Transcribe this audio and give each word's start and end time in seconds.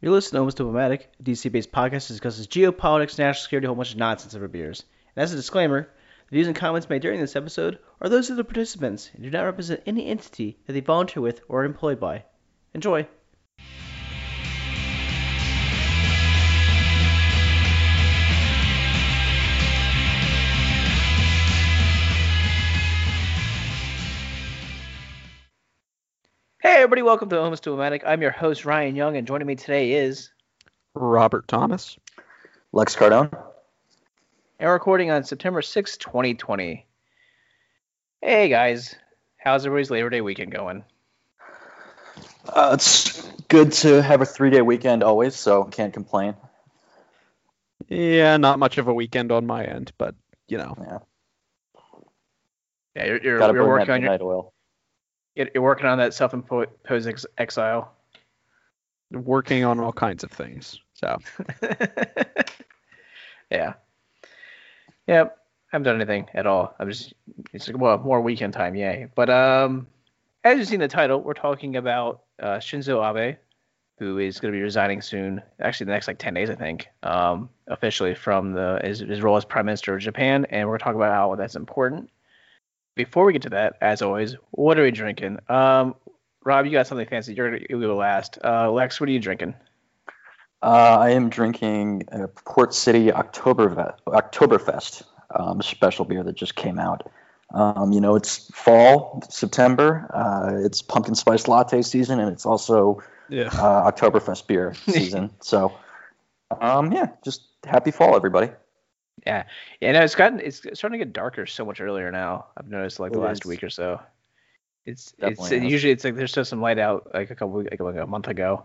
You're 0.00 0.12
listening 0.12 0.36
to 0.36 0.38
Almost 0.38 0.58
Diplomatic, 0.58 1.10
a 1.18 1.22
DC-based 1.24 1.72
podcast 1.72 2.06
that 2.06 2.14
discusses 2.14 2.46
geopolitics, 2.46 3.18
national 3.18 3.42
security, 3.42 3.64
a 3.64 3.68
whole 3.68 3.74
bunch 3.74 3.90
of 3.90 3.98
nonsense 3.98 4.32
over 4.32 4.46
beers. 4.46 4.84
And 5.16 5.24
as 5.24 5.32
a 5.32 5.36
disclaimer, 5.36 5.88
the 6.30 6.36
views 6.36 6.46
and 6.46 6.54
comments 6.54 6.88
made 6.88 7.02
during 7.02 7.18
this 7.18 7.34
episode 7.34 7.80
are 8.00 8.08
those 8.08 8.30
of 8.30 8.36
the 8.36 8.44
participants 8.44 9.10
and 9.12 9.24
do 9.24 9.30
not 9.30 9.42
represent 9.42 9.82
any 9.86 10.06
entity 10.06 10.56
that 10.66 10.74
they 10.74 10.80
volunteer 10.80 11.20
with 11.20 11.40
or 11.48 11.62
are 11.62 11.64
employed 11.64 11.98
by. 11.98 12.22
Enjoy. 12.74 13.08
Everybody, 26.88 27.02
welcome 27.02 27.28
to 27.28 27.38
Almost 27.38 27.64
Diplomatic. 27.64 28.02
I'm 28.06 28.22
your 28.22 28.30
host 28.30 28.64
Ryan 28.64 28.96
Young, 28.96 29.18
and 29.18 29.26
joining 29.26 29.46
me 29.46 29.56
today 29.56 29.92
is 29.92 30.30
Robert 30.94 31.46
Thomas. 31.46 31.98
Lex 32.72 32.96
Cardone. 32.96 33.30
and 33.30 33.40
we're 34.58 34.72
recording 34.72 35.10
on 35.10 35.22
September 35.22 35.60
6, 35.60 35.98
2020. 35.98 36.86
Hey 38.22 38.48
guys, 38.48 38.94
how's 39.36 39.66
everybody's 39.66 39.90
Labor 39.90 40.08
Day 40.08 40.22
weekend 40.22 40.50
going? 40.50 40.82
Uh, 42.48 42.70
it's 42.72 43.20
good 43.48 43.72
to 43.72 44.00
have 44.00 44.22
a 44.22 44.24
three 44.24 44.48
day 44.48 44.62
weekend 44.62 45.02
always, 45.02 45.36
so 45.36 45.64
can't 45.64 45.92
complain. 45.92 46.36
Yeah, 47.86 48.38
not 48.38 48.58
much 48.58 48.78
of 48.78 48.88
a 48.88 48.94
weekend 48.94 49.30
on 49.30 49.46
my 49.46 49.62
end, 49.62 49.92
but 49.98 50.14
you 50.48 50.56
know, 50.56 50.74
Yeah. 50.80 50.98
Yeah, 52.96 53.04
you're, 53.04 53.22
you're, 53.22 53.54
you're 53.54 53.68
working 53.68 53.90
on 53.90 54.00
your, 54.00 54.10
midnight 54.10 54.22
oil. 54.22 54.54
You're 55.38 55.48
you're 55.54 55.62
working 55.62 55.86
on 55.86 55.96
that 55.98 56.12
self-imposed 56.12 57.06
ex- 57.08 57.26
exile. 57.38 57.94
working 59.12 59.64
on 59.64 59.80
all 59.80 59.92
kinds 59.92 60.24
of 60.24 60.30
things. 60.30 60.78
So 60.94 61.16
yeah. 63.50 63.74
Yep. 65.06 65.38
I 65.70 65.76
haven't 65.76 65.84
done 65.84 65.96
anything 65.96 66.26
at 66.34 66.46
all. 66.46 66.74
I'm 66.78 66.90
just 66.90 67.14
it's 67.52 67.68
like 67.68 67.78
well 67.78 67.98
more 67.98 68.20
weekend 68.20 68.52
time, 68.52 68.74
yay. 68.74 69.06
But 69.14 69.30
um 69.30 69.86
as 70.44 70.58
you've 70.58 70.68
seen 70.68 70.80
the 70.80 70.88
title, 70.88 71.20
we're 71.20 71.34
talking 71.34 71.76
about 71.76 72.22
uh, 72.40 72.58
Shinzo 72.58 73.02
Abe, 73.04 73.36
who 73.98 74.18
is 74.18 74.38
going 74.38 74.52
to 74.52 74.56
be 74.56 74.62
resigning 74.62 75.02
soon. 75.02 75.42
Actually, 75.60 75.86
the 75.86 75.92
next 75.92 76.06
like 76.08 76.18
ten 76.18 76.34
days, 76.34 76.48
I 76.48 76.54
think, 76.54 76.88
um, 77.02 77.50
officially 77.66 78.14
from 78.14 78.52
the 78.52 78.80
his, 78.82 79.00
his 79.00 79.20
role 79.20 79.36
as 79.36 79.44
Prime 79.44 79.66
Minister 79.66 79.94
of 79.94 80.00
Japan, 80.00 80.46
and 80.50 80.66
we're 80.66 80.72
going 80.72 80.78
to 80.78 80.84
talk 80.84 80.94
about 80.94 81.12
how 81.12 81.34
that's 81.34 81.56
important. 81.56 82.08
Before 82.98 83.26
we 83.26 83.32
get 83.32 83.42
to 83.42 83.50
that, 83.50 83.76
as 83.80 84.02
always, 84.02 84.34
what 84.50 84.76
are 84.76 84.82
we 84.82 84.90
drinking? 84.90 85.38
Um, 85.48 85.94
Rob, 86.44 86.66
you 86.66 86.72
got 86.72 86.88
something 86.88 87.06
fancy. 87.06 87.32
You're 87.32 87.48
gonna 87.48 87.64
you 87.70 87.80
go 87.80 87.94
last. 87.94 88.38
Uh, 88.42 88.72
Lex, 88.72 89.00
what 89.00 89.08
are 89.08 89.12
you 89.12 89.20
drinking? 89.20 89.54
Uh, 90.60 90.96
I 90.98 91.10
am 91.10 91.30
drinking 91.30 92.08
a 92.10 92.26
Port 92.26 92.74
City 92.74 93.06
Oktoberfest, 93.12 93.98
Oktoberfest 94.08 95.04
um, 95.30 95.62
special 95.62 96.06
beer 96.06 96.24
that 96.24 96.34
just 96.34 96.56
came 96.56 96.80
out. 96.80 97.08
Um, 97.54 97.92
you 97.92 98.00
know, 98.00 98.16
it's 98.16 98.50
fall, 98.52 99.22
September. 99.30 100.10
Uh, 100.12 100.64
it's 100.66 100.82
pumpkin 100.82 101.14
spice 101.14 101.46
latte 101.46 101.82
season, 101.82 102.18
and 102.18 102.32
it's 102.32 102.46
also 102.46 103.00
yeah, 103.28 103.46
uh, 103.52 103.92
Oktoberfest 103.92 104.48
beer 104.48 104.74
season. 104.88 105.30
so, 105.40 105.72
um, 106.60 106.90
yeah, 106.90 107.10
just 107.22 107.42
happy 107.64 107.92
fall, 107.92 108.16
everybody. 108.16 108.50
Yeah, 109.26 109.44
yeah. 109.80 109.92
No, 109.92 110.02
it's 110.02 110.14
gotten 110.14 110.40
it's 110.40 110.58
starting 110.58 110.98
to 110.98 111.04
get 111.04 111.12
darker 111.12 111.46
so 111.46 111.64
much 111.64 111.80
earlier 111.80 112.10
now. 112.10 112.46
I've 112.56 112.68
noticed 112.68 113.00
like 113.00 113.12
the 113.12 113.18
It 113.18 113.22
last 113.22 113.44
is. 113.44 113.48
week 113.48 113.62
or 113.62 113.70
so. 113.70 114.00
It's 114.84 115.12
Definitely 115.12 115.56
it's 115.56 115.64
is. 115.66 115.72
usually 115.72 115.92
it's 115.92 116.04
like 116.04 116.16
there's 116.16 116.30
still 116.30 116.44
some 116.44 116.60
light 116.60 116.78
out 116.78 117.10
like 117.12 117.30
a 117.30 117.34
couple 117.34 117.62
like, 117.62 117.80
like 117.80 117.96
a 117.96 118.06
month 118.06 118.28
ago. 118.28 118.64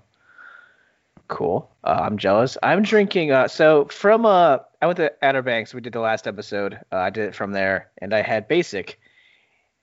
Cool. 1.27 1.69
Uh, 1.83 1.99
I'm 2.03 2.17
jealous. 2.17 2.57
I'm 2.61 2.83
drinking. 2.83 3.31
Uh, 3.31 3.47
so 3.47 3.85
from 3.85 4.25
uh, 4.25 4.59
I 4.81 4.85
went 4.85 4.97
to 4.97 5.11
Outer 5.21 5.41
Banks. 5.41 5.73
We 5.73 5.81
did 5.81 5.93
the 5.93 5.99
last 5.99 6.27
episode. 6.27 6.79
Uh, 6.91 6.97
I 6.97 7.09
did 7.09 7.29
it 7.29 7.35
from 7.35 7.51
there, 7.51 7.89
and 7.97 8.13
I 8.13 8.21
had 8.21 8.47
basic, 8.47 8.99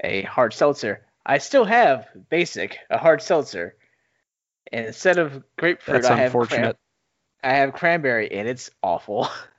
a 0.05 0.23
hard 0.23 0.53
seltzer. 0.53 1.05
I 1.25 1.39
still 1.39 1.65
have 1.65 2.06
basic, 2.28 2.78
a 2.91 2.99
hard 2.99 3.23
seltzer, 3.23 3.75
and 4.73 4.87
instead 4.87 5.19
of 5.19 5.43
grapefruit, 5.56 6.03
that's 6.03 6.11
I 6.11 6.17
have 6.17 6.33
cran- 6.33 6.75
I 7.43 7.55
have 7.55 7.73
cranberry, 7.73 8.31
and 8.33 8.47
it's 8.47 8.71
awful. 8.83 9.28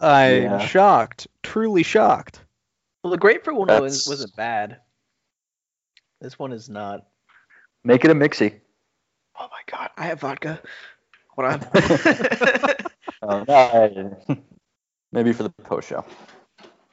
I'm 0.00 0.42
Yeah. 0.42 0.58
shocked, 0.58 1.26
truly 1.42 1.82
shocked. 1.82 2.40
Well, 3.02 3.10
the 3.10 3.18
grapefruit 3.18 3.56
one 3.56 3.68
was, 3.68 4.04
That's- 4.04 4.08
wasn't 4.08 4.36
bad. 4.36 4.80
This 6.20 6.38
one 6.38 6.52
is 6.52 6.68
not. 6.68 7.06
Make 7.84 8.04
it 8.04 8.10
a 8.10 8.14
mixie. 8.14 8.60
Oh 9.38 9.48
my 9.50 9.62
god, 9.70 9.90
I 9.96 10.04
have 10.06 10.20
vodka. 10.20 10.60
Hold 11.30 11.52
on. 11.52 11.60
Uh, 13.22 13.44
no, 13.46 13.54
I- 13.54 14.38
maybe 15.12 15.32
for 15.32 15.42
the 15.42 15.50
post 15.50 15.88
show. 15.88 16.04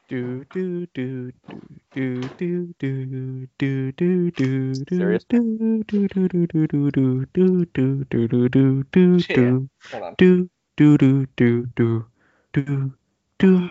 Do 0.09 0.45
do 0.53 0.85
do 0.93 1.31
do 1.43 1.61
do 1.95 2.21
do 2.21 2.73
do 2.79 3.47
do 3.57 4.31
do 4.31 4.31
do 4.31 4.75
Serious? 4.97 5.23
do 5.25 5.83
do 5.83 5.83
do 5.83 6.07
do 6.07 6.27
do 6.47 6.47
do 6.47 6.87
do 6.87 7.25
do 7.33 7.65
do 7.65 8.05
do 8.05 8.27
do 8.27 8.49
do 8.49 8.83
do 8.83 9.17
Yeah. 9.29 9.35
do 9.35 9.69
Hold 9.91 10.03
on. 10.03 10.15
do 10.17 10.49
do 10.77 10.97
do 10.97 11.65
do 11.75 12.05
do 12.53 12.63
do 12.63 12.93
do. 13.39 13.69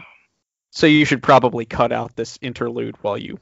So 0.71 0.87
you 0.87 1.05
should 1.05 1.23
probably 1.23 1.65
cut 1.65 1.93
out 1.93 2.15
this 2.17 2.39
interlude 2.43 2.97
while 3.03 3.17
you 3.17 3.39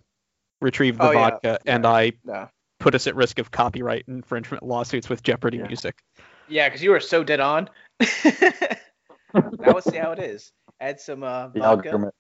retrieve 0.61 0.99
the 0.99 1.09
Oh, 1.09 1.11
yeah. 1.11 1.31
vodka, 1.31 1.59
and 1.67 1.85
I 1.87 2.13
No. 2.25 2.49
put 2.79 2.95
us 2.95 3.07
at 3.07 3.17
risk 3.17 3.39
of 3.39 3.51
copyright 3.51 4.05
infringement 4.07 4.63
lawsuits 4.63 5.09
with 5.09 5.23
Jeopardy 5.23 5.59
Yeah. 5.59 5.67
music. 5.67 6.03
Yeah, 6.49 6.69
because 6.69 6.83
you 6.83 6.91
were 6.91 7.01
so 7.01 7.25
dead 7.25 7.41
on. 7.41 7.69
now 8.25 9.75
let's 9.75 9.91
see 9.91 9.97
how 9.97 10.13
it 10.13 10.19
is. 10.19 10.53
Add 10.81 11.01
some 11.01 11.23
uh, 11.23 11.49
vodka. 11.49 11.65
algorithm. 11.65 12.11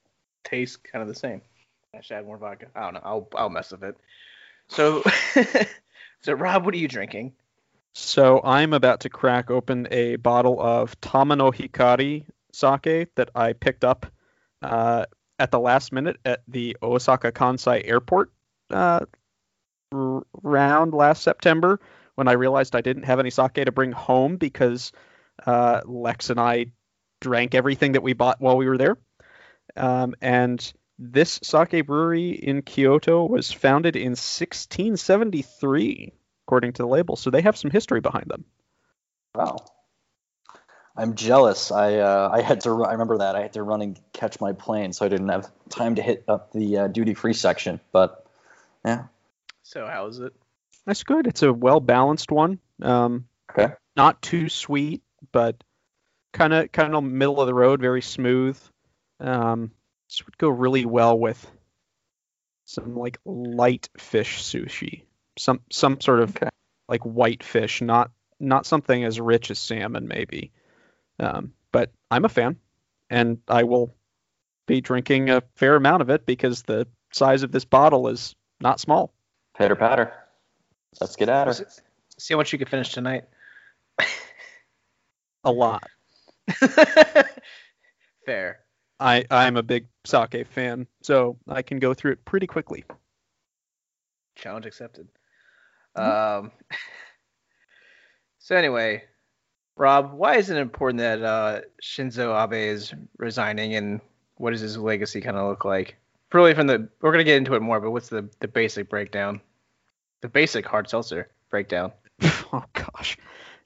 Tastes 0.45 0.77
kind 0.77 1.03
of 1.03 1.09
the 1.09 1.15
same. 1.15 1.43
I 1.95 2.01
should 2.01 2.17
add 2.17 2.27
more 2.27 2.39
vodka. 2.39 2.67
I 2.75 2.81
don't 2.81 2.95
know. 2.95 3.01
I'll 3.05 3.29
I'll 3.37 3.51
mess 3.51 3.71
with 3.71 3.85
it. 3.85 3.97
So, 4.69 5.03
so 6.23 6.33
Rob, 6.33 6.65
what 6.65 6.75
are 6.75 6.79
you 6.79 6.89
drinking? 6.89 7.35
So 7.93 8.41
I'm 8.43 8.73
about 8.73 9.01
to 9.01 9.09
crack 9.11 9.51
open 9.51 9.87
a 9.91 10.17
bottle 10.17 10.61
of 10.61 11.01
Tamano 11.01 11.55
Hikari 11.55 12.27
sake 12.55 13.15
that 13.17 13.31
I 13.35 13.53
picked 13.53 13.85
up 13.85 14.07
uh, 14.63 15.05
at 15.39 15.51
the 15.51 15.61
last 15.61 15.93
minute 15.93 16.17
at 16.25 16.43
the 16.49 16.77
Osaka 16.83 17.33
Kansai 17.33 17.87
Airport 17.87 18.33
uh, 18.71 19.01
r- 19.93 20.23
round 20.43 20.95
last 20.95 21.23
September 21.23 21.81
when 22.15 22.29
I 22.29 22.33
realized 22.33 22.75
I 22.77 22.81
didn't 22.81 23.03
have 23.05 23.21
any 23.21 23.31
sake 23.31 23.55
to 23.55 23.73
bring 23.73 23.93
home 23.93 24.37
because 24.37 24.93
uh, 25.47 25.81
Lex 25.85 26.31
and 26.31 26.41
I 26.41 26.67
drank 27.21 27.55
everything 27.55 27.93
that 27.93 28.03
we 28.03 28.13
bought 28.13 28.41
while 28.41 28.57
we 28.57 28.69
were 28.69 28.79
there. 28.79 28.97
Um, 29.77 30.15
and 30.21 30.73
this 30.99 31.41
sake 31.43 31.87
brewery 31.87 32.31
in 32.31 32.63
Kyoto 32.63 33.27
was 33.27 33.51
founded 33.51 33.97
in 33.97 34.13
1673 34.13 36.13
according 36.47 36.75
to 36.75 36.83
the 36.83 36.89
label. 36.89 37.17
So 37.17 37.31
they 37.31 37.43
have 37.43 37.57
some 37.57 37.71
history 37.71 38.01
behind 38.01 38.27
them. 38.29 38.45
Wow. 39.35 39.57
I'm 40.97 41.15
jealous. 41.17 41.73
I 41.73 41.97
uh, 41.97 42.31
I 42.33 42.41
had 42.41 42.61
to. 42.63 42.71
ru- 42.71 42.85
I 42.85 42.93
remember 42.93 43.19
that 43.19 43.35
I 43.35 43.43
had 43.43 43.55
to 43.55 43.63
run 43.63 43.83
and 43.83 43.99
catch 44.13 44.41
my 44.41 44.53
plane, 44.53 44.93
so 44.93 45.05
I 45.05 45.09
didn't 45.09 45.29
have 45.29 45.51
time 45.69 45.97
to 45.97 46.03
hit 46.03 46.25
up 46.29 46.53
the 46.53 46.79
uh, 46.79 46.87
duty 46.89 47.15
free 47.15 47.33
section. 47.33 47.81
But 47.91 48.25
yeah, 48.85 49.07
So 49.63 49.87
how 49.87 50.07
is 50.07 50.21
it? 50.21 50.33
That's 50.87 51.03
good. 51.03 51.27
It's 51.27 51.43
a 51.43 51.53
well 51.53 51.81
balanced 51.81 52.31
one. 52.31 52.61
Um, 52.81 53.27
okay. 53.51 53.75
not 53.97 54.23
too 54.23 54.49
sweet, 54.49 55.03
but 55.33 55.65
kind 56.33 56.53
of 56.53 56.71
kind 56.71 56.95
of 56.95 57.03
middle 57.03 57.41
of 57.41 57.47
the 57.49 57.55
road, 57.55 57.81
very 57.81 58.03
smooth. 58.03 58.59
Um, 59.19 59.73
this 60.09 60.25
would 60.25 60.39
go 60.39 60.49
really 60.51 60.85
well 60.85 61.19
with 61.19 61.45
some 62.67 62.97
like 62.97 63.19
light 63.25 63.89
fish 63.99 64.43
sushi, 64.43 65.03
some 65.39 65.61
some 65.71 66.01
sort 66.01 66.21
of 66.21 66.37
Okay. 66.37 66.49
like 66.89 67.03
white 67.03 67.43
fish, 67.43 67.83
not 67.83 68.11
not 68.39 68.65
something 68.67 69.03
as 69.05 69.21
rich 69.21 69.51
as 69.51 69.59
salmon 69.59 70.07
maybe. 70.07 70.53
Um, 71.19 71.53
but 71.73 71.93
I'm 72.11 72.25
a 72.25 72.29
fan, 72.29 72.57
and 73.11 73.39
I 73.49 73.65
will 73.65 73.95
be 74.67 74.81
drinking 74.81 75.31
a 75.31 75.43
fair 75.57 75.77
amount 75.77 76.03
of 76.03 76.11
it 76.11 76.27
because 76.27 76.63
the 76.63 76.87
size 77.13 77.43
of 77.43 77.53
this 77.53 77.65
bottle 77.65 78.09
is 78.09 78.35
not 78.61 78.81
small. 78.81 79.13
Patter 79.57 79.77
patter. 79.77 80.13
Let's 81.01 81.17
get 81.17 81.29
at 81.29 81.47
her. 81.47 81.67
See 82.19 82.35
how 82.35 82.39
much 82.39 82.53
you 82.53 82.59
can 82.59 82.69
finish 82.69 82.93
tonight. 82.93 83.25
A 85.45 85.53
lot. 85.53 85.85
Fair. 88.27 88.61
I 89.01 89.25
I'm 89.31 89.57
a 89.57 89.63
big 89.63 89.87
sake 90.07 90.47
fan, 90.47 90.87
so 91.03 91.37
I 91.49 91.63
can 91.63 91.79
go 91.79 91.93
through 91.93 92.13
it 92.13 92.25
pretty 92.25 92.47
quickly. 92.47 92.85
Challenge 94.37 94.67
accepted. 94.67 95.09
Um. 95.97 96.53
So 98.39 98.55
anyway, 98.55 99.05
Rob, 99.77 100.13
why 100.13 100.37
is 100.37 100.51
it 100.51 100.57
important 100.57 100.99
that 100.99 101.23
uh, 101.23 101.61
Shinzo 101.83 102.43
Abe 102.43 102.73
is 102.75 102.95
resigning, 103.19 103.75
and 103.75 104.01
what 104.37 104.51
does 104.51 104.61
his 104.61 104.79
legacy 104.79 105.21
kind 105.21 105.37
of 105.37 105.49
look 105.49 105.65
like? 105.65 105.97
Really, 106.33 106.55
from 106.55 106.67
the 106.67 106.89
we're 107.01 107.13
gonna 107.13 107.25
get 107.25 107.37
into 107.37 107.55
it 107.55 107.63
more, 107.63 107.81
but 107.81 107.91
what's 107.91 108.09
the 108.09 108.29
the 108.41 108.49
basic 108.49 108.89
breakdown? 108.89 109.41
The 110.21 110.29
basic 110.29 110.67
hard 110.67 110.89
seltzer 110.89 111.31
breakdown. 111.51 111.93
oh 112.53 112.65
gosh. 112.73 113.17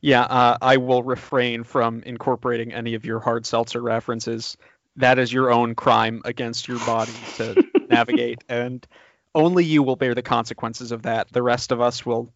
Yeah, 0.01 0.23
uh, 0.23 0.59
I 0.63 0.77
will 0.77 1.03
refrain 1.03 1.65
from 1.65 2.03
incorporating 2.05 2.73
any 2.73 2.95
of 2.95 3.05
your 3.05 3.21
hard 3.21 3.45
seltzer 3.47 3.83
references. 3.83 4.57
That 4.97 5.19
is 5.19 5.33
your 5.33 5.51
own 5.51 5.75
crime 5.75 6.23
against 6.25 6.69
your 6.69 6.79
body 6.87 7.13
to 7.37 7.65
navigate, 7.89 8.45
and 8.49 8.87
only 9.35 9.65
you 9.65 9.83
will 9.83 9.97
bear 9.97 10.15
the 10.15 10.23
consequences 10.23 10.93
of 10.93 11.03
that. 11.03 11.33
The 11.33 11.43
rest 11.43 11.73
of 11.73 11.81
us 11.81 12.07
will 12.07 12.33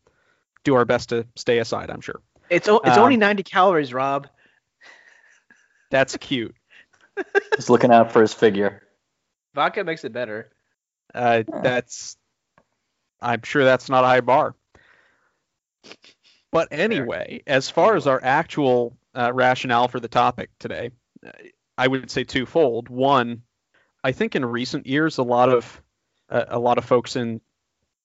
do 0.65 0.75
our 0.75 0.85
best 0.85 1.09
to 1.11 1.27
stay 1.37 1.59
aside. 1.59 1.91
I'm 1.91 2.01
sure. 2.01 2.21
It's 2.53 2.69
o- 2.69 2.81
it's 2.85 2.99
Um, 2.99 3.05
only 3.05 3.17
90 3.17 3.43
calories, 3.45 3.95
Rob. 3.95 4.29
That's 5.91 6.17
cute. 6.19 6.55
He's 7.57 7.71
looking 7.71 7.91
out 7.91 8.13
for 8.13 8.21
his 8.21 8.35
figure. 8.35 8.83
Vodka 9.55 9.85
makes 9.85 10.05
it 10.05 10.13
better. 10.13 10.51
Uh, 11.15 11.43
that's. 11.63 12.17
I'm 13.21 13.43
sure 13.43 13.65
that's 13.65 13.89
not 13.89 14.05
a 14.05 14.07
high 14.07 14.21
bar. 14.21 14.55
But 16.51 16.69
anyway, 16.73 17.43
as 17.47 17.71
far 17.71 17.97
as 17.97 18.07
our 18.07 18.21
actual 18.23 18.97
uh, 19.15 19.33
rationale 19.33 19.89
for 19.89 20.01
the 20.01 20.09
topic 20.09 20.51
today, 20.59 20.91
uh, 21.27 21.31
I 21.79 21.87
would 21.89 22.11
say 22.11 22.25
twofold. 22.25 22.89
One, 22.89 23.43
I 24.05 24.13
think 24.13 24.35
in 24.37 24.45
recent 24.45 24.87
years, 24.87 25.19
a 25.19 25.23
lot 25.23 25.49
of 25.49 25.83
uh, 26.29 26.45
a 26.49 26.59
lot 26.59 26.79
of 26.79 26.85
folks 26.85 27.17
in 27.17 27.41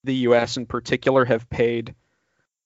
the 0.04 0.14
U.S. 0.16 0.56
in 0.56 0.66
particular 0.66 1.24
have 1.24 1.48
paid 1.50 1.94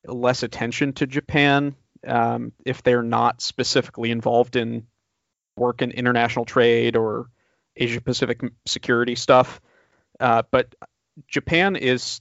less 0.06 0.42
attention 0.42 0.92
to 0.94 1.06
Japan 1.06 1.74
um, 2.06 2.52
if 2.64 2.82
they're 2.82 3.02
not 3.02 3.40
specifically 3.40 4.10
involved 4.10 4.56
in 4.56 4.86
work 5.56 5.82
in 5.82 5.90
international 5.90 6.44
trade 6.44 6.96
or 6.96 7.28
Asia 7.76 8.00
Pacific 8.00 8.40
security 8.66 9.14
stuff. 9.14 9.60
Uh, 10.18 10.42
but 10.50 10.74
Japan 11.28 11.76
is 11.76 12.20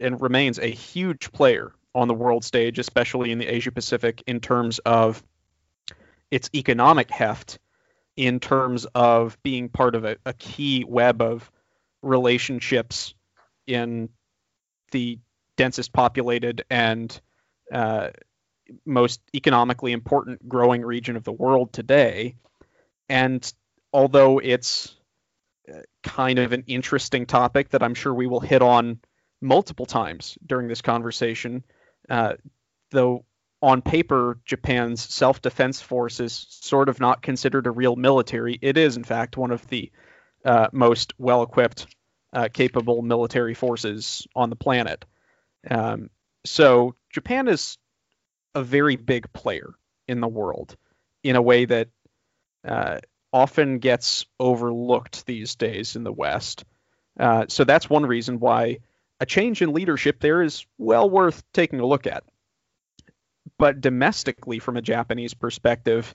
and 0.00 0.20
remains 0.20 0.58
a 0.58 0.66
huge 0.66 1.32
player 1.32 1.72
on 1.94 2.08
the 2.08 2.14
world 2.14 2.44
stage, 2.44 2.78
especially 2.78 3.32
in 3.32 3.38
the 3.38 3.46
Asia 3.46 3.72
Pacific, 3.72 4.22
in 4.26 4.40
terms 4.40 4.78
of 4.80 5.22
its 6.30 6.50
economic 6.54 7.10
heft, 7.10 7.58
in 8.16 8.40
terms 8.40 8.86
of 8.94 9.42
being 9.42 9.68
part 9.68 9.94
of 9.94 10.04
a, 10.04 10.16
a 10.26 10.34
key 10.34 10.84
web 10.86 11.22
of 11.22 11.50
relationships 12.02 13.14
in 13.66 14.10
the 14.92 15.18
densest 15.56 15.92
populated 15.92 16.64
and 16.70 17.20
uh, 17.72 18.10
most 18.84 19.20
economically 19.34 19.92
important 19.92 20.48
growing 20.48 20.82
region 20.82 21.16
of 21.16 21.24
the 21.24 21.32
world 21.32 21.72
today. 21.72 22.36
And 23.08 23.52
although 23.92 24.38
it's 24.38 24.94
uh, 25.72 25.78
kind 26.02 26.38
of 26.38 26.52
an 26.52 26.64
interesting 26.66 27.26
topic 27.26 27.70
that 27.70 27.82
I'm 27.82 27.94
sure 27.94 28.12
we 28.12 28.26
will 28.26 28.40
hit 28.40 28.62
on 28.62 29.00
multiple 29.40 29.86
times 29.86 30.38
during 30.44 30.68
this 30.68 30.82
conversation, 30.82 31.64
uh, 32.08 32.34
though 32.90 33.24
on 33.62 33.82
paper 33.82 34.38
Japan's 34.44 35.02
self-defense 35.02 35.80
force 35.80 36.20
is 36.20 36.46
sort 36.50 36.88
of 36.88 37.00
not 37.00 37.22
considered 37.22 37.66
a 37.66 37.70
real 37.70 37.96
military, 37.96 38.58
it 38.60 38.76
is 38.76 38.96
in 38.96 39.04
fact 39.04 39.36
one 39.36 39.50
of 39.50 39.66
the 39.68 39.90
uh, 40.44 40.68
most 40.72 41.14
well-equipped, 41.18 41.86
uh, 42.32 42.48
capable 42.52 43.02
military 43.02 43.54
forces 43.54 44.26
on 44.36 44.50
the 44.50 44.56
planet. 44.56 45.04
Um, 45.70 46.10
so 46.44 46.94
Japan 47.10 47.48
is 47.48 47.78
a 48.54 48.62
very 48.62 48.96
big 48.96 49.32
player 49.32 49.74
in 50.08 50.20
the 50.20 50.28
world 50.28 50.76
in 51.22 51.36
a 51.36 51.42
way 51.42 51.64
that 51.64 51.88
uh, 52.66 53.00
often 53.32 53.78
gets 53.78 54.26
overlooked 54.38 55.26
these 55.26 55.56
days 55.56 55.96
in 55.96 56.04
the 56.04 56.12
West. 56.12 56.64
Uh, 57.18 57.46
so 57.48 57.64
that's 57.64 57.90
one 57.90 58.06
reason 58.06 58.38
why 58.38 58.78
a 59.20 59.26
change 59.26 59.62
in 59.62 59.72
leadership 59.72 60.20
there 60.20 60.42
is 60.42 60.66
well 60.78 61.08
worth 61.08 61.42
taking 61.52 61.80
a 61.80 61.86
look 61.86 62.06
at. 62.06 62.24
But 63.58 63.80
domestically, 63.80 64.58
from 64.58 64.76
a 64.76 64.82
Japanese 64.82 65.34
perspective, 65.34 66.14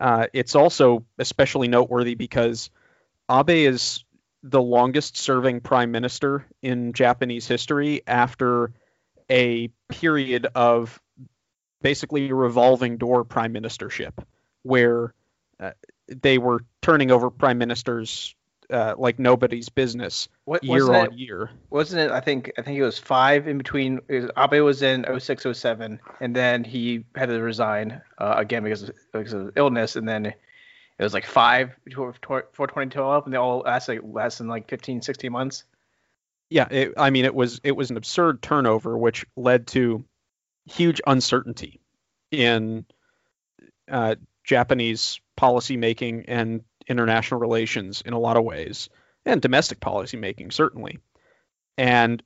uh, 0.00 0.26
it's 0.32 0.54
also 0.54 1.04
especially 1.18 1.68
noteworthy 1.68 2.14
because 2.14 2.70
Abe 3.30 3.50
is 3.50 4.04
the 4.42 4.60
longest 4.60 5.16
serving 5.16 5.60
prime 5.60 5.90
minister 5.90 6.44
in 6.60 6.92
Japanese 6.92 7.46
history 7.46 8.02
after 8.06 8.72
a 9.30 9.68
period 9.88 10.46
of 10.54 11.00
basically 11.82 12.30
a 12.30 12.34
revolving 12.34 12.96
door 12.96 13.24
prime 13.24 13.52
ministership 13.52 14.12
where 14.62 15.14
uh, 15.60 15.70
they 16.08 16.38
were 16.38 16.64
turning 16.82 17.10
over 17.10 17.30
prime 17.30 17.58
ministers 17.58 18.34
uh, 18.70 18.94
like 18.96 19.18
nobody's 19.18 19.68
business 19.68 20.28
What, 20.44 20.64
year 20.64 20.92
on 20.92 21.06
it, 21.06 21.12
year. 21.12 21.50
Wasn't 21.70 22.00
it? 22.00 22.10
I 22.10 22.20
think 22.20 22.50
I 22.58 22.62
think 22.62 22.78
it 22.78 22.82
was 22.82 22.98
five 22.98 23.46
in 23.46 23.58
between. 23.58 24.00
Was, 24.08 24.30
Abe 24.36 24.64
was 24.64 24.82
in 24.82 25.04
06, 25.18 25.46
07, 25.52 26.00
and 26.20 26.34
then 26.34 26.64
he 26.64 27.04
had 27.14 27.28
to 27.28 27.40
resign 27.40 28.00
uh, 28.18 28.34
again 28.38 28.64
because 28.64 28.84
of, 28.84 28.94
because 29.12 29.34
of 29.34 29.52
illness, 29.56 29.96
and 29.96 30.08
then 30.08 30.26
it 30.26 31.02
was 31.02 31.12
like 31.14 31.26
five 31.26 31.72
before, 31.84 32.12
before 32.12 32.66
2012, 32.66 33.24
and 33.24 33.34
they 33.34 33.38
all 33.38 33.60
lasted 33.60 34.02
like 34.02 34.14
less 34.14 34.38
than 34.38 34.48
like 34.48 34.68
15, 34.68 35.02
16 35.02 35.30
months. 35.30 35.64
Yeah, 36.54 36.68
it, 36.70 36.94
I 36.96 37.10
mean 37.10 37.24
it 37.24 37.34
was 37.34 37.60
it 37.64 37.72
was 37.72 37.90
an 37.90 37.96
absurd 37.96 38.40
turnover 38.40 38.96
which 38.96 39.26
led 39.36 39.66
to 39.68 40.04
huge 40.66 41.00
uncertainty 41.04 41.80
in 42.30 42.86
uh, 43.90 44.14
Japanese 44.44 45.18
policymaking 45.36 46.26
and 46.28 46.60
international 46.86 47.40
relations 47.40 48.02
in 48.06 48.12
a 48.12 48.20
lot 48.20 48.36
of 48.36 48.44
ways, 48.44 48.88
and 49.26 49.42
domestic 49.42 49.80
policymaking 49.80 50.52
certainly. 50.52 51.00
And 51.76 52.22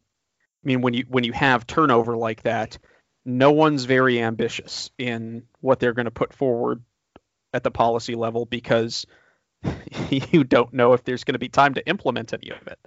I 0.62 0.66
mean 0.66 0.82
when 0.82 0.92
you 0.92 1.06
when 1.08 1.24
you 1.24 1.32
have 1.32 1.66
turnover 1.66 2.14
like 2.14 2.42
that, 2.42 2.76
no 3.24 3.52
one's 3.52 3.86
very 3.86 4.20
ambitious 4.20 4.90
in 4.98 5.44
what 5.62 5.80
they're 5.80 5.94
going 5.94 6.04
to 6.04 6.10
put 6.10 6.34
forward 6.34 6.82
at 7.54 7.64
the 7.64 7.70
policy 7.70 8.14
level 8.14 8.44
because 8.44 9.06
you 10.10 10.44
don't 10.44 10.74
know 10.74 10.92
if 10.92 11.02
there's 11.04 11.24
going 11.24 11.32
to 11.32 11.38
be 11.38 11.48
time 11.48 11.72
to 11.72 11.88
implement 11.88 12.34
any 12.34 12.50
of 12.50 12.66
it. 12.66 12.78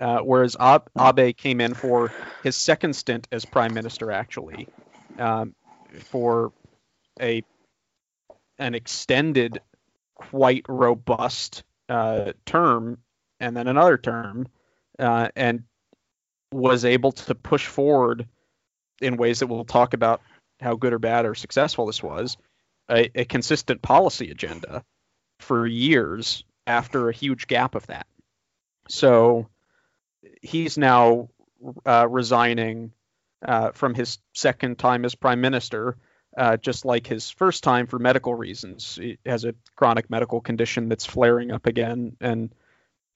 Uh, 0.00 0.18
whereas 0.18 0.56
Ab- 0.58 0.90
Abe 0.98 1.36
came 1.36 1.60
in 1.60 1.74
for 1.74 2.12
his 2.42 2.56
second 2.56 2.94
stint 2.94 3.28
as 3.30 3.44
prime 3.44 3.74
minister, 3.74 4.10
actually, 4.10 4.68
um, 5.18 5.54
for 6.10 6.52
a 7.20 7.42
an 8.58 8.74
extended, 8.74 9.60
quite 10.14 10.64
robust 10.68 11.64
uh, 11.88 12.32
term, 12.46 12.98
and 13.40 13.56
then 13.56 13.68
another 13.68 13.98
term, 13.98 14.48
uh, 14.98 15.28
and 15.36 15.64
was 16.52 16.84
able 16.84 17.12
to 17.12 17.34
push 17.34 17.66
forward 17.66 18.28
in 19.00 19.16
ways 19.16 19.40
that 19.40 19.48
we'll 19.48 19.64
talk 19.64 19.94
about 19.94 20.20
how 20.60 20.76
good 20.76 20.92
or 20.92 20.98
bad 20.98 21.26
or 21.26 21.34
successful 21.34 21.86
this 21.86 22.02
was, 22.02 22.36
a, 22.88 23.10
a 23.14 23.24
consistent 23.24 23.82
policy 23.82 24.30
agenda 24.30 24.84
for 25.40 25.66
years 25.66 26.44
after 26.66 27.08
a 27.08 27.14
huge 27.14 27.46
gap 27.46 27.74
of 27.74 27.86
that. 27.88 28.06
So 28.88 29.48
he's 30.42 30.78
now 30.78 31.28
uh, 31.86 32.06
resigning 32.08 32.92
uh, 33.44 33.72
from 33.72 33.94
his 33.94 34.18
second 34.34 34.78
time 34.78 35.04
as 35.04 35.14
prime 35.14 35.40
minister, 35.40 35.96
uh, 36.36 36.56
just 36.56 36.84
like 36.84 37.06
his 37.06 37.30
first 37.30 37.62
time 37.62 37.86
for 37.86 37.98
medical 37.98 38.34
reasons. 38.34 38.96
He 38.96 39.18
has 39.26 39.44
a 39.44 39.54
chronic 39.76 40.10
medical 40.10 40.40
condition 40.40 40.88
that's 40.88 41.06
flaring 41.06 41.50
up 41.50 41.66
again, 41.66 42.16
and 42.20 42.54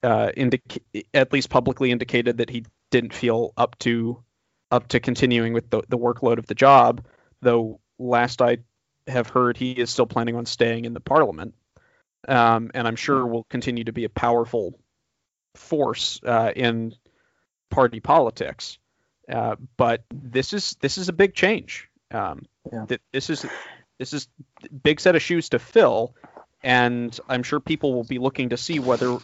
uh, 0.02 0.30
indica- 0.36 0.80
at 1.14 1.32
least 1.32 1.50
publicly 1.50 1.90
indicated 1.90 2.38
that 2.38 2.50
he 2.50 2.64
didn't 2.90 3.14
feel 3.14 3.52
up 3.56 3.78
to 3.80 4.22
up 4.70 4.88
to 4.88 5.00
continuing 5.00 5.54
with 5.54 5.70
the, 5.70 5.82
the 5.88 5.98
workload 5.98 6.38
of 6.38 6.46
the 6.46 6.54
job. 6.54 7.04
Though 7.40 7.80
last 7.98 8.42
I 8.42 8.58
have 9.06 9.28
heard, 9.28 9.56
he 9.56 9.72
is 9.72 9.90
still 9.90 10.06
planning 10.06 10.36
on 10.36 10.46
staying 10.46 10.84
in 10.84 10.92
the 10.92 11.00
parliament, 11.00 11.54
um, 12.26 12.70
and 12.74 12.86
I'm 12.86 12.96
sure 12.96 13.26
will 13.26 13.44
continue 13.44 13.84
to 13.84 13.92
be 13.92 14.04
a 14.04 14.10
powerful 14.10 14.78
force 15.58 16.20
uh, 16.24 16.52
in 16.54 16.94
party 17.70 18.00
politics. 18.00 18.78
Uh, 19.28 19.56
but 19.76 20.04
this 20.12 20.52
is 20.52 20.76
this 20.80 20.96
is 20.96 21.08
a 21.08 21.12
big 21.12 21.34
change. 21.34 21.88
Um, 22.10 22.46
Yeah. 22.72 22.86
th- 22.86 23.00
this 23.12 23.28
is 23.30 23.44
this 23.98 24.12
is 24.12 24.28
big 24.82 25.00
set 25.00 25.16
of 25.16 25.22
shoes 25.22 25.50
to 25.50 25.58
fill, 25.58 26.14
and 26.62 27.18
I'm 27.28 27.42
sure 27.42 27.60
people 27.60 27.92
will 27.94 28.04
be 28.04 28.18
looking 28.18 28.50
to 28.50 28.56
see 28.56 28.78
whether 28.78 29.18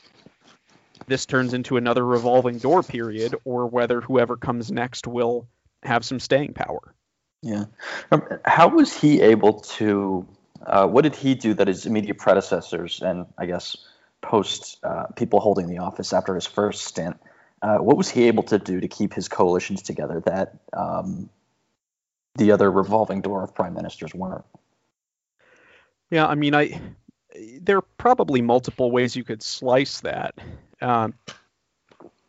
this 1.07 1.27
turns 1.27 1.55
into 1.55 1.77
another 1.77 2.05
revolving 2.05 2.59
door 2.59 2.83
period 2.83 3.35
or 3.45 3.67
whether 3.67 4.01
whoever 4.01 4.37
comes 4.37 4.71
next 4.71 5.07
will 5.07 5.47
have 5.83 6.05
some 6.05 6.21
staying 6.21 6.53
power. 6.55 6.95
Yeah. 7.43 7.65
Um, 8.11 8.23
How 8.45 8.69
was 8.69 8.93
he 8.95 9.21
able 9.23 9.61
to? 9.61 10.27
Uh, 10.65 10.87
what 10.87 11.03
did 11.03 11.15
he 11.15 11.35
do 11.35 11.53
that 11.55 11.69
his 11.69 11.85
immediate 11.85 12.19
predecessors 12.19 13.03
and 13.03 13.27
I 13.37 13.47
guess 13.47 13.77
post 14.25 14.79
uh, 14.83 15.07
people 15.17 15.41
holding 15.41 15.67
the 15.67 15.79
office 15.79 16.13
after 16.13 16.35
his 16.35 16.47
first 16.47 16.85
stint? 16.85 17.17
Uh, 17.63 17.79
what 17.79 17.97
was 17.97 18.11
he 18.11 18.25
able 18.25 18.43
to 18.43 18.59
do 18.59 18.81
to 18.81 18.89
keep 18.89 19.15
his 19.15 19.29
coalitions 19.29 19.83
together 19.83 20.21
that 20.27 20.57
um, 20.73 21.29
the 22.37 22.53
other 22.53 22.71
revolving 22.71 23.21
door 23.21 23.45
of 23.45 23.55
prime 23.55 23.75
ministers 23.75 24.15
weren't? 24.15 24.45
Yeah, 26.11 26.27
I 26.27 26.35
mean, 26.35 26.55
I 26.55 26.81
there 27.61 27.79
are 27.79 27.85
probably 27.99 28.43
multiple 28.43 28.91
ways 28.91 29.17
you 29.17 29.25
could 29.25 29.43
slice 29.43 30.01
that. 30.01 30.35
Um, 30.81 31.15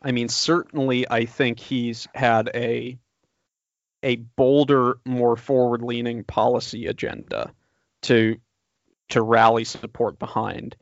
I 0.02 0.12
mean, 0.12 0.28
certainly, 0.28 1.08
I 1.08 1.24
think 1.26 1.58
he's 1.58 2.08
had 2.14 2.50
a 2.54 2.98
a 4.02 4.16
bolder, 4.16 4.98
more 5.04 5.36
forward-leaning 5.36 6.24
policy 6.24 6.86
agenda 6.86 7.52
to 8.02 8.36
to 9.10 9.22
rally 9.22 9.64
support 9.64 10.18
behind. 10.18 10.76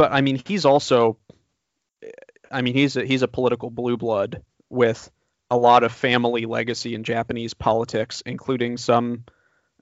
But 0.00 0.12
I 0.12 0.22
mean, 0.22 0.40
he's 0.46 0.64
also, 0.64 1.18
I 2.50 2.62
mean, 2.62 2.72
he's 2.72 2.96
a, 2.96 3.04
he's 3.04 3.20
a 3.20 3.28
political 3.28 3.68
blue 3.68 3.98
blood 3.98 4.42
with 4.70 5.10
a 5.50 5.58
lot 5.58 5.84
of 5.84 5.92
family 5.92 6.46
legacy 6.46 6.94
in 6.94 7.04
Japanese 7.04 7.52
politics, 7.52 8.22
including 8.24 8.78
some 8.78 9.24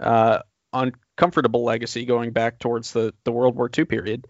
uh, 0.00 0.40
uncomfortable 0.72 1.62
legacy 1.62 2.04
going 2.04 2.32
back 2.32 2.58
towards 2.58 2.92
the, 2.92 3.14
the 3.22 3.30
World 3.30 3.54
War 3.54 3.70
II 3.78 3.84
period, 3.84 4.26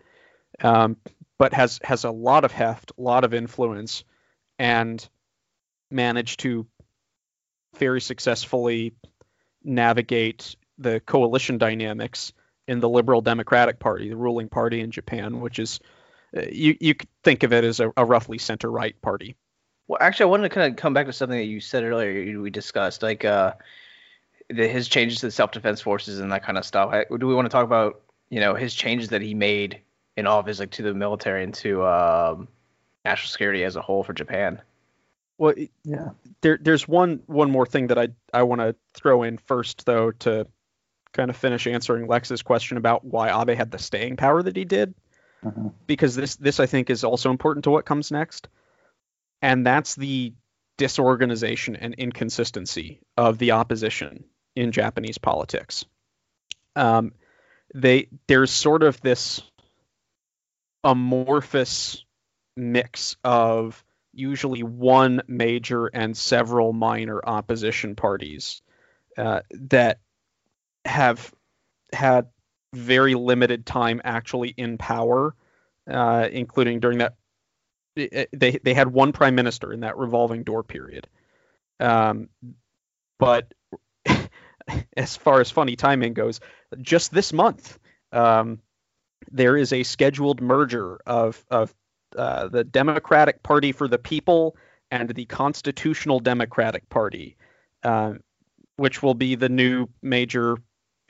um, 0.61 0.99
but 1.38 1.54
has 1.54 1.80
has 1.83 2.04
a 2.04 2.11
lot 2.11 2.45
of 2.45 2.52
heft, 2.52 2.92
a 2.99 3.00
lot 3.00 3.25
of 3.25 3.33
influence, 3.33 4.04
and 4.59 5.09
managed 5.90 6.40
to 6.40 6.66
very 7.78 8.02
successfully 8.02 8.92
navigate 9.64 10.54
the 10.76 11.00
coalition 11.00 11.57
dynamics 11.57 12.35
in 12.68 12.80
the 12.80 12.88
Liberal 12.88 13.22
Democratic 13.22 13.80
Party, 13.80 14.10
the 14.10 14.16
ruling 14.16 14.48
party 14.48 14.80
in 14.80 14.90
Japan, 14.90 15.40
which 15.40 15.58
is 15.58 15.80
uh, 16.37 16.42
you 16.52 16.76
you 16.80 16.94
could 16.94 17.08
think 17.25 17.42
of 17.42 17.52
it 17.52 17.64
as 17.64 17.80
a, 17.80 17.90
a 17.96 18.04
roughly 18.04 18.38
center 18.38 18.70
right 18.70 19.00
party. 19.02 19.34
Well, 19.88 19.98
actually, 20.00 20.25
I 20.25 20.26
wanted 20.26 20.50
to 20.50 20.54
kind 20.54 20.70
of 20.70 20.76
come 20.76 20.92
back 20.92 21.06
to 21.06 21.12
something 21.12 21.38
that 21.38 21.46
you 21.46 21.60
said 21.60 21.82
earlier. 21.82 22.40
We 22.40 22.50
discussed 22.50 23.02
like 23.02 23.25
uh, 23.25 23.54
the, 24.50 24.68
his 24.68 24.87
changes 24.87 25.20
to 25.20 25.26
the 25.26 25.32
self 25.32 25.50
defense 25.50 25.80
forces 25.80 26.20
and 26.20 26.30
that 26.30 26.44
kind 26.44 26.58
of 26.58 26.64
stuff. 26.64 26.90
I, 26.92 27.04
do 27.04 27.26
we 27.26 27.34
want 27.34 27.46
to 27.46 27.50
talk 27.50 27.64
about 27.64 28.02
you 28.28 28.40
know 28.40 28.54
his 28.54 28.75
changes 28.75 29.08
that 29.08 29.22
he 29.22 29.34
made 29.34 29.80
in 30.16 30.26
office, 30.26 30.60
like 30.60 30.70
to 30.72 30.82
the 30.82 30.92
military 30.92 31.42
and 31.42 31.54
to 31.54 31.87
um, 31.87 32.48
national 33.04 33.30
security 33.30 33.64
as 33.64 33.76
a 33.76 33.82
whole 33.82 34.04
for 34.04 34.12
Japan? 34.12 34.60
Well, 35.38 35.54
yeah. 35.84 36.10
There, 36.42 36.58
there's 36.60 36.87
one 36.87 37.22
one 37.26 37.50
more 37.50 37.64
thing 37.64 37.87
that 37.87 37.98
I 37.98 38.08
I 38.34 38.42
want 38.42 38.60
to 38.60 38.76
throw 38.92 39.22
in 39.22 39.38
first 39.38 39.87
though 39.87 40.10
to 40.10 40.46
kind 41.12 41.30
of 41.30 41.36
finish 41.36 41.66
answering 41.66 42.06
Lex's 42.06 42.42
question 42.42 42.76
about 42.76 43.04
why 43.04 43.40
Abe 43.42 43.56
had 43.56 43.70
the 43.70 43.78
staying 43.78 44.16
power 44.16 44.42
that 44.42 44.56
he 44.56 44.64
did, 44.64 44.94
uh-huh. 45.44 45.70
because 45.86 46.14
this 46.14 46.36
this 46.36 46.60
I 46.60 46.66
think 46.66 46.90
is 46.90 47.04
also 47.04 47.30
important 47.30 47.64
to 47.64 47.70
what 47.70 47.84
comes 47.86 48.10
next, 48.10 48.48
and 49.42 49.66
that's 49.66 49.94
the 49.94 50.34
disorganization 50.76 51.76
and 51.76 51.94
inconsistency 51.94 53.00
of 53.16 53.38
the 53.38 53.52
opposition 53.52 54.24
in 54.54 54.72
Japanese 54.72 55.18
politics. 55.18 55.84
Um, 56.76 57.12
they 57.74 58.08
there's 58.26 58.50
sort 58.50 58.82
of 58.82 59.00
this 59.00 59.42
amorphous 60.84 62.04
mix 62.56 63.16
of 63.24 63.84
usually 64.12 64.62
one 64.62 65.22
major 65.28 65.86
and 65.86 66.16
several 66.16 66.72
minor 66.72 67.20
opposition 67.24 67.94
parties 67.94 68.62
uh, 69.16 69.40
that 69.50 70.00
have 70.88 71.33
had 71.92 72.26
very 72.75 73.14
limited 73.14 73.64
time 73.64 74.00
actually 74.04 74.50
in 74.50 74.78
power, 74.78 75.35
uh, 75.88 76.28
including 76.30 76.80
during 76.80 76.99
that 76.99 77.14
they 77.95 78.59
they 78.62 78.75
had 78.75 78.88
one 78.88 79.12
prime 79.12 79.35
minister 79.35 79.73
in 79.73 79.80
that 79.80 79.97
revolving 79.97 80.42
door 80.42 80.62
period. 80.62 81.07
Um, 81.80 82.28
but 83.18 83.52
as 84.97 85.16
far 85.16 85.40
as 85.40 85.50
funny 85.50 85.76
timing 85.76 86.14
goes, 86.14 86.40
just 86.80 87.12
this 87.12 87.33
month, 87.33 87.78
um, 88.12 88.61
there 89.30 89.57
is 89.57 89.73
a 89.73 89.83
scheduled 89.83 90.40
merger 90.40 91.00
of 91.07 91.45
of 91.50 91.75
uh, 92.16 92.49
the 92.49 92.64
Democratic 92.64 93.42
Party 93.42 93.73
for 93.73 93.88
the 93.88 93.99
People 93.99 94.57
and 94.90 95.11
the 95.11 95.26
Constitutional 95.26 96.21
Democratic 96.21 96.88
Party, 96.88 97.37
uh, 97.83 98.14
which 98.76 99.02
will 99.02 99.14
be 99.14 99.35
the 99.35 99.49
new 99.49 99.88
major 100.02 100.57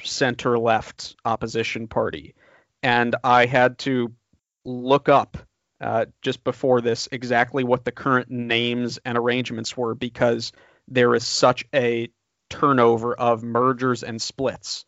center 0.03 0.59
left 0.59 1.17
opposition 1.25 1.89
party. 1.89 2.35
And 2.83 3.17
I 3.25 3.47
had 3.47 3.79
to 3.81 4.13
look 4.65 5.09
up 5.09 5.39
uh, 5.81 6.07
just 6.23 6.45
before 6.45 6.81
this 6.81 7.09
exactly 7.13 7.65
what 7.65 7.85
the 7.85 7.93
current 7.93 8.31
names 8.31 8.99
and 9.05 9.17
arrangements 9.17 9.77
were 9.77 9.95
because 9.95 10.53
there 10.89 11.15
is 11.15 11.25
such 11.25 11.65
a 11.75 12.09
turnover 12.51 13.15
of 13.15 13.43
mergers 13.43 14.03
and 14.03 14.21
splits. 14.21 14.85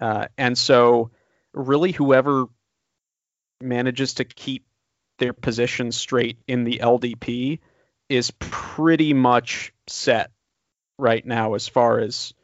Uh, 0.00 0.26
and 0.36 0.56
so, 0.56 1.10
really, 1.52 1.92
whoever 1.92 2.46
manages 3.60 4.14
to 4.14 4.24
keep 4.24 4.66
their 5.18 5.32
position 5.32 5.92
straight 5.92 6.38
in 6.48 6.64
the 6.64 6.80
LDP 6.82 7.60
is 8.08 8.32
pretty 8.40 9.14
much 9.14 9.72
set 9.86 10.32
right 10.98 11.24
now 11.24 11.54
as 11.54 11.68
far 11.68 11.98
as 12.00 12.34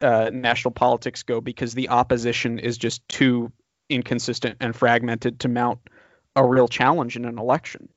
uh, 0.00 0.30
national 0.32 0.72
politics 0.72 1.22
go 1.22 1.40
because 1.40 1.74
the 1.74 1.88
opposition 1.88 2.58
is 2.58 2.78
just 2.78 3.06
too 3.08 3.52
inconsistent 3.88 4.56
and 4.60 4.74
fragmented 4.74 5.40
to 5.40 5.48
mount 5.48 5.78
a 6.36 6.44
real 6.44 6.68
challenge 6.68 7.16
in 7.16 7.24
an 7.24 7.38
election. 7.38 7.88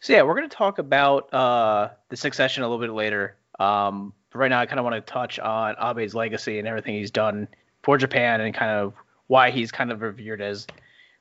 So 0.00 0.12
yeah, 0.12 0.22
we're 0.22 0.34
going 0.34 0.48
to 0.48 0.56
talk 0.56 0.78
about 0.78 1.32
uh, 1.32 1.90
the 2.08 2.16
succession 2.16 2.62
a 2.62 2.68
little 2.68 2.84
bit 2.84 2.92
later. 2.92 3.36
Um, 3.58 4.12
right 4.34 4.48
now, 4.48 4.60
I 4.60 4.66
kind 4.66 4.78
of 4.78 4.84
want 4.84 4.94
to 4.94 5.12
touch 5.12 5.38
on 5.38 5.76
Abe's 5.76 6.14
legacy 6.14 6.58
and 6.58 6.66
everything 6.66 6.94
he's 6.94 7.10
done 7.10 7.48
for 7.82 7.96
Japan 7.96 8.40
and 8.40 8.54
kind 8.54 8.70
of 8.70 8.94
why 9.28 9.50
he's 9.50 9.70
kind 9.70 9.92
of 9.92 10.02
revered 10.02 10.40
as 10.40 10.66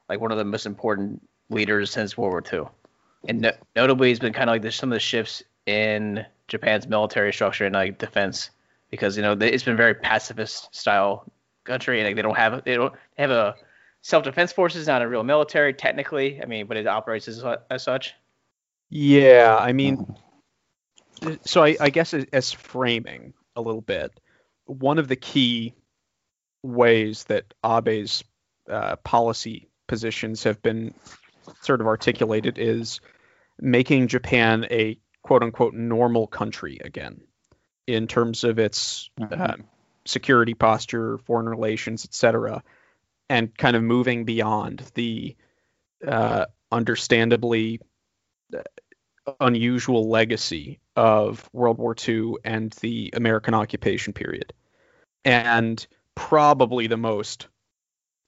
like 0.09 0.19
one 0.19 0.31
of 0.31 0.37
the 0.37 0.43
most 0.43 0.65
important 0.65 1.21
leaders 1.49 1.91
since 1.91 2.17
World 2.17 2.31
War 2.31 2.43
II. 2.51 2.67
And 3.27 3.41
no- 3.41 3.53
notably, 3.75 4.09
he's 4.09 4.19
been 4.19 4.33
kind 4.33 4.49
of 4.49 4.53
like 4.55 4.61
there's 4.61 4.75
some 4.75 4.91
of 4.91 4.95
the 4.95 4.99
shifts 4.99 5.43
in 5.65 6.25
Japan's 6.47 6.87
military 6.87 7.31
structure 7.31 7.65
and 7.65 7.75
like 7.75 7.99
defense 7.99 8.49
because 8.91 9.15
you 9.15 9.23
know 9.23 9.35
it's 9.39 9.63
been 9.63 9.77
very 9.77 9.95
pacifist 9.95 10.73
style 10.75 11.25
country 11.63 11.99
and 11.99 12.07
like, 12.07 12.15
they 12.15 12.21
don't 12.21 12.37
have 12.37 12.63
they 12.63 12.75
don't 12.75 12.93
they 13.17 13.23
have 13.23 13.31
a 13.31 13.55
self 14.01 14.23
defense 14.23 14.51
force 14.51 14.73
forces, 14.73 14.87
not 14.87 15.01
a 15.01 15.07
real 15.07 15.23
military 15.23 15.73
technically. 15.73 16.41
I 16.41 16.45
mean, 16.45 16.67
but 16.67 16.77
it 16.77 16.87
operates 16.87 17.27
as, 17.27 17.43
as 17.69 17.83
such. 17.83 18.13
Yeah, 18.89 19.57
I 19.57 19.71
mean, 19.71 20.05
so 21.45 21.63
I, 21.63 21.77
I 21.79 21.89
guess 21.89 22.13
as 22.13 22.51
framing 22.51 23.33
a 23.55 23.61
little 23.61 23.81
bit, 23.81 24.11
one 24.65 24.99
of 24.99 25.07
the 25.07 25.15
key 25.15 25.73
ways 26.61 27.23
that 27.25 27.53
Abe's 27.63 28.23
uh, 28.69 28.97
policy 28.97 29.69
positions 29.87 30.43
have 30.43 30.61
been 30.61 30.93
sort 31.61 31.81
of 31.81 31.87
articulated 31.87 32.57
is 32.59 32.99
making 33.59 34.07
Japan 34.07 34.65
a 34.69 34.97
quote 35.23 35.43
unquote 35.43 35.73
normal 35.73 36.27
country 36.27 36.79
again 36.83 37.21
in 37.87 38.07
terms 38.07 38.43
of 38.43 38.59
its 38.59 39.09
mm-hmm. 39.19 39.41
uh, 39.41 39.55
security 40.05 40.53
posture, 40.53 41.17
foreign 41.19 41.49
relations, 41.49 42.05
etc 42.05 42.63
and 43.31 43.57
kind 43.57 43.77
of 43.77 43.81
moving 43.81 44.25
beyond 44.25 44.83
the 44.93 45.37
uh, 46.05 46.45
understandably 46.69 47.79
uh, 48.53 48.59
unusual 49.39 50.09
legacy 50.09 50.81
of 50.97 51.49
World 51.53 51.77
War 51.77 51.95
II 52.05 52.33
and 52.43 52.73
the 52.81 53.13
American 53.15 53.53
occupation 53.53 54.11
period. 54.11 54.51
And 55.23 55.87
probably 56.13 56.87
the 56.87 56.97
most 56.97 57.47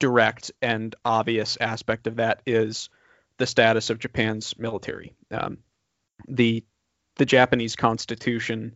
direct 0.00 0.52
and 0.62 0.96
obvious 1.04 1.58
aspect 1.60 2.06
of 2.06 2.16
that 2.16 2.40
is 2.46 2.88
the 3.36 3.46
status 3.46 3.90
of 3.90 3.98
Japan's 3.98 4.58
military. 4.58 5.12
Um, 5.30 5.58
the 6.26 6.64
the 7.16 7.26
Japanese 7.26 7.76
Constitution, 7.76 8.74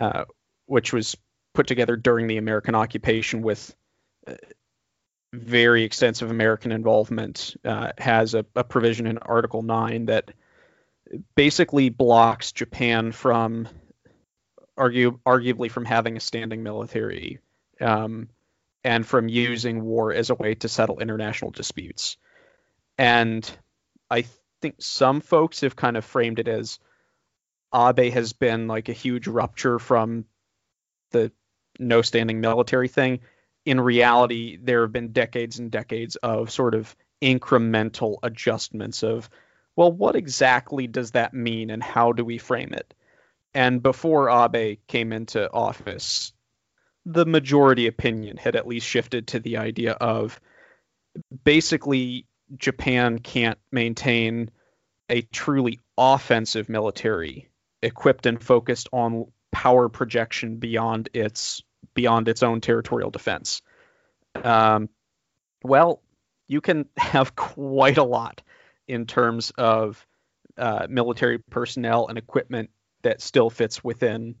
uh, 0.00 0.24
which 0.66 0.92
was 0.92 1.16
put 1.52 1.66
together 1.66 1.96
during 1.96 2.26
the 2.26 2.36
American 2.36 2.74
occupation 2.74 3.42
with 3.42 3.74
uh, 4.26 4.34
very 5.32 5.84
extensive 5.84 6.30
American 6.30 6.72
involvement, 6.72 7.56
uh, 7.64 7.92
has 7.98 8.34
a, 8.34 8.46
a, 8.54 8.64
provision 8.64 9.06
in 9.06 9.18
Article 9.18 9.62
9 9.62 10.06
that 10.06 10.30
basically 11.34 11.88
blocks 11.88 12.52
Japan 12.52 13.12
from 13.12 13.68
argue, 14.76 15.18
arguably 15.26 15.70
from 15.70 15.84
having 15.84 16.16
a 16.16 16.20
standing 16.20 16.62
military 16.62 17.40
um, 17.80 18.28
and 18.82 19.06
from 19.06 19.28
using 19.28 19.82
war 19.82 20.12
as 20.12 20.30
a 20.30 20.34
way 20.34 20.54
to 20.56 20.68
settle 20.68 21.00
international 21.00 21.50
disputes. 21.50 22.16
And 22.98 23.48
I 24.10 24.24
think 24.60 24.76
some 24.78 25.20
folks 25.20 25.60
have 25.62 25.76
kind 25.76 25.96
of 25.96 26.04
framed 26.04 26.38
it 26.38 26.48
as 26.48 26.78
Abe 27.74 28.12
has 28.12 28.32
been 28.32 28.68
like 28.68 28.88
a 28.88 28.92
huge 28.92 29.26
rupture 29.26 29.78
from 29.78 30.24
the 31.10 31.32
no 31.78 32.02
standing 32.02 32.40
military 32.40 32.88
thing 32.88 33.20
in 33.64 33.80
reality, 33.80 34.58
there 34.60 34.82
have 34.82 34.92
been 34.92 35.12
decades 35.12 35.58
and 35.58 35.70
decades 35.70 36.16
of 36.16 36.50
sort 36.50 36.74
of 36.74 36.94
incremental 37.22 38.18
adjustments 38.22 39.02
of, 39.02 39.30
well, 39.76 39.90
what 39.90 40.16
exactly 40.16 40.86
does 40.86 41.12
that 41.12 41.34
mean 41.34 41.70
and 41.70 41.82
how 41.82 42.12
do 42.12 42.24
we 42.24 42.38
frame 42.38 42.72
it? 42.72 42.94
And 43.54 43.82
before 43.82 44.28
Abe 44.28 44.78
came 44.86 45.12
into 45.12 45.50
office, 45.52 46.32
the 47.06 47.24
majority 47.24 47.86
opinion 47.86 48.36
had 48.36 48.56
at 48.56 48.66
least 48.66 48.86
shifted 48.86 49.28
to 49.28 49.40
the 49.40 49.58
idea 49.58 49.92
of 49.92 50.40
basically 51.44 52.26
Japan 52.56 53.18
can't 53.18 53.58
maintain 53.70 54.50
a 55.08 55.22
truly 55.22 55.80
offensive 55.96 56.68
military 56.68 57.48
equipped 57.84 58.26
and 58.26 58.42
focused 58.42 58.88
on 58.92 59.26
power 59.52 59.88
projection 59.88 60.56
beyond 60.56 61.08
its 61.14 61.62
beyond 61.94 62.28
its 62.28 62.42
own 62.42 62.60
territorial 62.60 63.10
defense. 63.10 63.62
Um, 64.42 64.88
well, 65.62 66.02
you 66.48 66.60
can 66.60 66.86
have 66.96 67.36
quite 67.36 67.98
a 67.98 68.04
lot 68.04 68.42
in 68.88 69.06
terms 69.06 69.52
of 69.56 70.04
uh, 70.56 70.86
military 70.88 71.38
personnel 71.38 72.08
and 72.08 72.18
equipment 72.18 72.70
that 73.02 73.20
still 73.20 73.50
fits 73.50 73.84
within 73.84 74.34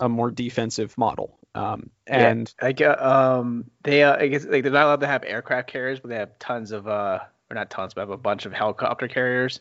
a 0.00 0.08
more 0.08 0.30
defensive 0.30 0.96
model. 0.96 1.38
Um, 1.54 1.90
and 2.06 2.52
yeah, 2.60 2.66
I 2.66 2.72
guess 2.72 3.00
um, 3.00 3.70
they 3.82 4.02
uh, 4.02 4.16
I 4.16 4.26
guess 4.26 4.44
like 4.44 4.62
they're 4.62 4.72
not 4.72 4.84
allowed 4.86 5.00
to 5.00 5.06
have 5.06 5.24
aircraft 5.24 5.68
carriers, 5.68 6.00
but 6.00 6.10
they 6.10 6.16
have 6.16 6.38
tons 6.38 6.72
of 6.72 6.88
uh, 6.88 7.20
or 7.50 7.54
not 7.54 7.70
tons, 7.70 7.94
but 7.94 8.02
have 8.02 8.10
a 8.10 8.16
bunch 8.16 8.46
of 8.46 8.52
helicopter 8.52 9.08
carriers. 9.08 9.60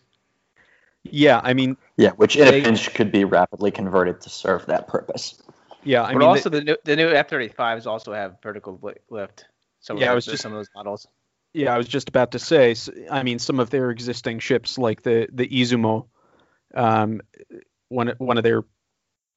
Yeah, 1.03 1.41
I 1.43 1.53
mean, 1.53 1.77
yeah, 1.97 2.11
which 2.11 2.35
in 2.35 2.47
they, 2.47 2.61
a 2.61 2.63
pinch 2.63 2.93
could 2.93 3.11
be 3.11 3.25
rapidly 3.25 3.71
converted 3.71 4.21
to 4.21 4.29
serve 4.29 4.65
that 4.67 4.87
purpose. 4.87 5.41
Yeah, 5.83 6.03
I 6.03 6.13
but 6.13 6.19
mean, 6.19 6.29
also 6.29 6.49
the, 6.49 6.59
the 6.59 6.63
new 6.63 6.77
the 6.85 6.95
new 6.95 7.09
F-35s 7.09 7.85
also 7.85 8.13
have 8.13 8.37
vertical 8.41 8.79
lift. 9.09 9.45
So 9.81 9.99
yeah, 9.99 10.11
I 10.11 10.15
was 10.15 10.25
just 10.25 10.41
some 10.41 10.53
of 10.53 10.59
those 10.59 10.69
models. 10.75 11.05
Yeah, 11.53 11.73
I 11.73 11.77
was 11.77 11.87
just 11.87 12.09
about 12.09 12.31
to 12.31 12.39
say. 12.39 12.75
I 13.11 13.23
mean, 13.23 13.37
some 13.37 13.59
of 13.59 13.69
their 13.69 13.91
existing 13.91 14.39
ships, 14.39 14.77
like 14.77 15.03
the 15.03 15.27
the 15.31 15.47
Izumo, 15.47 16.07
um, 16.73 17.21
one 17.89 18.13
one 18.17 18.37
of 18.37 18.43
their 18.43 18.63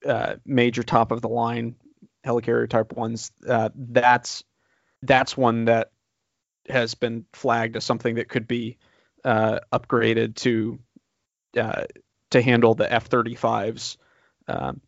uh, 0.06 0.36
major 0.44 0.84
top 0.84 1.10
of 1.10 1.20
the 1.20 1.28
line 1.28 1.74
helicarrier 2.24 2.68
type 2.68 2.92
ones, 2.92 3.32
uh, 3.46 3.70
that's 3.74 4.44
that's 5.02 5.36
one 5.36 5.64
that 5.66 5.90
has 6.68 6.94
been 6.94 7.24
flagged 7.32 7.76
as 7.76 7.84
something 7.84 8.16
that 8.16 8.28
could 8.28 8.46
be 8.46 8.78
uh, 9.24 9.60
upgraded 9.72 10.36
to 10.36 10.78
uh, 11.56 11.84
to 12.30 12.42
handle 12.42 12.74
the 12.74 12.92
F-35's 12.92 13.98
um, 14.48 14.80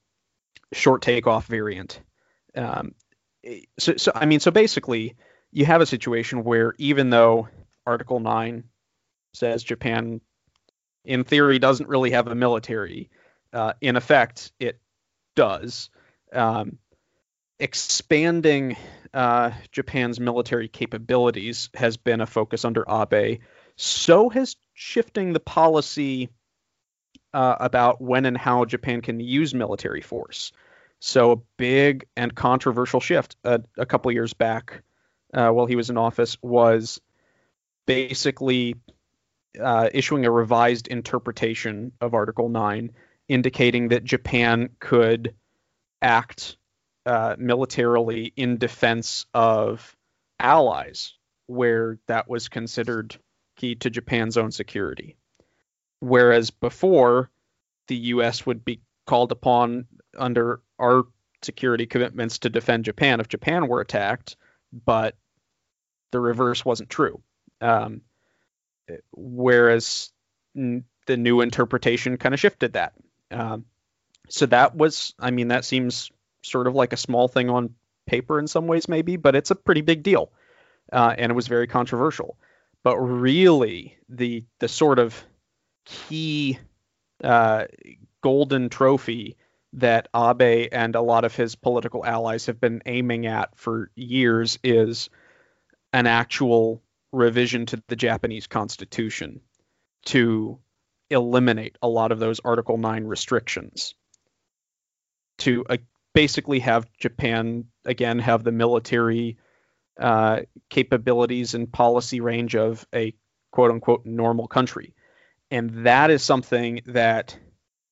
short 0.72 1.02
takeoff 1.02 1.46
variant. 1.46 2.00
Um, 2.54 2.94
so, 3.78 3.96
so 3.96 4.12
I 4.14 4.26
mean, 4.26 4.40
so 4.40 4.50
basically, 4.50 5.16
you 5.52 5.64
have 5.64 5.80
a 5.80 5.86
situation 5.86 6.44
where 6.44 6.74
even 6.78 7.10
though 7.10 7.48
Article 7.86 8.20
Nine 8.20 8.64
says 9.32 9.62
Japan, 9.62 10.20
in 11.04 11.24
theory, 11.24 11.58
doesn't 11.58 11.88
really 11.88 12.10
have 12.10 12.26
a 12.26 12.34
military, 12.34 13.10
uh, 13.52 13.72
in 13.80 13.96
effect, 13.96 14.52
it 14.58 14.80
does. 15.36 15.90
Um, 16.32 16.78
expanding 17.58 18.76
uh, 19.14 19.52
Japan's 19.72 20.20
military 20.20 20.68
capabilities 20.68 21.70
has 21.74 21.96
been 21.96 22.20
a 22.20 22.26
focus 22.26 22.64
under 22.64 22.84
Abe. 22.88 23.40
So 23.76 24.28
has 24.28 24.56
shifting 24.74 25.32
the 25.32 25.40
policy 25.40 26.28
uh, 27.32 27.56
about 27.60 28.00
when 28.00 28.26
and 28.26 28.36
how 28.36 28.64
Japan 28.64 29.00
can 29.00 29.20
use 29.20 29.54
military 29.54 30.00
force. 30.00 30.52
So 31.00 31.32
a 31.32 31.36
big 31.56 32.06
and 32.16 32.34
controversial 32.34 33.00
shift 33.00 33.36
uh, 33.44 33.58
a 33.76 33.86
couple 33.86 34.10
years 34.12 34.32
back, 34.34 34.82
uh, 35.32 35.50
while 35.50 35.66
he 35.66 35.76
was 35.76 35.90
in 35.90 35.96
office, 35.96 36.36
was 36.42 37.00
basically 37.86 38.74
uh, 39.60 39.88
issuing 39.92 40.26
a 40.26 40.30
revised 40.30 40.88
interpretation 40.88 41.92
of 42.00 42.14
Article 42.14 42.48
Nine, 42.48 42.92
indicating 43.28 43.88
that 43.88 44.04
Japan 44.04 44.70
could 44.80 45.34
act 46.02 46.56
uh, 47.06 47.36
militarily 47.38 48.32
in 48.36 48.58
defense 48.58 49.26
of 49.32 49.96
allies 50.38 51.14
where 51.46 51.98
that 52.06 52.28
was 52.28 52.48
considered 52.48 53.16
key 53.56 53.74
to 53.76 53.90
Japan's 53.90 54.36
own 54.36 54.50
security. 54.50 55.16
Whereas 56.00 56.50
before, 56.50 57.30
the 57.88 57.96
U.S. 57.96 58.46
would 58.46 58.64
be 58.64 58.80
called 59.06 59.32
upon 59.32 59.86
under 60.16 60.60
our 60.78 61.04
security 61.42 61.86
commitments 61.86 62.38
to 62.40 62.50
defend 62.50 62.84
Japan 62.84 63.20
if 63.20 63.28
Japan 63.28 63.68
were 63.68 63.80
attacked, 63.80 64.36
but 64.72 65.16
the 66.10 66.20
reverse 66.20 66.64
wasn't 66.64 66.90
true. 66.90 67.22
Um, 67.60 68.02
whereas 69.12 70.10
n- 70.56 70.84
the 71.06 71.16
new 71.16 71.40
interpretation 71.40 72.16
kind 72.16 72.34
of 72.34 72.40
shifted 72.40 72.74
that. 72.74 72.94
Um, 73.30 73.64
so 74.28 74.46
that 74.46 74.74
was, 74.74 75.14
I 75.18 75.30
mean, 75.30 75.48
that 75.48 75.64
seems 75.64 76.10
sort 76.42 76.66
of 76.66 76.74
like 76.74 76.92
a 76.92 76.96
small 76.98 77.28
thing 77.28 77.50
on 77.50 77.74
paper 78.06 78.38
in 78.38 78.46
some 78.46 78.66
ways, 78.66 78.88
maybe, 78.88 79.16
but 79.16 79.34
it's 79.34 79.50
a 79.50 79.54
pretty 79.54 79.80
big 79.80 80.02
deal, 80.02 80.32
uh, 80.92 81.14
and 81.16 81.30
it 81.30 81.34
was 81.34 81.48
very 81.48 81.66
controversial. 81.66 82.36
But 82.82 82.96
really, 82.98 83.98
the 84.08 84.44
the 84.60 84.68
sort 84.68 84.98
of 84.98 85.22
key 85.88 86.58
uh, 87.24 87.64
golden 88.22 88.68
trophy 88.68 89.36
that 89.74 90.08
Abe 90.14 90.68
and 90.72 90.94
a 90.94 91.00
lot 91.00 91.24
of 91.24 91.34
his 91.34 91.54
political 91.54 92.04
allies 92.04 92.46
have 92.46 92.60
been 92.60 92.82
aiming 92.86 93.26
at 93.26 93.56
for 93.58 93.90
years 93.96 94.58
is 94.62 95.10
an 95.92 96.06
actual 96.06 96.82
revision 97.12 97.66
to 97.66 97.82
the 97.88 97.96
Japanese 97.96 98.46
constitution 98.46 99.40
to 100.06 100.58
eliminate 101.10 101.76
a 101.82 101.88
lot 101.88 102.12
of 102.12 102.18
those 102.18 102.40
Article 102.40 102.76
9 102.76 103.04
restrictions 103.04 103.94
to 105.38 105.64
uh, 105.68 105.76
basically 106.12 106.60
have 106.60 106.90
Japan 106.98 107.64
again 107.84 108.18
have 108.18 108.44
the 108.44 108.52
military 108.52 109.38
uh, 109.98 110.40
capabilities 110.68 111.54
and 111.54 111.72
policy 111.72 112.20
range 112.20 112.56
of 112.56 112.86
a 112.94 113.14
quote 113.50 113.70
unquote 113.70 114.04
normal 114.04 114.48
country. 114.48 114.94
And 115.50 115.86
that 115.86 116.10
is 116.10 116.22
something 116.22 116.80
that 116.86 117.38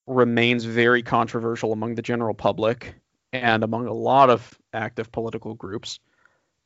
remains 0.06 0.64
very 0.64 1.02
controversial 1.02 1.72
among 1.72 1.94
the 1.94 2.02
general 2.02 2.34
public 2.34 2.94
and 3.32 3.64
among 3.64 3.86
a 3.86 3.92
lot 3.92 4.30
of 4.30 4.58
active 4.72 5.10
political 5.10 5.54
groups. 5.54 5.98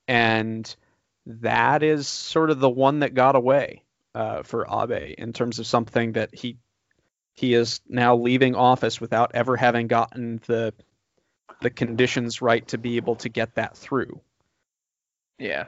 And 0.09 0.75
that 1.27 1.83
is 1.83 2.09
sort 2.09 2.51
of 2.51 2.61
the 2.61 2.69
one 2.69 3.01
that 3.01 3.15
got 3.15 3.37
away 3.37 3.83
uh, 4.15 4.43
for 4.43 4.67
Abe 4.69 5.15
in 5.19 5.33
terms 5.33 5.59
of 5.59 5.67
something 5.67 6.13
that 6.13 6.35
he 6.35 6.57
he 7.35 7.55
is 7.55 7.81
now 7.89 8.17
leaving 8.17 8.55
office 8.55 9.01
without 9.01 9.31
ever 9.35 9.57
having 9.57 9.87
gotten 9.87 10.41
the 10.47 10.75
the 11.61 11.71
conditions 11.71 12.43
right 12.43 12.67
to 12.69 12.79
be 12.79 12.97
able 12.97 13.17
to 13.17 13.29
get 13.29 13.55
that 13.55 13.77
through. 13.77 14.21
Yeah. 15.39 15.67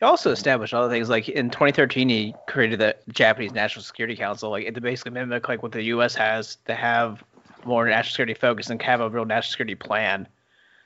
He 0.00 0.06
also 0.06 0.30
established 0.30 0.72
other 0.72 0.88
things 0.88 1.10
like 1.10 1.28
in 1.28 1.50
2013 1.50 2.08
he 2.08 2.34
created 2.48 2.80
the 2.80 2.96
Japanese 3.12 3.52
National 3.52 3.82
Security 3.82 4.16
Council, 4.16 4.50
like 4.50 4.72
to 4.72 4.80
basically 4.80 5.12
mimic 5.12 5.46
like 5.46 5.62
what 5.62 5.72
the 5.72 5.82
U.S. 5.84 6.14
has 6.14 6.56
to 6.66 6.74
have 6.74 7.22
more 7.66 7.86
national 7.86 8.10
security 8.10 8.34
focus 8.34 8.70
and 8.70 8.80
have 8.80 9.02
a 9.02 9.10
real 9.10 9.26
national 9.26 9.50
security 9.50 9.74
plan. 9.74 10.26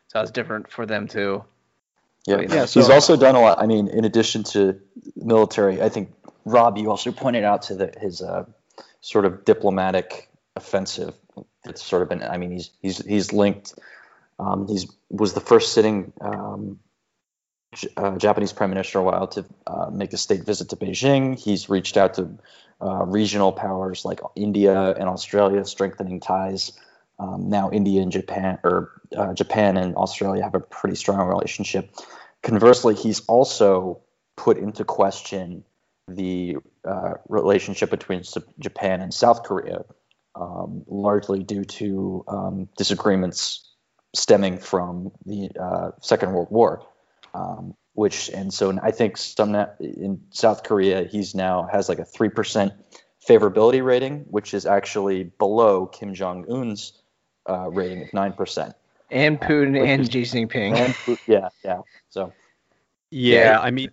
So 0.08 0.20
it's 0.20 0.32
different 0.32 0.70
for 0.70 0.84
them 0.84 1.06
too. 1.06 1.44
Yeah, 2.26 2.40
yeah. 2.40 2.64
So, 2.64 2.80
he's 2.80 2.90
also 2.90 3.16
done 3.16 3.36
a 3.36 3.40
lot. 3.40 3.60
I 3.60 3.66
mean, 3.66 3.86
in 3.86 4.04
addition 4.04 4.42
to 4.44 4.80
military, 5.14 5.80
I 5.80 5.88
think 5.88 6.12
Rob, 6.44 6.76
you 6.76 6.90
also 6.90 7.12
pointed 7.12 7.44
out 7.44 7.62
to 7.62 7.76
the, 7.76 7.94
his 8.00 8.20
uh, 8.20 8.44
sort 9.00 9.26
of 9.26 9.44
diplomatic 9.44 10.28
offensive. 10.56 11.14
It's 11.64 11.84
sort 11.84 12.02
of 12.02 12.08
been. 12.08 12.22
I 12.22 12.36
mean, 12.36 12.50
he's 12.50 12.70
he's 12.82 13.04
he's 13.04 13.32
linked 13.32 13.74
um, 14.38 14.66
he 14.66 14.88
was 15.10 15.34
the 15.34 15.40
first 15.40 15.72
sitting 15.72 16.12
um, 16.20 16.78
J- 16.78 16.83
uh, 17.96 18.16
Japanese 18.16 18.52
prime 18.52 18.70
minister 18.70 18.98
a 18.98 19.02
while 19.02 19.26
to 19.28 19.44
uh, 19.66 19.90
make 19.90 20.12
a 20.12 20.16
state 20.16 20.44
visit 20.44 20.70
to 20.70 20.76
Beijing. 20.76 21.38
He's 21.38 21.68
reached 21.68 21.96
out 21.96 22.14
to 22.14 22.38
uh, 22.80 23.04
regional 23.06 23.52
powers 23.52 24.04
like 24.04 24.20
India 24.36 24.92
and 24.92 25.08
Australia, 25.08 25.64
strengthening 25.64 26.20
ties. 26.20 26.72
Um, 27.18 27.48
now, 27.48 27.70
India 27.70 28.02
and 28.02 28.10
Japan, 28.10 28.58
or 28.64 28.90
uh, 29.16 29.34
Japan 29.34 29.76
and 29.76 29.94
Australia, 29.96 30.42
have 30.42 30.54
a 30.54 30.60
pretty 30.60 30.96
strong 30.96 31.26
relationship. 31.28 31.90
Conversely, 32.42 32.94
he's 32.94 33.20
also 33.26 34.02
put 34.36 34.58
into 34.58 34.84
question 34.84 35.64
the 36.08 36.56
uh, 36.84 37.14
relationship 37.28 37.90
between 37.90 38.22
Japan 38.58 39.00
and 39.00 39.14
South 39.14 39.44
Korea, 39.44 39.84
um, 40.34 40.84
largely 40.86 41.42
due 41.42 41.64
to 41.64 42.24
um, 42.28 42.68
disagreements 42.76 43.70
stemming 44.14 44.58
from 44.58 45.12
the 45.24 45.50
uh, 45.58 45.90
Second 46.00 46.32
World 46.32 46.48
War. 46.50 46.86
Um, 47.34 47.74
which 47.92 48.30
and 48.30 48.54
so 48.54 48.78
I 48.82 48.92
think 48.92 49.18
some 49.18 49.54
in 49.80 50.22
South 50.30 50.62
Korea 50.62 51.04
he's 51.04 51.34
now 51.34 51.68
has 51.70 51.88
like 51.88 51.98
a 51.98 52.04
three 52.04 52.30
percent 52.30 52.72
favorability 53.28 53.84
rating, 53.84 54.20
which 54.30 54.54
is 54.54 54.64
actually 54.64 55.24
below 55.24 55.86
Kim 55.86 56.14
Jong 56.14 56.46
Un's 56.50 56.92
uh, 57.46 57.68
rating 57.70 58.02
of 58.02 58.14
nine 58.14 58.32
percent. 58.32 58.74
And 59.10 59.40
Putin 59.40 59.78
uh, 59.78 59.84
and 59.84 60.10
Xi 60.10 60.22
Jinping. 60.22 60.76
And, 60.76 61.18
yeah, 61.26 61.48
yeah. 61.62 61.82
So. 62.08 62.32
Yeah, 63.10 63.44
yeah, 63.44 63.60
I 63.60 63.70
mean, 63.70 63.90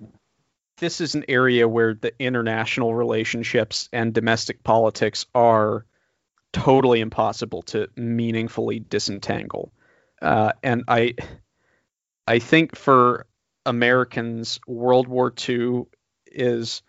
this 0.77 0.99
is 0.99 1.13
an 1.13 1.25
area 1.27 1.67
where 1.67 1.93
the 1.93 2.11
international 2.17 2.95
relationships 2.95 3.87
and 3.93 4.13
domestic 4.13 4.63
politics 4.63 5.27
are 5.35 5.85
totally 6.53 7.01
impossible 7.01 7.61
to 7.63 7.87
meaningfully 7.95 8.79
disentangle. 8.79 9.71
Uh, 10.19 10.53
and 10.63 10.85
I, 10.87 11.15
I 12.25 12.39
think 12.39 12.75
for 12.75 13.27
Americans, 13.65 14.59
World 14.67 15.07
War 15.07 15.33
II 15.47 15.83
is 16.27 16.81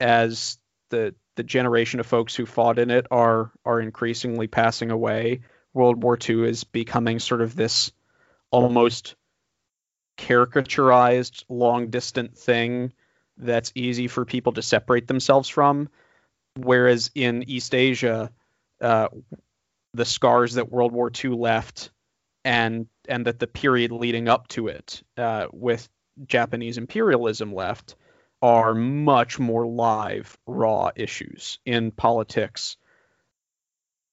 as 0.00 0.58
the 0.90 1.14
the 1.36 1.42
generation 1.42 2.00
of 2.00 2.06
folks 2.06 2.34
who 2.34 2.46
fought 2.46 2.78
in 2.78 2.90
it 2.90 3.06
are 3.10 3.52
are 3.64 3.80
increasingly 3.80 4.46
passing 4.46 4.90
away. 4.90 5.40
World 5.74 6.02
War 6.02 6.18
II 6.28 6.48
is 6.48 6.64
becoming 6.64 7.18
sort 7.18 7.42
of 7.42 7.54
this 7.54 7.92
almost 8.50 9.14
caricaturized, 10.16 11.44
long 11.48 11.90
distant 11.90 12.38
thing 12.38 12.92
that's 13.36 13.72
easy 13.74 14.08
for 14.08 14.24
people 14.24 14.52
to 14.52 14.62
separate 14.62 15.06
themselves 15.06 15.48
from. 15.48 15.90
Whereas 16.56 17.10
in 17.14 17.44
East 17.46 17.74
Asia, 17.74 18.32
uh, 18.80 19.08
the 19.92 20.06
scars 20.06 20.54
that 20.54 20.72
World 20.72 20.92
War 20.92 21.10
II 21.12 21.30
left 21.30 21.90
and 22.44 22.86
and 23.08 23.26
that 23.26 23.38
the 23.38 23.46
period 23.46 23.92
leading 23.92 24.28
up 24.28 24.48
to 24.48 24.68
it 24.68 25.02
uh, 25.18 25.46
with 25.52 25.86
Japanese 26.24 26.78
imperialism 26.78 27.54
left 27.54 27.94
are 28.42 28.74
much 28.74 29.38
more 29.38 29.66
live, 29.66 30.36
raw 30.46 30.90
issues 30.94 31.58
in 31.64 31.90
politics 31.90 32.76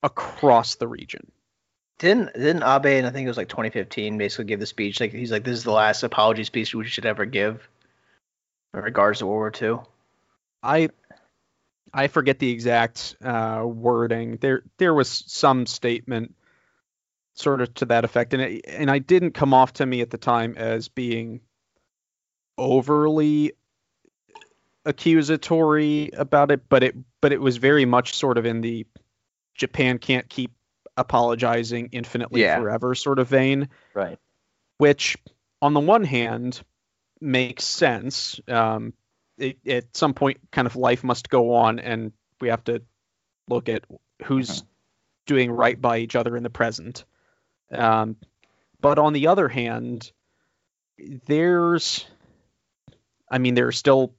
across 0.01 0.75
the 0.75 0.87
region. 0.87 1.31
Didn't 1.99 2.33
didn't 2.33 2.63
Abe 2.63 2.97
and 2.97 3.07
I 3.07 3.11
think 3.11 3.25
it 3.25 3.29
was 3.29 3.37
like 3.37 3.49
2015 3.49 4.17
basically 4.17 4.45
give 4.45 4.59
the 4.59 4.65
speech 4.65 4.99
like 4.99 5.13
he's 5.13 5.31
like 5.31 5.43
this 5.43 5.57
is 5.57 5.63
the 5.63 5.71
last 5.71 6.03
apology 6.03 6.43
speech 6.43 6.73
we 6.73 6.85
should 6.85 7.05
ever 7.05 7.25
give 7.25 7.67
in 8.73 8.81
regards 8.81 9.19
to 9.19 9.27
World 9.27 9.57
War 9.61 9.71
II. 9.77 9.85
I 10.61 10.89
I 11.93 12.07
forget 12.07 12.39
the 12.39 12.49
exact 12.49 13.15
uh, 13.23 13.61
wording. 13.65 14.37
There 14.37 14.63
there 14.77 14.93
was 14.93 15.23
some 15.27 15.65
statement 15.65 16.33
sort 17.35 17.61
of 17.61 17.73
to 17.75 17.85
that 17.85 18.03
effect, 18.05 18.33
and 18.33 18.41
it, 18.41 18.65
and 18.67 18.89
I 18.89 18.99
didn't 18.99 19.31
come 19.31 19.53
off 19.53 19.73
to 19.73 19.85
me 19.85 20.01
at 20.01 20.09
the 20.09 20.17
time 20.17 20.55
as 20.57 20.87
being 20.87 21.41
overly 22.57 23.53
accusatory 24.85 26.09
about 26.13 26.51
it, 26.51 26.67
but 26.69 26.83
it 26.83 26.95
but 27.21 27.31
it 27.31 27.41
was 27.41 27.57
very 27.57 27.85
much 27.85 28.15
sort 28.15 28.37
of 28.37 28.45
in 28.45 28.61
the 28.61 28.85
Japan 29.55 29.97
can't 29.97 30.27
keep 30.29 30.51
apologizing 30.97 31.89
infinitely 31.91 32.41
Yeah. 32.41 32.59
forever 32.59 32.93
sort 32.95 33.19
of 33.19 33.27
vein, 33.27 33.69
Right. 33.93 34.19
which 34.77 35.17
on 35.61 35.73
the 35.73 35.79
one 35.79 36.03
hand 36.03 36.61
makes 37.21 37.63
sense. 37.63 38.39
Um, 38.47 38.93
it, 39.37 39.57
at 39.65 39.95
some 39.95 40.13
point, 40.13 40.39
kind 40.51 40.67
of 40.67 40.75
life 40.75 41.03
must 41.03 41.29
go 41.29 41.55
on, 41.55 41.79
and 41.79 42.11
we 42.41 42.49
have 42.49 42.63
to 42.65 42.83
look 43.47 43.69
at 43.69 43.85
who's 44.23 44.61
Mhm. 44.61 44.67
doing 45.25 45.51
right 45.51 45.79
by 45.79 45.99
each 45.99 46.15
other 46.15 46.35
in 46.35 46.43
the 46.43 46.49
present. 46.49 47.05
Um, 47.71 48.17
but 48.81 48.99
on 48.99 49.13
the 49.13 49.27
other 49.27 49.47
hand, 49.47 50.11
there's, 51.25 52.05
I 53.29 53.37
mean, 53.37 53.55
there 53.55 53.67
are 53.67 53.71
still 53.73 54.13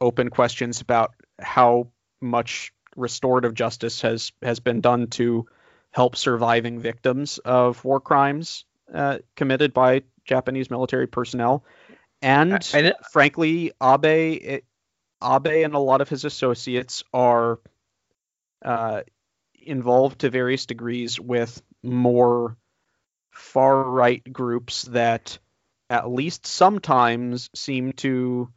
open 0.00 0.30
questions 0.30 0.80
about 0.80 1.14
how 1.38 1.88
much 2.20 2.72
restorative 2.96 3.54
justice 3.54 4.02
has 4.02 4.32
has 4.42 4.60
been 4.60 4.80
done 4.80 5.06
to 5.06 5.46
help 5.90 6.16
surviving 6.16 6.78
victims 6.80 7.38
of 7.38 7.84
war 7.84 8.00
crimes 8.00 8.64
uh, 8.92 9.18
committed 9.36 9.72
by 9.72 10.02
Japanese 10.24 10.70
military 10.70 11.06
personnel. 11.06 11.64
And 12.20 12.54
I- 12.54 12.88
I 12.88 12.92
frankly, 13.12 13.72
Abe, 13.82 14.04
it, 14.42 14.64
Abe 15.22 15.64
and 15.64 15.74
a 15.74 15.78
lot 15.78 16.00
of 16.00 16.08
his 16.08 16.24
associates 16.24 17.04
are 17.12 17.60
uh, 18.64 19.02
involved 19.54 20.20
to 20.20 20.30
various 20.30 20.66
degrees 20.66 21.20
with 21.20 21.62
more 21.82 22.56
far 23.30 23.82
right 23.82 24.22
groups 24.32 24.82
that 24.82 25.38
at 25.90 26.10
least 26.10 26.46
sometimes 26.46 27.50
seem 27.54 27.92
to 27.94 28.48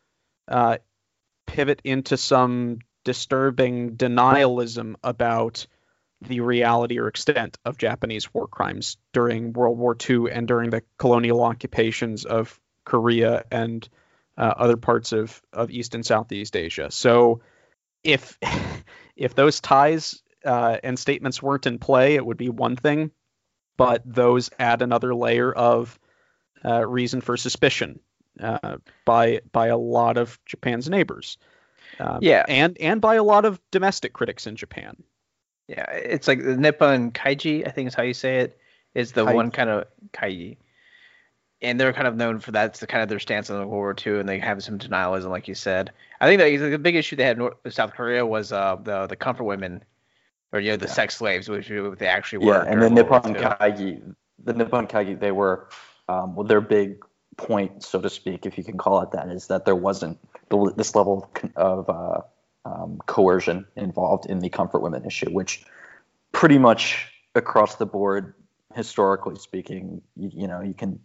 uh, 0.48 0.78
pivot 1.48 1.82
into 1.84 2.18
some 2.18 2.80
disturbing 3.04 3.96
denialism 3.96 4.96
about 5.04 5.68
the 6.22 6.42
reality 6.42 7.00
or 7.00 7.08
extent 7.08 7.58
of 7.66 7.78
Japanese 7.78 8.32
war 8.34 8.48
crimes 8.48 8.98
during 9.12 9.54
World 9.54 9.78
War 9.78 9.98
II 10.10 10.32
and 10.32 10.48
during 10.48 10.70
the 10.70 10.84
colonial 10.98 11.44
occupations 11.44 12.26
of 12.26 12.60
Korea 12.86 13.44
and 13.52 13.88
uh, 14.38 14.54
other 14.56 14.78
parts 14.78 15.14
of, 15.14 15.42
of 15.52 15.72
East 15.72 15.96
and 15.96 16.06
Southeast 16.06 16.56
Asia. 16.56 16.92
So 16.92 17.42
if 18.04 18.38
if 19.16 19.36
those 19.36 19.60
ties 19.62 20.22
uh, 20.46 20.78
and 20.84 20.98
statements 20.98 21.42
weren't 21.42 21.68
in 21.68 21.80
play, 21.80 22.16
it 22.16 22.26
would 22.26 22.38
be 22.38 22.50
one 22.50 22.76
thing, 22.76 23.12
but 23.78 24.04
those 24.06 24.50
add 24.60 24.82
another 24.82 25.14
layer 25.16 25.52
of 25.52 26.00
uh, 26.66 26.86
reason 26.88 27.22
for 27.22 27.38
suspicion 27.38 28.00
uh, 28.40 28.78
by 29.06 29.42
by 29.52 29.68
a 29.68 29.78
lot 29.78 30.18
of 30.18 30.40
Japan's 30.46 30.90
neighbors. 30.90 31.38
Um, 32.00 32.20
Yeah. 32.22 32.46
and 32.48 32.78
and 32.80 33.02
by 33.02 33.16
a 33.16 33.24
lot 33.24 33.46
of 33.46 33.60
domestic 33.72 34.14
critics 34.14 34.48
in 34.48 34.56
Japan. 34.56 35.04
Yeah, 35.68 35.90
it's 35.92 36.28
like 36.28 36.44
the 36.44 36.58
Nippon 36.58 37.12
Kaiji, 37.12 37.68
I 37.68 37.72
think 37.72 37.88
is 37.88 37.94
how 37.96 38.04
you 38.04 38.14
say 38.14 38.40
it, 38.40 38.60
is 38.94 39.12
the 39.14 39.26
Kaiji. 39.26 39.36
one 39.36 39.52
kind 39.52 39.70
of 39.70 39.86
Kaiji. 40.14 40.58
And 41.64 41.80
they're 41.80 41.94
kind 41.94 42.08
of 42.08 42.16
known 42.16 42.40
for 42.40 42.52
that's 42.52 42.80
the 42.80 42.88
kind 42.88 43.04
of 43.04 43.10
their 43.10 43.20
stance 43.20 43.52
on 43.52 43.58
World 43.60 43.70
War 43.70 43.96
II, 44.06 44.20
and 44.20 44.28
they 44.28 44.40
have 44.40 44.64
some 44.64 44.80
denialism, 44.80 45.30
like 45.30 45.48
you 45.48 45.54
said. 45.54 45.92
I 46.20 46.26
think 46.28 46.42
that 46.42 46.72
the 46.72 46.80
big 46.80 46.96
issue 46.96 47.16
they 47.16 47.24
had 47.24 47.38
in 47.38 47.44
North, 47.44 47.58
South 47.70 47.94
Korea 47.94 48.26
was 48.26 48.52
uh, 48.52 48.78
the 48.84 49.06
the 49.06 49.16
comfort 49.16 49.44
women, 49.44 49.84
or 50.52 50.60
you 50.60 50.72
know 50.72 50.78
the 50.78 50.88
Yeah. 50.88 50.92
sex 50.94 51.18
slaves, 51.18 51.48
which 51.50 51.68
they 51.70 52.08
actually 52.08 52.40
were. 52.40 52.66
Yeah, 52.66 52.66
and 52.66 52.82
the 52.82 52.90
World 52.90 53.26
Nippon 53.26 53.36
II. 53.36 53.42
Kaigi, 53.44 54.16
the 54.44 54.54
Nippon 54.54 54.88
Kaigi, 54.88 55.20
they 55.20 55.32
were, 55.32 55.70
um, 56.12 56.36
well, 56.36 56.46
their 56.46 56.62
big 56.62 57.04
point, 57.38 57.84
so 57.84 58.02
to 58.02 58.10
speak, 58.10 58.46
if 58.46 58.58
you 58.58 58.64
can 58.64 58.78
call 58.78 59.02
it 59.02 59.12
that, 59.12 59.30
is 59.30 59.48
that 59.48 59.66
there 59.66 59.76
wasn't 59.76 60.20
the, 60.50 60.74
this 60.76 60.96
level 60.96 61.32
of, 61.56 61.90
uh, 61.90 62.22
um, 62.64 63.00
coercion 63.08 63.66
involved 63.76 64.26
in 64.28 64.40
the 64.40 64.50
comfort 64.50 64.82
women 64.82 65.06
issue, 65.06 65.32
which 65.32 65.64
pretty 66.32 66.58
much 66.58 67.08
across 67.34 67.76
the 67.76 67.86
board, 67.86 68.34
historically 68.76 69.36
speaking, 69.36 70.02
you, 70.16 70.30
you 70.34 70.48
know, 70.48 70.62
you 70.62 70.74
can 70.74 71.00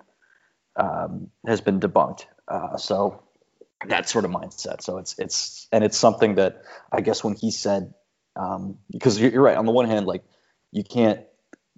um, 0.77 1.31
has 1.47 1.61
been 1.61 1.81
debunked. 1.81 2.27
Uh, 2.47 2.77
so 2.77 3.23
that 3.89 4.09
sort 4.09 4.25
of 4.25 4.31
mindset. 4.31 4.83
So 4.83 4.99
it's 4.99 5.19
it's 5.19 5.67
and 5.73 5.83
it's 5.83 5.97
something 5.97 6.35
that 6.37 6.63
I 6.93 7.01
guess 7.01 7.25
when 7.25 7.35
he 7.35 7.51
said, 7.51 7.95
um, 8.37 8.79
because 8.91 9.19
you're, 9.19 9.31
you're 9.31 9.43
right. 9.43 9.57
On 9.57 9.67
the 9.67 9.73
one 9.73 9.89
hand, 9.89 10.07
like 10.07 10.25
you 10.73 10.85
can't 10.85 11.21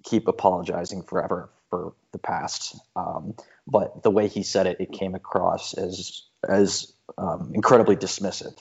keep 0.03 0.27
apologizing 0.27 1.03
forever 1.03 1.49
for 1.69 1.93
the 2.11 2.17
past, 2.17 2.75
um, 2.95 3.35
but 3.67 4.03
the 4.03 4.11
way 4.11 4.27
he 4.27 4.43
said 4.43 4.67
it, 4.67 4.77
it 4.79 4.91
came 4.91 5.15
across 5.15 5.73
as 5.73 6.23
as 6.47 6.93
um, 7.17 7.51
incredibly 7.53 7.95
dismissive 7.95 8.57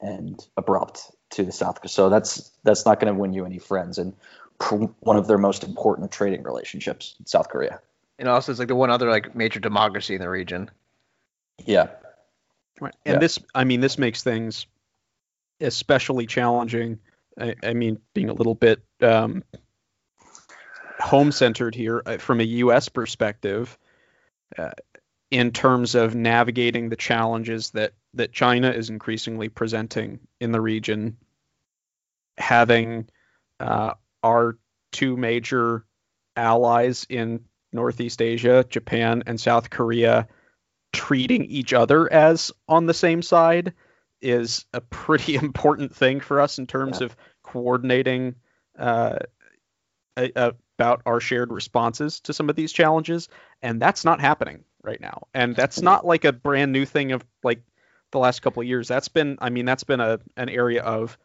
and 0.00 0.44
abrupt 0.56 1.10
to 1.30 1.44
the 1.44 1.52
South. 1.52 1.88
So 1.90 2.08
that's 2.08 2.50
that's 2.62 2.86
not 2.86 3.00
going 3.00 3.12
to 3.12 3.18
win 3.20 3.32
you 3.32 3.44
any 3.44 3.58
friends 3.58 3.98
and 3.98 4.14
pr- 4.58 4.86
one 5.00 5.16
of 5.16 5.26
their 5.26 5.38
most 5.38 5.64
important 5.64 6.12
trading 6.12 6.42
relationships, 6.42 7.14
South 7.24 7.48
Korea. 7.48 7.80
And 8.18 8.28
also, 8.28 8.52
it's 8.52 8.58
like 8.58 8.68
the 8.68 8.76
one 8.76 8.90
other 8.90 9.10
like 9.10 9.34
major 9.34 9.60
democracy 9.60 10.14
in 10.14 10.20
the 10.20 10.28
region. 10.28 10.70
Yeah, 11.64 11.88
Right. 12.80 12.94
And 13.04 13.14
Yeah. 13.14 13.18
this, 13.20 13.38
I 13.54 13.64
mean, 13.64 13.80
this 13.80 13.98
makes 13.98 14.22
things 14.22 14.66
especially 15.60 16.26
challenging. 16.26 16.98
I, 17.38 17.54
I 17.62 17.74
mean, 17.74 18.00
being 18.14 18.28
a 18.28 18.34
little 18.34 18.54
bit 18.54 18.82
um, 19.00 19.42
home 21.06 21.30
centered 21.32 21.74
here 21.74 22.02
uh, 22.04 22.18
from 22.18 22.40
a 22.40 22.44
U.S. 22.44 22.88
perspective, 22.88 23.78
uh, 24.58 24.72
in 25.30 25.52
terms 25.52 25.94
of 25.94 26.14
navigating 26.14 26.88
the 26.88 26.96
challenges 26.96 27.70
that 27.70 27.92
that 28.14 28.32
China 28.32 28.70
is 28.70 28.90
increasingly 28.90 29.48
presenting 29.48 30.20
in 30.40 30.52
the 30.52 30.60
region, 30.60 31.16
having 32.38 33.08
uh, 33.60 33.92
our 34.22 34.58
two 34.92 35.16
major 35.16 35.84
allies 36.36 37.06
in 37.08 37.44
Northeast 37.72 38.22
Asia, 38.22 38.64
Japan 38.68 39.22
and 39.26 39.40
South 39.40 39.70
Korea, 39.70 40.28
treating 40.92 41.44
each 41.44 41.72
other 41.72 42.10
as 42.12 42.52
on 42.68 42.86
the 42.86 42.94
same 42.94 43.22
side 43.22 43.74
is 44.22 44.64
a 44.72 44.80
pretty 44.80 45.34
important 45.44 45.94
thing 45.94 46.20
for 46.20 46.40
us 46.40 46.58
in 46.58 46.66
terms 46.66 47.00
Yeah. 47.00 47.06
of 47.06 47.16
coordinating 47.42 48.36
uh, 48.78 49.18
a, 50.16 50.54
about 50.78 51.02
our 51.06 51.20
shared 51.20 51.52
responses 51.52 52.20
to 52.20 52.32
some 52.32 52.50
of 52.50 52.56
these 52.56 52.72
challenges, 52.72 53.28
and 53.62 53.80
that's 53.80 54.04
not 54.04 54.20
happening 54.20 54.64
right 54.82 55.00
now. 55.00 55.26
And 55.34 55.56
that's 55.56 55.80
not 55.80 56.06
like 56.06 56.24
a 56.24 56.32
brand 56.32 56.72
new 56.72 56.84
thing 56.84 57.12
of 57.12 57.24
like 57.42 57.62
the 58.12 58.18
last 58.18 58.40
couple 58.40 58.60
of 58.60 58.68
years. 58.68 58.88
That's 58.88 59.08
been, 59.08 59.38
I 59.40 59.50
mean, 59.50 59.64
that's 59.64 59.84
been 59.84 60.00
a 60.00 60.20
an 60.36 60.48
area 60.48 60.82
of 60.82 61.18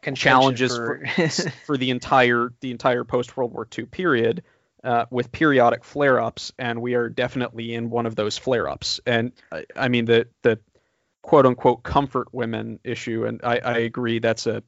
Contention 0.00 0.30
challenges 0.30 0.76
for- 0.76 1.04
for 1.66 1.76
the 1.76 1.90
entire 1.90 2.52
the 2.60 2.70
entire 2.70 3.04
post 3.04 3.36
World 3.36 3.52
War 3.52 3.66
II 3.76 3.84
period 3.86 4.44
uh, 4.82 5.06
with 5.10 5.30
periodic 5.32 5.84
flare 5.84 6.20
ups, 6.20 6.52
and 6.58 6.80
we 6.80 6.94
are 6.94 7.08
definitely 7.08 7.74
in 7.74 7.90
one 7.90 8.06
of 8.06 8.16
those 8.16 8.38
flare 8.38 8.68
ups. 8.68 9.00
And 9.06 9.32
I, 9.52 9.64
I 9.76 9.88
mean 9.88 10.06
the 10.06 10.28
the 10.42 10.58
quote 11.22 11.46
unquote 11.46 11.82
comfort 11.82 12.28
women 12.32 12.80
issue, 12.84 13.26
and 13.26 13.40
I, 13.44 13.58
I 13.58 13.78
agree 13.78 14.20
that's 14.20 14.46
a 14.46 14.62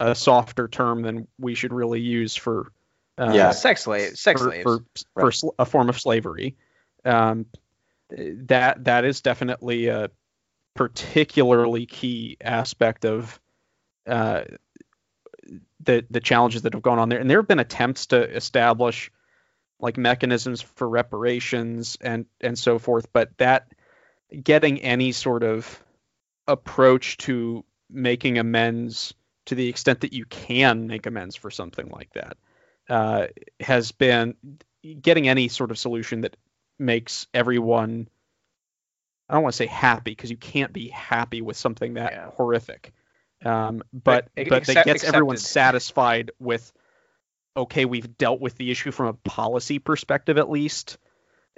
a 0.00 0.14
softer 0.14 0.68
term 0.68 1.02
than 1.02 1.26
we 1.38 1.54
should 1.54 1.72
really 1.72 2.00
use 2.00 2.36
for 2.36 2.72
uh, 3.18 3.32
Yeah. 3.34 3.50
sex 3.50 3.82
slaves, 3.82 4.20
sex 4.20 4.40
for, 4.40 4.50
slaves. 4.50 4.62
for, 4.62 4.78
for 5.14 5.24
Right. 5.26 5.42
a 5.58 5.64
form 5.64 5.88
of 5.88 5.98
slavery. 5.98 6.56
Um, 7.04 7.46
that 8.10 8.84
that 8.84 9.04
is 9.04 9.20
definitely 9.20 9.88
a 9.88 10.10
particularly 10.74 11.86
key 11.86 12.36
aspect 12.40 13.04
of 13.04 13.38
uh, 14.06 14.44
the 15.80 16.04
the 16.10 16.20
challenges 16.20 16.62
that 16.62 16.72
have 16.72 16.82
gone 16.82 16.98
on 16.98 17.08
there. 17.08 17.18
And 17.18 17.28
there 17.28 17.38
have 17.38 17.48
been 17.48 17.58
attempts 17.58 18.06
to 18.06 18.34
establish 18.34 19.10
like 19.80 19.96
mechanisms 19.96 20.62
for 20.62 20.88
reparations 20.88 21.98
and 22.00 22.26
and 22.40 22.58
so 22.58 22.78
forth, 22.78 23.12
but 23.12 23.36
that 23.38 23.68
getting 24.42 24.80
any 24.80 25.12
sort 25.12 25.42
of 25.42 25.82
approach 26.46 27.16
to 27.18 27.64
making 27.90 28.38
amends 28.38 29.14
to 29.46 29.54
the 29.54 29.68
extent 29.68 30.00
that 30.00 30.12
you 30.12 30.24
can 30.26 30.86
make 30.86 31.06
amends 31.06 31.36
for 31.36 31.50
something 31.50 31.88
like 31.88 32.12
that 32.12 32.36
uh, 32.88 33.26
has 33.60 33.92
been 33.92 34.34
getting 35.00 35.28
any 35.28 35.48
sort 35.48 35.70
of 35.70 35.78
solution 35.78 36.22
that 36.22 36.36
makes 36.78 37.26
everyone 37.34 38.08
I 39.28 39.34
don't 39.34 39.42
want 39.42 39.52
to 39.52 39.56
say 39.56 39.66
happy 39.66 40.12
because 40.12 40.30
you 40.30 40.36
can't 40.36 40.72
be 40.72 40.88
happy 40.88 41.42
with 41.42 41.56
something 41.56 41.94
that 41.94 42.12
yeah. 42.12 42.30
horrific. 42.30 42.92
Um, 43.44 43.82
but 43.92 44.28
but, 44.34 44.48
but 44.48 44.66
that 44.66 44.86
gets 44.86 45.04
everyone 45.04 45.36
satisfied 45.36 46.30
with 46.38 46.72
okay, 47.56 47.84
we've 47.84 48.16
dealt 48.16 48.40
with 48.40 48.56
the 48.56 48.70
issue 48.70 48.90
from 48.90 49.06
a 49.06 49.12
policy 49.12 49.78
perspective 49.78 50.38
at 50.38 50.48
least 50.48 50.98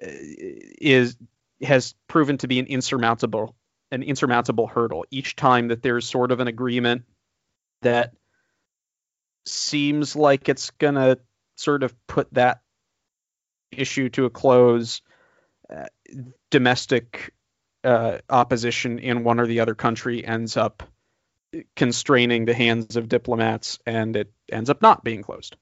uh, 0.03 0.09
is 0.09 1.17
has 1.63 1.95
proven 2.09 2.39
to 2.39 2.49
be 2.49 2.59
an 2.59 2.67
insurmountable 2.67 3.55
an 3.93 4.03
insurmountable 4.03 4.67
hurdle 4.67 5.05
each 5.11 5.37
time 5.37 5.69
that 5.69 5.83
there's 5.83 6.09
sort 6.09 6.33
of 6.33 6.41
an 6.41 6.49
agreement 6.49 7.03
that 7.83 8.15
seems 9.47 10.17
like 10.17 10.49
it's 10.49 10.71
going 10.73 10.95
to 10.95 11.19
sort 11.57 11.83
of 11.83 11.95
put 12.07 12.33
that 12.35 12.61
issue 13.71 14.09
to 14.11 14.25
a 14.25 14.31
close 14.31 15.03
uh, 15.73 15.87
domestic 16.51 17.33
uh, 17.85 18.19
opposition 18.29 18.99
in 18.99 19.25
one 19.25 19.41
or 19.41 19.47
the 19.47 19.61
other 19.61 19.75
country 19.75 20.25
ends 20.25 20.57
up 20.57 20.83
constraining 21.75 22.45
the 22.45 22.55
hands 22.55 22.97
of 22.97 23.09
diplomats 23.09 23.79
and 23.87 24.17
it 24.17 24.33
ends 24.51 24.71
up 24.71 24.83
not 24.83 25.03
being 25.03 25.23
closed 25.23 25.57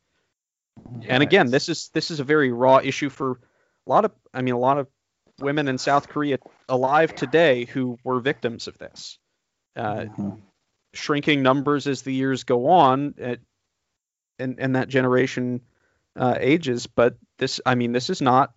and 1.09 1.23
again, 1.23 1.51
this 1.51 1.69
is 1.69 1.91
this 1.93 2.11
is 2.11 2.21
a 2.21 2.25
very 2.25 2.53
raw 2.53 2.81
issue 2.83 3.09
for 3.09 3.33
a 3.33 3.91
lot 3.91 4.05
of 4.05 4.13
I 4.33 4.43
mean 4.43 4.55
a 4.55 4.59
lot 4.59 4.79
of 4.79 4.89
women 5.41 5.69
in 5.69 5.79
South 5.79 6.09
Korea 6.09 6.39
alive 6.69 7.15
today 7.15 7.65
who 7.65 7.99
were 8.05 8.21
victims 8.21 8.67
of 8.69 8.79
this. 8.79 9.19
Uh, 9.77 10.07
mm-hmm. 10.07 10.31
Shrinking 10.95 11.43
numbers 11.43 11.87
as 11.87 12.03
the 12.03 12.13
years 12.13 12.45
go 12.45 12.69
on, 12.69 13.15
at, 13.21 13.39
and 14.39 14.59
and 14.59 14.77
that 14.77 14.89
generation 14.89 15.61
uh, 16.17 16.37
ages. 16.39 16.87
But 16.87 17.17
this, 17.39 17.61
I 17.65 17.75
mean, 17.75 17.93
this 17.93 18.11
is 18.11 18.21
not 18.21 18.53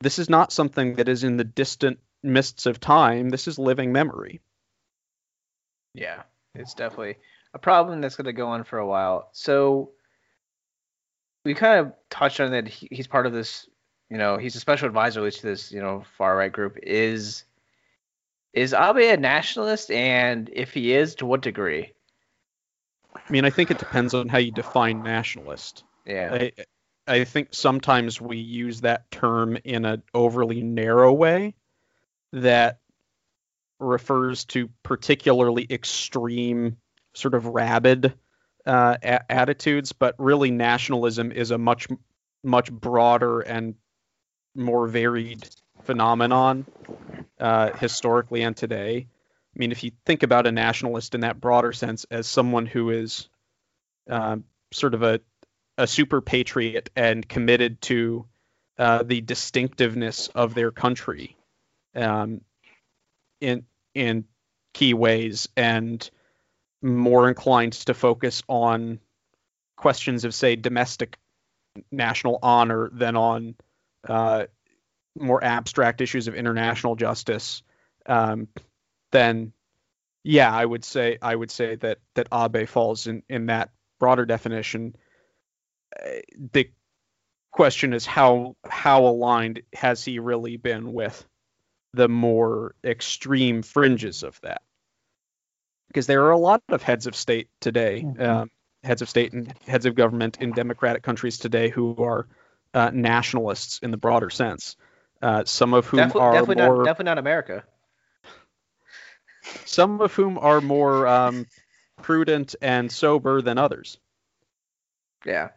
this 0.00 0.18
is 0.18 0.28
not 0.28 0.52
something 0.52 0.96
that 0.96 1.08
is 1.08 1.24
in 1.24 1.36
the 1.36 1.44
distant 1.44 1.98
mists 2.22 2.66
of 2.66 2.80
time. 2.80 3.30
This 3.30 3.48
is 3.48 3.58
living 3.58 3.92
memory. 3.92 4.40
Yeah, 5.94 6.22
it's 6.54 6.74
definitely 6.74 7.16
a 7.54 7.58
problem 7.58 8.00
that's 8.00 8.16
going 8.16 8.26
to 8.26 8.32
go 8.32 8.48
on 8.48 8.64
for 8.64 8.78
a 8.78 8.86
while. 8.86 9.28
So 9.32 9.90
we 11.44 11.54
kind 11.54 11.80
of 11.80 11.92
touched 12.10 12.40
on 12.40 12.52
that 12.52 12.68
he, 12.68 12.88
he's 12.90 13.06
part 13.06 13.26
of 13.26 13.32
this 13.32 13.66
you 14.12 14.18
know 14.18 14.36
he's 14.36 14.56
a 14.56 14.60
special 14.60 14.86
advisor 14.86 15.28
to 15.28 15.42
this 15.42 15.72
you 15.72 15.80
know 15.80 16.04
far 16.18 16.36
right 16.36 16.52
group 16.52 16.78
is 16.82 17.44
is 18.52 18.74
abe 18.74 18.98
a 18.98 19.16
nationalist 19.16 19.90
and 19.90 20.50
if 20.52 20.74
he 20.74 20.92
is 20.92 21.14
to 21.16 21.26
what 21.26 21.40
degree 21.40 21.92
i 23.16 23.32
mean 23.32 23.44
i 23.44 23.50
think 23.50 23.70
it 23.70 23.78
depends 23.78 24.14
on 24.14 24.28
how 24.28 24.38
you 24.38 24.50
define 24.50 25.02
nationalist 25.02 25.84
yeah 26.06 26.30
i, 26.32 26.52
I 27.06 27.24
think 27.24 27.48
sometimes 27.52 28.20
we 28.20 28.38
use 28.38 28.82
that 28.82 29.10
term 29.10 29.58
in 29.64 29.84
an 29.84 30.02
overly 30.14 30.62
narrow 30.62 31.12
way 31.12 31.54
that 32.32 32.78
refers 33.78 34.44
to 34.46 34.70
particularly 34.82 35.66
extreme 35.68 36.76
sort 37.14 37.34
of 37.34 37.46
rabid 37.46 38.14
uh, 38.64 38.96
a- 39.02 39.32
attitudes, 39.32 39.92
but 39.92 40.14
really 40.18 40.50
nationalism 40.50 41.32
is 41.32 41.50
a 41.50 41.58
much 41.58 41.88
much 42.44 42.72
broader 42.72 43.40
and 43.40 43.74
more 44.54 44.86
varied 44.86 45.48
phenomenon 45.82 46.66
uh, 47.38 47.70
historically 47.72 48.42
and 48.42 48.56
today. 48.56 49.06
I 49.54 49.58
mean, 49.58 49.72
if 49.72 49.84
you 49.84 49.92
think 50.06 50.22
about 50.22 50.46
a 50.46 50.52
nationalist 50.52 51.14
in 51.14 51.20
that 51.22 51.40
broader 51.40 51.72
sense 51.72 52.04
as 52.10 52.26
someone 52.26 52.66
who 52.66 52.90
is 52.90 53.28
uh, 54.10 54.36
sort 54.72 54.94
of 54.94 55.02
a 55.02 55.20
a 55.78 55.86
super 55.86 56.20
patriot 56.20 56.90
and 56.94 57.26
committed 57.26 57.80
to 57.80 58.26
uh, 58.78 59.02
the 59.02 59.20
distinctiveness 59.20 60.28
of 60.28 60.54
their 60.54 60.70
country 60.70 61.36
um, 61.94 62.40
in 63.40 63.64
in 63.94 64.24
key 64.74 64.94
ways 64.94 65.48
and 65.56 66.10
more 66.82 67.28
inclined 67.28 67.72
to 67.72 67.94
focus 67.94 68.42
on 68.48 68.98
questions 69.76 70.24
of, 70.24 70.34
say, 70.34 70.56
domestic 70.56 71.18
national 71.90 72.38
honor 72.42 72.90
than 72.92 73.16
on 73.16 73.54
uh, 74.08 74.44
more 75.18 75.42
abstract 75.42 76.00
issues 76.00 76.28
of 76.28 76.34
international 76.34 76.96
justice, 76.96 77.62
um, 78.06 78.48
then 79.12 79.52
yeah, 80.24 80.52
I 80.52 80.64
would 80.64 80.84
say 80.84 81.18
I 81.22 81.34
would 81.34 81.50
say 81.50 81.76
that 81.76 81.98
that 82.14 82.28
Abe 82.32 82.68
falls 82.68 83.06
in 83.06 83.22
in 83.28 83.46
that 83.46 83.70
broader 83.98 84.26
definition. 84.26 84.96
Uh, 85.96 86.20
the 86.52 86.70
question 87.52 87.92
is 87.92 88.06
how 88.06 88.56
how 88.64 89.06
aligned 89.06 89.62
has 89.72 90.04
he 90.04 90.18
really 90.18 90.56
been 90.56 90.92
with 90.92 91.24
the 91.92 92.08
more 92.08 92.74
extreme 92.84 93.62
fringes 93.62 94.22
of 94.22 94.40
that? 94.40 94.62
because 95.92 96.06
there 96.06 96.24
are 96.24 96.30
a 96.30 96.38
lot 96.38 96.62
of 96.70 96.82
heads 96.82 97.06
of 97.06 97.14
state 97.14 97.48
today, 97.60 98.02
mm-hmm. 98.02 98.22
um, 98.22 98.50
heads 98.82 99.02
of 99.02 99.08
state 99.08 99.32
and 99.34 99.52
heads 99.66 99.84
of 99.84 99.94
government 99.94 100.38
in 100.40 100.52
democratic 100.52 101.02
countries 101.02 101.38
today 101.38 101.68
who 101.68 102.02
are 102.02 102.26
uh, 102.72 102.90
nationalists 102.92 103.78
in 103.82 103.90
the 103.90 103.98
broader 103.98 104.30
sense. 104.30 104.76
Uh, 105.20 105.44
some 105.44 105.74
of 105.74 105.86
whom 105.86 105.98
definitely, 105.98 106.20
are 106.22 106.32
definitely 106.32 106.64
more, 106.64 106.76
not, 106.78 106.84
definitely 106.84 107.04
not 107.04 107.18
America. 107.18 107.64
Some 109.64 110.00
of 110.00 110.12
whom 110.14 110.38
are 110.38 110.60
more 110.60 111.06
um, 111.06 111.46
prudent 112.00 112.54
and 112.62 112.90
sober 112.90 113.42
than 113.42 113.58
others. 113.58 113.98
Yeah, 115.24 115.48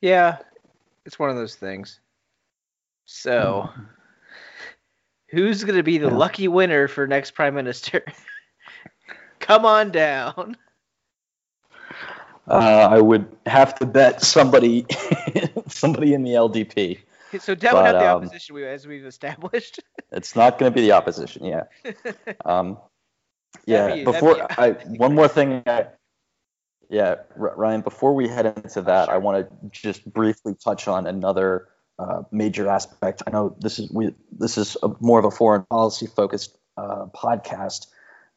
yeah, 0.00 0.38
it's 1.04 1.18
one 1.18 1.30
of 1.30 1.36
those 1.36 1.54
things. 1.54 2.00
So, 3.06 3.68
who's 5.28 5.64
going 5.64 5.76
to 5.76 5.82
be 5.82 5.98
the 5.98 6.08
yeah. 6.08 6.14
lucky 6.14 6.48
winner 6.48 6.88
for 6.88 7.06
next 7.06 7.32
prime 7.32 7.54
minister? 7.54 8.04
Come 9.40 9.64
on 9.64 9.90
down. 9.90 10.56
Uh, 12.46 12.88
I 12.90 13.00
would 13.00 13.26
have 13.46 13.74
to 13.76 13.86
bet 13.86 14.22
somebody, 14.22 14.86
somebody 15.68 16.14
in 16.14 16.22
the 16.22 16.30
LDP. 16.30 16.98
So 17.40 17.54
definitely 17.54 17.92
not 17.92 17.98
the 18.00 18.10
um, 18.10 18.16
opposition, 18.22 18.54
we, 18.54 18.66
as 18.66 18.86
we've 18.86 19.04
established. 19.04 19.80
it's 20.12 20.34
not 20.34 20.58
going 20.58 20.72
to 20.72 20.74
be 20.74 20.82
the 20.82 20.92
opposition, 20.92 21.44
yeah. 21.44 21.64
Um, 22.44 22.78
yeah. 23.66 23.94
Be, 23.94 24.04
before 24.04 24.46
I, 24.60 24.72
one 24.86 25.14
more 25.14 25.28
thing, 25.28 25.62
I, 25.66 25.86
yeah, 26.88 27.16
Ryan. 27.36 27.82
Before 27.82 28.14
we 28.14 28.26
head 28.28 28.46
into 28.46 28.82
that, 28.82 29.06
sure. 29.06 29.14
I 29.14 29.18
want 29.18 29.48
to 29.48 29.70
just 29.70 30.04
briefly 30.12 30.56
touch 30.62 30.88
on 30.88 31.06
another 31.06 31.68
uh, 31.98 32.22
major 32.32 32.68
aspect. 32.68 33.22
I 33.26 33.30
know 33.30 33.54
this 33.60 33.78
is 33.78 33.90
we 33.92 34.14
this 34.32 34.58
is 34.58 34.76
a, 34.82 34.90
more 34.98 35.18
of 35.18 35.24
a 35.24 35.30
foreign 35.30 35.62
policy 35.62 36.06
focused 36.06 36.56
uh, 36.76 37.06
podcast, 37.14 37.86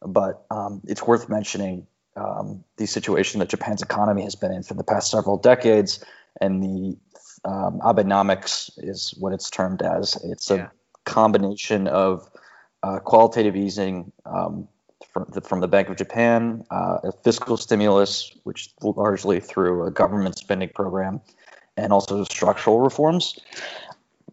but 0.01 0.45
um, 0.51 0.81
it's 0.85 1.01
worth 1.01 1.29
mentioning 1.29 1.87
um, 2.15 2.63
the 2.77 2.85
situation 2.85 3.39
that 3.39 3.49
Japan's 3.49 3.81
economy 3.81 4.23
has 4.23 4.35
been 4.35 4.51
in 4.51 4.61
for 4.61 4.75
the 4.75 4.83
past 4.83 5.09
several 5.09 5.37
decades, 5.37 6.03
and 6.39 6.61
the 6.61 6.97
um, 7.45 7.79
Abenomics 7.81 8.71
is 8.77 9.13
what 9.19 9.33
it's 9.33 9.49
termed 9.49 9.81
as. 9.81 10.17
It's 10.23 10.49
a 10.51 10.55
yeah. 10.55 10.67
combination 11.05 11.87
of 11.87 12.29
uh, 12.83 12.99
qualitative 12.99 13.55
easing 13.55 14.11
um, 14.25 14.67
from, 15.11 15.25
the, 15.29 15.41
from 15.41 15.59
the 15.59 15.67
Bank 15.67 15.89
of 15.89 15.97
Japan, 15.97 16.63
uh, 16.71 16.99
a 17.03 17.11
fiscal 17.23 17.57
stimulus, 17.57 18.31
which 18.43 18.69
largely 18.81 19.39
through 19.39 19.85
a 19.85 19.91
government 19.91 20.37
spending 20.37 20.69
program, 20.69 21.21
and 21.77 21.91
also 21.91 22.23
structural 22.23 22.79
reforms 22.79 23.39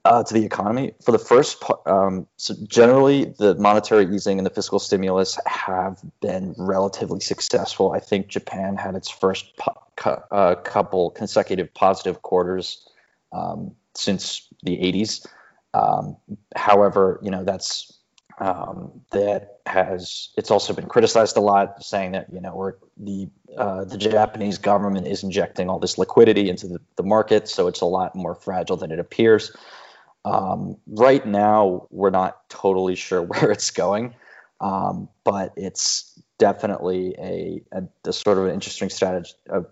uh, 0.04 0.22
to 0.22 0.34
the 0.34 0.44
economy. 0.44 0.92
For 1.04 1.12
the 1.12 1.18
first, 1.18 1.62
um, 1.86 2.26
so 2.36 2.54
generally, 2.66 3.34
the 3.38 3.54
monetary 3.56 4.14
easing 4.14 4.38
and 4.38 4.46
the 4.46 4.50
fiscal 4.50 4.78
stimulus 4.78 5.38
have 5.46 6.00
been 6.20 6.54
relatively 6.56 7.20
successful. 7.20 7.92
I 7.92 8.00
think 8.00 8.28
Japan 8.28 8.76
had 8.76 8.94
its 8.94 9.10
first 9.10 9.56
po- 9.56 10.22
uh, 10.30 10.54
couple 10.56 11.10
consecutive 11.10 11.72
positive 11.74 12.22
quarters 12.22 12.86
um, 13.32 13.74
since 13.94 14.48
the 14.62 14.76
80s. 14.76 15.26
Um, 15.72 16.16
however, 16.56 17.20
you 17.22 17.30
know 17.30 17.44
that's 17.44 17.96
um, 18.38 19.02
that 19.12 19.58
has 19.66 20.30
it's 20.36 20.50
also 20.50 20.72
been 20.72 20.86
criticized 20.86 21.36
a 21.36 21.40
lot, 21.40 21.84
saying 21.84 22.12
that 22.12 22.32
you 22.32 22.40
know 22.40 22.72
the 22.96 23.28
uh, 23.56 23.84
the 23.84 23.98
Japanese 23.98 24.58
government 24.58 25.06
is 25.06 25.22
injecting 25.22 25.68
all 25.68 25.78
this 25.78 25.98
liquidity 25.98 26.48
into 26.48 26.66
the, 26.66 26.80
the 26.96 27.02
market, 27.02 27.48
so 27.48 27.68
it's 27.68 27.82
a 27.82 27.86
lot 27.86 28.16
more 28.16 28.34
fragile 28.34 28.76
than 28.76 28.90
it 28.90 28.98
appears. 28.98 29.54
Um, 30.24 30.76
right 30.86 31.24
now, 31.24 31.86
we're 31.90 32.10
not 32.10 32.48
totally 32.48 32.96
sure 32.96 33.22
where 33.22 33.50
it's 33.50 33.70
going. 33.70 34.14
Um, 34.60 35.08
but 35.24 35.54
it's 35.56 36.20
definitely 36.38 37.14
a, 37.18 37.62
a, 37.72 37.82
a, 38.04 38.12
sort 38.12 38.36
of 38.36 38.44
an 38.44 38.52
interesting 38.52 38.90
strategy. 38.90 39.32
Uh, 39.50 39.62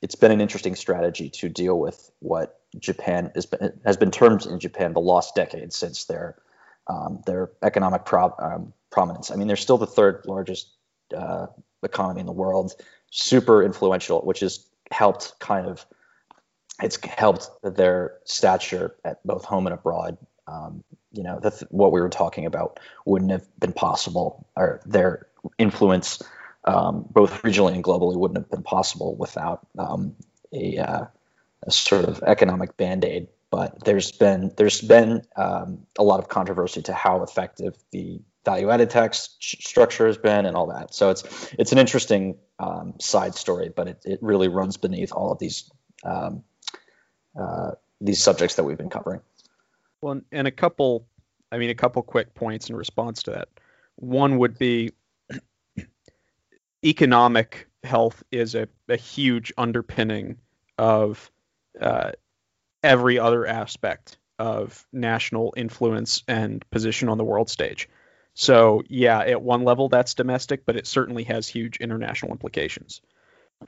it's 0.00 0.14
been 0.14 0.30
an 0.30 0.40
interesting 0.40 0.76
strategy 0.76 1.28
to 1.30 1.48
deal 1.48 1.78
with 1.78 2.10
what 2.20 2.59
Japan 2.78 3.30
has 3.34 3.46
been, 3.46 3.80
has 3.84 3.96
been 3.96 4.10
termed 4.10 4.46
in 4.46 4.58
Japan 4.60 4.92
the 4.92 5.00
lost 5.00 5.34
decade 5.34 5.72
since 5.72 6.04
their 6.04 6.36
um, 6.86 7.22
their 7.26 7.50
economic 7.62 8.04
pro, 8.04 8.34
um, 8.38 8.72
prominence. 8.90 9.30
I 9.30 9.36
mean, 9.36 9.46
they're 9.46 9.56
still 9.56 9.78
the 9.78 9.86
third 9.86 10.24
largest 10.26 10.68
uh, 11.16 11.46
economy 11.82 12.20
in 12.20 12.26
the 12.26 12.32
world, 12.32 12.74
super 13.10 13.62
influential, 13.62 14.20
which 14.22 14.40
has 14.40 14.66
helped 14.90 15.34
kind 15.38 15.66
of 15.66 15.86
it's 16.82 16.98
helped 17.04 17.50
their 17.62 18.18
stature 18.24 18.96
at 19.04 19.24
both 19.26 19.44
home 19.44 19.66
and 19.66 19.74
abroad. 19.74 20.16
Um, 20.46 20.82
you 21.12 21.22
know, 21.22 21.40
what 21.70 21.92
we 21.92 22.00
were 22.00 22.08
talking 22.08 22.46
about 22.46 22.80
wouldn't 23.04 23.30
have 23.30 23.46
been 23.58 23.72
possible, 23.72 24.46
or 24.56 24.80
their 24.86 25.26
influence, 25.58 26.22
um, 26.64 27.06
both 27.10 27.42
regionally 27.42 27.74
and 27.74 27.84
globally, 27.84 28.16
wouldn't 28.16 28.38
have 28.38 28.50
been 28.50 28.62
possible 28.62 29.14
without 29.16 29.66
um, 29.78 30.14
a, 30.52 30.78
uh, 30.78 31.04
a, 31.66 31.70
sort 31.70 32.04
of 32.04 32.22
economic 32.22 32.76
band 32.76 33.04
aid. 33.04 33.28
But 33.50 33.84
there's 33.84 34.12
been 34.12 34.52
there's 34.56 34.80
been 34.80 35.22
um, 35.36 35.86
a 35.98 36.04
lot 36.04 36.20
of 36.20 36.28
controversy 36.28 36.82
to 36.82 36.92
how 36.92 37.22
effective 37.22 37.76
the 37.90 38.20
value-added 38.44 38.90
tax 38.90 39.36
structure 39.40 40.06
has 40.06 40.16
been 40.16 40.46
and 40.46 40.56
all 40.56 40.68
that. 40.68 40.94
So 40.94 41.10
it's 41.10 41.52
it's 41.58 41.72
an 41.72 41.78
interesting 41.78 42.36
um, 42.58 42.94
side 43.00 43.34
story, 43.34 43.70
but 43.74 43.88
it, 43.88 44.02
it 44.04 44.18
really 44.22 44.48
runs 44.48 44.76
beneath 44.76 45.12
all 45.12 45.32
of 45.32 45.38
these 45.40 45.68
um, 46.04 46.44
uh, 47.38 47.72
these 48.00 48.22
subjects 48.22 48.56
that 48.56 48.64
we've 48.64 48.78
been 48.78 48.90
covering. 48.90 49.20
Well, 50.00 50.20
and 50.32 50.46
a 50.46 50.50
couple, 50.50 51.06
I 51.52 51.58
mean, 51.58 51.70
a 51.70 51.74
couple 51.74 52.02
quick 52.02 52.34
points 52.34 52.70
in 52.70 52.76
response 52.76 53.22
to 53.24 53.32
that. 53.32 53.48
One 53.96 54.38
would 54.38 54.58
be 54.58 54.92
economic 56.84 57.68
health 57.84 58.22
is 58.30 58.54
a, 58.54 58.68
a 58.88 58.96
huge 58.96 59.52
underpinning 59.58 60.38
of 60.78 61.30
uh, 61.80 62.12
every 62.82 63.18
other 63.18 63.46
aspect 63.46 64.18
of 64.38 64.86
national 64.92 65.52
influence 65.56 66.22
and 66.26 66.68
position 66.70 67.08
on 67.08 67.18
the 67.18 67.24
world 67.24 67.50
stage. 67.50 67.88
So, 68.34 68.82
yeah, 68.88 69.18
at 69.20 69.42
one 69.42 69.64
level 69.64 69.88
that's 69.88 70.14
domestic, 70.14 70.64
but 70.64 70.76
it 70.76 70.86
certainly 70.86 71.24
has 71.24 71.46
huge 71.46 71.76
international 71.78 72.32
implications. 72.32 73.02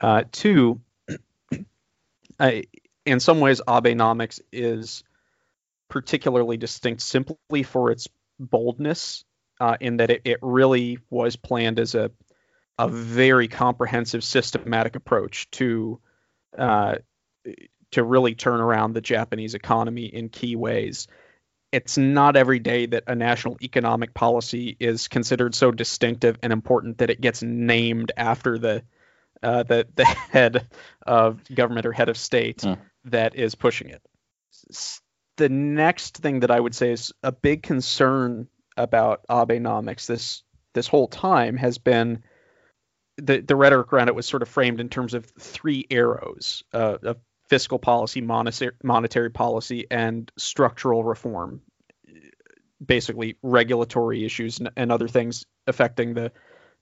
Uh, 0.01 0.25
two, 0.31 0.81
I, 2.41 2.65
in 3.05 3.21
some 3.21 3.41
ways, 3.41 3.61
Abenomics 3.67 4.41
is 4.53 5.05
particularly 5.89 6.57
distinct 6.57 7.03
simply 7.03 7.65
for 7.65 7.91
its 7.91 8.09
boldness, 8.39 9.25
uh, 9.61 9.77
in 9.81 9.99
that 9.99 10.11
it, 10.11 10.23
it 10.25 10.39
really 10.41 10.99
was 11.11 11.37
planned 11.37 11.79
as 11.79 11.95
a 11.95 12.11
a 12.79 12.89
very 12.89 13.49
comprehensive, 13.49 14.25
systematic 14.25 14.97
approach 14.97 15.51
to 15.53 16.01
uh, 16.57 16.97
to 17.93 18.03
really 18.03 18.35
turn 18.35 18.61
around 18.61 18.93
the 18.93 19.01
Japanese 19.01 19.55
economy 19.55 20.07
in 20.07 20.29
key 20.29 20.57
ways. 20.57 21.07
It's 21.71 21.97
not 21.97 22.37
every 22.37 22.59
day 22.59 22.87
that 22.87 23.05
a 23.07 23.15
national 23.15 23.57
economic 23.63 24.13
policy 24.13 24.77
is 24.79 25.09
considered 25.09 25.55
so 25.55 25.71
distinctive 25.71 26.39
and 26.43 26.53
important 26.53 26.99
that 26.99 27.11
it 27.11 27.21
gets 27.21 27.43
named 27.43 28.13
after 28.17 28.59
the 28.59 28.83
uh, 29.43 29.63
the 29.63 29.87
the 29.95 30.05
head 30.31 30.69
of 31.07 31.41
government 31.55 31.87
or 31.87 31.93
head 31.93 32.09
of 32.09 32.17
state 32.17 32.59
mm. 32.59 32.79
that 33.05 33.35
is 33.35 33.55
pushing 33.55 33.89
it. 33.89 34.03
The 35.37 35.49
next 35.49 36.19
thing 36.19 36.41
that 36.41 36.51
I 36.51 36.61
would 36.61 36.75
say 36.75 36.93
is 36.93 37.13
a 37.23 37.33
big 37.33 37.63
concern 37.63 38.49
about 38.77 39.27
Abenomics 39.29 40.07
this 40.07 40.43
this 40.75 40.87
whole 40.87 41.09
time 41.09 41.57
has 41.57 41.79
been 41.79 42.23
the 43.17 43.41
the 43.41 43.57
rhetoric 43.57 43.93
around 43.93 44.09
it 44.09 44.15
was 44.15 44.27
sort 44.27 44.43
of 44.43 44.49
framed 44.49 44.81
in 44.81 44.89
terms 44.89 45.15
of 45.15 45.27
three 45.39 45.87
arrows 45.91 46.63
uh, 46.73 46.99
of 47.03 47.19
fiscal 47.53 47.79
policy, 47.79 48.23
monetary 48.23 48.73
monetary 48.83 49.29
policy, 49.31 49.87
and 49.91 50.33
structural 50.39 51.05
reform. 51.05 51.61
Basically, 52.83 53.37
regulatory 53.43 54.25
issues 54.25 54.59
and, 54.59 54.71
and 54.75 54.91
other 54.91 55.07
things 55.07 55.45
affecting 55.67 56.15
the 56.15 56.33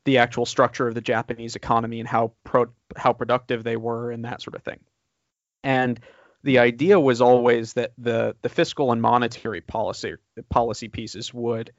the 0.04 0.18
actual 0.18 0.46
structure 0.46 0.86
of 0.86 0.94
the 0.94 1.00
Japanese 1.00 1.56
economy 1.56 1.98
and 1.98 2.08
how 2.08 2.34
pro- 2.44 2.72
how 2.94 3.12
productive 3.12 3.64
they 3.64 3.76
were 3.76 4.12
and 4.12 4.24
that 4.24 4.42
sort 4.42 4.54
of 4.54 4.62
thing. 4.62 4.78
And 5.64 5.98
the 6.44 6.60
idea 6.60 7.00
was 7.00 7.20
always 7.20 7.72
that 7.72 7.90
the 7.98 8.36
the 8.40 8.48
fiscal 8.48 8.92
and 8.92 9.02
monetary 9.02 9.62
policy 9.62 10.14
policy 10.50 10.86
pieces 10.86 11.34
would 11.34 11.72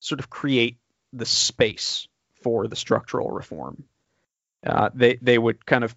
sort 0.00 0.20
of 0.20 0.30
create 0.30 0.78
the 1.12 1.26
space 1.26 2.08
for 2.42 2.68
the 2.68 2.76
structural 2.76 3.30
reform. 3.30 3.84
Uh, 4.66 4.88
they 4.94 5.16
they 5.20 5.36
would 5.36 5.66
kind 5.66 5.84
of 5.84 5.94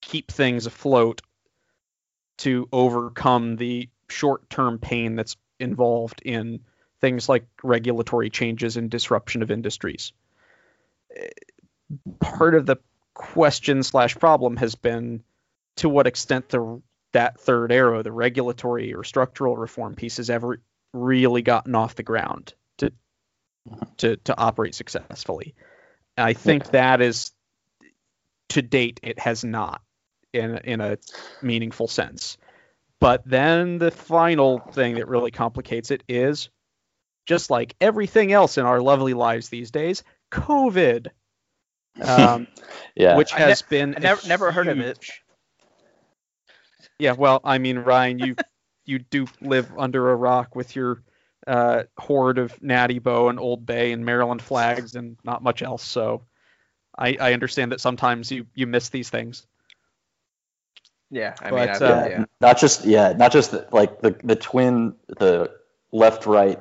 keep 0.00 0.30
things 0.30 0.66
afloat 0.66 1.20
to 2.38 2.68
overcome 2.72 3.56
the 3.56 3.88
short-term 4.08 4.78
pain 4.78 5.16
that's 5.16 5.36
involved 5.60 6.22
in 6.24 6.60
things 7.00 7.28
like 7.28 7.46
regulatory 7.62 8.30
changes 8.30 8.76
and 8.76 8.90
disruption 8.90 9.42
of 9.42 9.50
industries. 9.50 10.12
Part 12.20 12.54
of 12.54 12.66
the 12.66 12.76
question 13.14 13.82
slash 13.82 14.16
problem 14.16 14.56
has 14.56 14.74
been 14.74 15.22
to 15.76 15.88
what 15.88 16.06
extent 16.06 16.48
the 16.48 16.80
that 17.12 17.40
third 17.40 17.72
arrow, 17.72 18.02
the 18.02 18.12
regulatory 18.12 18.94
or 18.94 19.02
structural 19.02 19.56
reform 19.56 19.94
piece, 19.94 20.18
has 20.18 20.28
ever 20.30 20.60
really 20.92 21.42
gotten 21.42 21.74
off 21.74 21.94
the 21.94 22.02
ground 22.02 22.54
to 22.78 22.92
to 23.98 24.16
to 24.16 24.38
operate 24.38 24.74
successfully. 24.74 25.54
I 26.16 26.32
think 26.32 26.70
that 26.70 27.00
is 27.00 27.32
to 28.50 28.62
date 28.62 29.00
it 29.02 29.18
has 29.18 29.44
not 29.44 29.80
in 30.32 30.58
in 30.58 30.80
a 30.80 30.98
meaningful 31.42 31.88
sense. 31.88 32.38
But 33.00 33.22
then 33.24 33.78
the 33.78 33.90
final 33.90 34.58
thing 34.58 34.96
that 34.96 35.08
really 35.08 35.30
complicates 35.30 35.90
it 35.90 36.02
is 36.08 36.50
just 37.26 37.50
like 37.50 37.76
everything 37.80 38.32
else 38.32 38.58
in 38.58 38.64
our 38.64 38.80
lovely 38.80 39.14
lives 39.14 39.48
these 39.48 39.70
days, 39.70 40.02
COVID. 40.32 41.08
Um, 42.00 42.46
yeah, 42.96 43.16
which 43.16 43.32
has 43.32 43.62
ne- 43.62 43.66
been 43.68 43.94
I 43.96 44.00
never 44.00 44.26
never 44.26 44.52
heard 44.52 44.68
of 44.68 44.80
it. 44.80 44.98
Yeah, 46.98 47.12
well, 47.12 47.40
I 47.44 47.58
mean, 47.58 47.78
Ryan, 47.78 48.18
you 48.18 48.36
you 48.84 48.98
do 48.98 49.26
live 49.40 49.70
under 49.78 50.10
a 50.10 50.16
rock 50.16 50.56
with 50.56 50.74
your 50.74 51.02
uh, 51.46 51.84
horde 51.96 52.38
of 52.38 52.60
Natty 52.62 52.98
Boh 52.98 53.28
and 53.28 53.38
Old 53.38 53.64
Bay 53.64 53.92
and 53.92 54.04
Maryland 54.04 54.42
flags 54.42 54.94
and 54.94 55.16
not 55.24 55.42
much 55.42 55.62
else. 55.62 55.84
So 55.84 56.24
I, 56.96 57.16
I 57.20 57.32
understand 57.32 57.72
that 57.72 57.80
sometimes 57.80 58.32
you 58.32 58.46
you 58.54 58.66
miss 58.66 58.88
these 58.88 59.10
things. 59.10 59.46
Yeah, 61.10 61.34
I 61.40 61.50
But, 61.50 61.80
mean, 61.80 61.90
uh, 61.90 61.94
I, 61.94 62.08
yeah. 62.08 62.24
Not 62.40 62.58
just 62.58 62.84
yeah, 62.84 63.12
not 63.12 63.32
just 63.32 63.50
the, 63.52 63.66
like 63.72 64.00
the 64.00 64.16
the 64.22 64.36
twin 64.36 64.94
the 65.06 65.50
left 65.90 66.26
right 66.26 66.58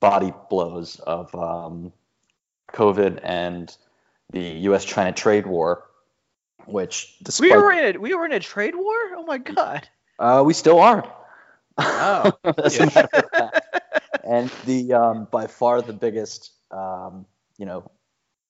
body 0.00 0.32
blows 0.48 0.98
of 1.00 1.34
um, 1.34 1.92
COVID 2.72 3.20
and 3.22 3.74
the 4.30 4.40
U.S. 4.40 4.84
China 4.84 5.12
trade 5.12 5.46
war, 5.46 5.84
which 6.64 7.16
despite 7.22 7.50
we 7.50 7.56
were 7.56 7.72
in 7.72 7.96
a 7.96 7.98
we 7.98 8.14
were 8.14 8.24
in 8.24 8.32
a 8.32 8.40
trade 8.40 8.74
war. 8.74 8.94
Oh 9.14 9.24
my 9.26 9.38
god. 9.38 9.88
uh, 10.18 10.42
we 10.44 10.54
still 10.54 10.80
are. 10.80 11.12
Oh. 11.78 12.32
As 12.64 12.78
a 12.80 12.86
matter 12.86 13.08
of 13.12 13.30
fact. 13.30 13.68
And 14.24 14.52
the 14.66 14.92
um, 14.92 15.26
by 15.32 15.48
far 15.48 15.82
the 15.82 15.92
biggest 15.92 16.52
um, 16.70 17.26
you 17.58 17.66
know 17.66 17.90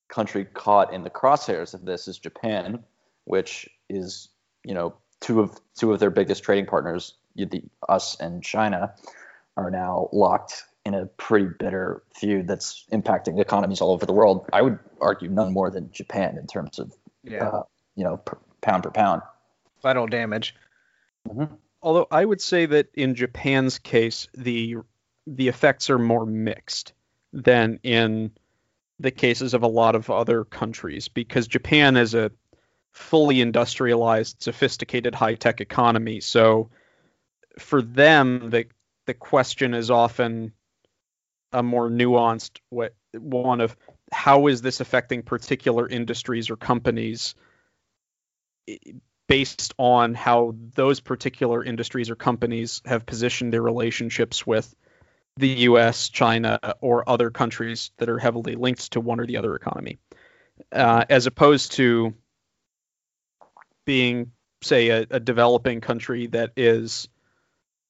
country 0.09 0.45
caught 0.45 0.93
in 0.93 1.03
the 1.03 1.09
crosshairs 1.09 1.73
of 1.73 1.87
this 1.87 2.09
is 2.09 2.19
Japan, 2.19 2.85
which 3.25 3.71
is 3.89 4.29
you 4.65 4.75
know 4.75 4.93
two 5.23 5.41
of 5.41 5.59
two 5.75 5.93
of 5.93 6.01
their 6.01 6.11
biggest 6.11 6.43
trading 6.43 6.67
partners, 6.67 7.15
the 7.35 7.63
us 7.89 8.21
and 8.21 8.43
China, 8.43 8.93
are 9.57 9.71
now 9.71 10.09
locked 10.13 10.65
in 10.85 10.95
a 10.95 11.07
pretty 11.07 11.47
bitter 11.59 12.03
feud 12.15 12.47
that's 12.49 12.85
impacting 12.93 13.41
economies 13.41 13.81
all 13.81 13.93
over 13.93 14.05
the 14.05 14.13
world. 14.13 14.47
I 14.53 14.61
would 14.61 14.79
argue 15.01 15.31
none 15.31 15.53
more 15.53 15.71
than 15.71 15.91
Japan 15.93 16.37
in 16.37 16.47
terms 16.47 16.79
of, 16.79 16.93
Yeah. 17.23 17.49
uh, 17.49 17.63
you 17.95 18.05
know, 18.05 18.17
per, 18.17 18.37
pound 18.61 18.83
per 18.83 18.91
pound. 18.91 19.23
Collateral 19.81 20.09
damage. 20.09 20.55
Although 21.81 22.07
I 22.11 22.25
would 22.25 22.41
say 22.41 22.67
that 22.67 22.89
in 22.95 23.15
Japan's 23.15 23.79
case, 23.79 24.29
the 24.35 24.77
the 25.27 25.49
effects 25.49 25.89
are 25.89 25.99
more 25.99 26.27
mixed 26.27 26.93
than 27.33 27.79
in 27.85 28.33
the 28.99 29.11
cases 29.13 29.55
of 29.55 29.63
a 29.63 29.69
lot 29.69 29.95
of 29.95 30.11
other 30.11 30.45
countries 30.45 31.09
because 31.09 31.47
Japan 31.47 31.97
is 31.97 32.15
a 32.15 32.31
fully 32.93 33.41
industrialized, 33.41 34.43
sophisticated, 34.43 35.15
high-tech 35.15 35.61
economy. 35.61 36.21
So 36.21 36.71
for 37.59 37.83
them, 37.83 38.51
the 38.51 38.67
the 39.07 39.15
question 39.15 39.75
is 39.75 39.91
often 39.91 40.53
a 41.53 41.63
more 41.63 41.91
nuanced 41.91 42.61
one 43.15 43.61
of 43.61 43.77
how 44.13 44.47
is 44.47 44.63
this 44.63 44.81
affecting 44.81 45.23
particular 45.23 45.89
industries 45.89 46.51
or 46.51 46.57
companies 46.57 47.35
based 49.29 49.75
on 49.79 50.15
how 50.15 50.55
those 50.75 51.01
particular 51.01 51.65
industries 51.65 52.11
or 52.11 52.15
companies 52.15 52.83
have 52.85 53.07
positioned 53.07 53.53
their 53.53 53.63
relationships 53.63 54.47
with 54.47 54.75
the 55.37 55.49
U.S., 55.49 56.11
China, 56.11 56.59
or 56.81 57.09
other 57.09 57.31
countries 57.31 57.91
that 57.97 58.11
are 58.11 58.19
heavily 58.19 58.55
linked 58.55 58.93
to 58.93 59.01
one 59.01 59.21
or 59.21 59.27
the 59.27 59.39
other 59.39 59.55
economy, 59.55 59.99
uh, 60.73 61.05
as 61.09 61.27
opposed 61.27 61.73
to 61.73 62.15
being, 63.85 64.33
say, 64.63 64.89
a, 64.89 65.07
a 65.11 65.21
developing 65.21 65.81
country 65.81 66.27
that 66.29 66.53
is 66.57 67.09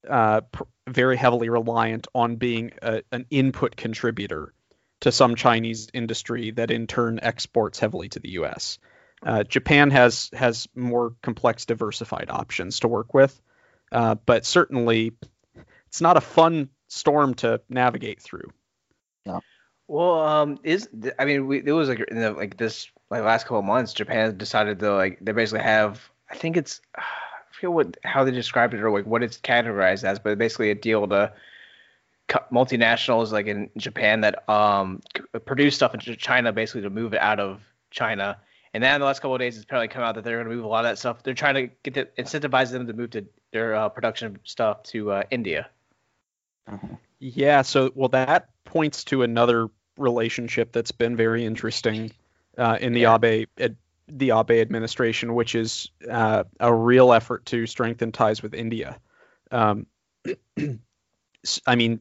uh, 0.09 0.40
pr- 0.40 0.64
very 0.88 1.16
heavily 1.16 1.49
reliant 1.49 2.07
on 2.14 2.36
being 2.36 2.72
a, 2.82 3.03
an 3.12 3.26
input 3.30 3.76
contributor 3.76 4.53
to 5.01 5.12
some 5.12 5.34
Chinese 5.34 5.88
industry 5.93 6.53
that 6.53 6.70
in 6.70 6.86
turn 6.86 7.18
exports 7.22 7.78
heavily 7.78 8.09
to 8.09 8.20
the 8.20 8.30
U.S. 8.30 8.78
Uh, 9.24 9.43
Japan 9.45 9.90
has 9.90 10.30
has 10.32 10.68
more 10.74 11.14
complex, 11.22 11.64
diversified 11.66 12.30
options 12.30 12.80
to 12.80 12.88
work 12.88 13.14
with, 13.14 13.40
uh, 13.90 14.14
but 14.14 14.45
certainly 14.45 15.12
it's 15.86 16.01
not 16.01 16.16
a 16.16 16.20
fun 16.20 16.68
storm 16.88 17.34
to 17.34 17.61
navigate 17.68 18.20
through. 18.20 18.51
Well, 19.88 20.20
um, 20.20 20.59
is 20.62 20.88
I 21.18 21.24
mean, 21.24 21.47
we, 21.47 21.59
it 21.59 21.72
was 21.72 21.88
like 21.88 22.01
in 22.01 22.18
the, 22.18 22.32
like 22.32 22.57
this 22.57 22.90
like 23.12 23.22
last 23.24 23.44
couple 23.44 23.58
of 23.58 23.66
months, 23.66 23.92
Japan 23.92 24.38
decided 24.38 24.78
to 24.78 24.94
like 24.94 25.18
they 25.20 25.32
basically 25.32 25.62
have 25.62 26.00
I 26.30 26.34
think 26.34 26.56
it's 26.56 26.80
I 26.96 27.02
forget 27.52 27.72
what 27.72 27.96
how 28.04 28.24
they 28.24 28.30
described 28.30 28.72
it 28.72 28.80
or 28.80 28.90
like 28.90 29.04
what 29.04 29.22
it's 29.22 29.36
categorized 29.36 30.02
as, 30.02 30.18
but 30.18 30.38
basically 30.38 30.70
a 30.70 30.74
deal 30.74 31.06
to 31.06 31.32
multinationals 32.50 33.30
like 33.30 33.46
in 33.46 33.68
Japan 33.76 34.22
that 34.22 34.48
um 34.48 35.02
produce 35.44 35.74
stuff 35.74 35.92
into 35.92 36.16
China 36.16 36.52
basically 36.52 36.80
to 36.80 36.90
move 36.90 37.12
it 37.12 37.20
out 37.20 37.38
of 37.38 37.60
China. 37.90 38.38
And 38.72 38.82
then 38.82 38.94
in 38.94 39.00
the 39.02 39.06
last 39.06 39.20
couple 39.20 39.34
of 39.34 39.40
days, 39.40 39.56
it's 39.56 39.64
apparently 39.64 39.88
come 39.88 40.02
out 40.02 40.14
that 40.14 40.24
they're 40.24 40.38
going 40.38 40.48
to 40.48 40.54
move 40.56 40.64
a 40.64 40.68
lot 40.68 40.86
of 40.86 40.90
that 40.90 40.98
stuff. 40.98 41.22
They're 41.22 41.34
trying 41.34 41.54
to 41.56 41.66
get 41.82 41.92
to 41.92 42.06
incentivize 42.22 42.70
them 42.70 42.86
to 42.86 42.94
move 42.94 43.10
to 43.10 43.26
their 43.52 43.74
uh, 43.74 43.90
production 43.90 44.38
stuff 44.44 44.82
to 44.84 45.12
uh, 45.12 45.22
India. 45.30 45.68
Yeah, 47.18 47.60
so 47.60 47.92
well 47.94 48.08
that 48.08 48.48
points 48.64 49.04
to 49.04 49.22
another 49.22 49.68
relationship 49.98 50.72
that's 50.72 50.92
been 50.92 51.14
very 51.14 51.44
interesting 51.44 52.10
uh, 52.59 52.78
in 52.80 52.92
the 52.92 53.03
Yeah. 53.03 53.14
Abe 53.14 53.48
ad, 53.59 53.76
the 54.09 54.30
Abe 54.30 54.50
administration, 54.53 55.34
which 55.34 55.55
is 55.55 55.90
uh, 56.11 56.44
a 56.61 56.74
real 56.74 57.12
effort 57.12 57.46
to 57.46 57.66
strengthen 57.66 58.12
ties 58.12 58.42
with 58.42 58.55
India. 58.55 59.00
Um, 59.50 59.86
I 61.66 61.76
mean, 61.76 62.00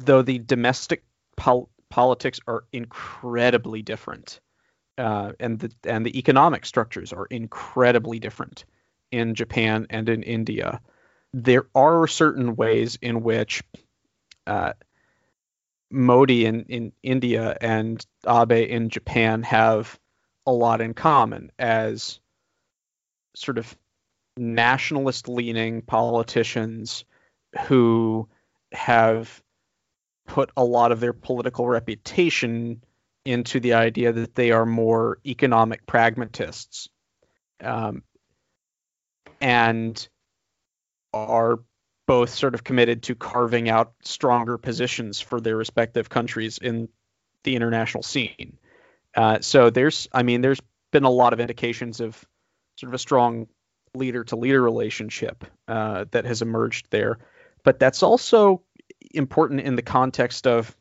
though 0.00 0.22
the 0.22 0.38
domestic 0.38 1.04
pol- 1.36 1.70
politics 1.88 2.40
are 2.46 2.64
incredibly 2.72 3.82
different, 3.82 4.40
uh, 4.96 5.32
and 5.38 5.58
the 5.58 5.72
and 5.84 6.04
the 6.04 6.18
economic 6.18 6.66
structures 6.66 7.12
are 7.12 7.26
incredibly 7.26 8.18
different 8.18 8.64
in 9.10 9.34
Japan 9.34 9.86
and 9.90 10.08
in 10.08 10.22
India. 10.22 10.80
There 11.32 11.66
are 11.74 12.06
certain 12.06 12.56
ways 12.56 12.98
in 13.00 13.22
which 13.22 13.62
uh, 14.46 14.72
Modi 15.90 16.44
in, 16.44 16.64
in 16.64 16.92
India 17.02 17.56
and 17.60 18.04
Abe 18.28 18.52
in 18.52 18.90
Japan 18.90 19.42
have 19.44 19.98
a 20.46 20.52
lot 20.52 20.80
in 20.80 20.94
common 20.94 21.50
as 21.58 22.20
sort 23.34 23.58
of 23.58 23.76
nationalist 24.36 25.28
leaning 25.28 25.82
politicians 25.82 27.04
who 27.66 28.28
have 28.72 29.42
put 30.26 30.50
a 30.56 30.64
lot 30.64 30.92
of 30.92 31.00
their 31.00 31.12
political 31.12 31.66
reputation 31.66 32.82
into 33.24 33.60
the 33.60 33.74
idea 33.74 34.12
that 34.12 34.34
they 34.34 34.50
are 34.52 34.66
more 34.66 35.18
economic 35.26 35.86
pragmatists 35.86 36.88
um, 37.62 38.02
and 39.40 40.08
are 41.12 41.58
both 42.08 42.30
sort 42.30 42.54
of 42.54 42.64
committed 42.64 43.02
to 43.02 43.14
carving 43.14 43.68
out 43.68 43.92
stronger 44.02 44.56
positions 44.56 45.20
for 45.20 45.42
their 45.42 45.56
respective 45.56 46.08
countries 46.08 46.56
in 46.56 46.88
the 47.44 47.54
international 47.54 48.02
scene. 48.02 48.56
Uh, 49.14 49.40
so 49.42 49.68
there's, 49.68 50.08
I 50.10 50.22
mean, 50.22 50.40
there's 50.40 50.62
been 50.90 51.04
a 51.04 51.10
lot 51.10 51.34
of 51.34 51.40
indications 51.40 52.00
of 52.00 52.24
sort 52.76 52.88
of 52.88 52.94
a 52.94 52.98
strong 52.98 53.46
leader 53.94 54.24
to 54.24 54.36
leader 54.36 54.62
relationship 54.62 55.44
uh, 55.68 56.06
that 56.12 56.24
has 56.24 56.40
emerged 56.40 56.86
there. 56.88 57.18
But 57.62 57.78
that's 57.78 58.02
also 58.02 58.62
important 59.12 59.60
in 59.60 59.76
the 59.76 59.82
context 59.82 60.46
of 60.46 60.74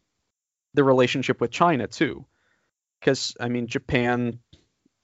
the 0.75 0.83
relationship 0.85 1.41
with 1.41 1.51
China, 1.51 1.87
too. 1.87 2.25
Because, 3.01 3.35
I 3.37 3.49
mean, 3.49 3.67
Japan 3.67 4.39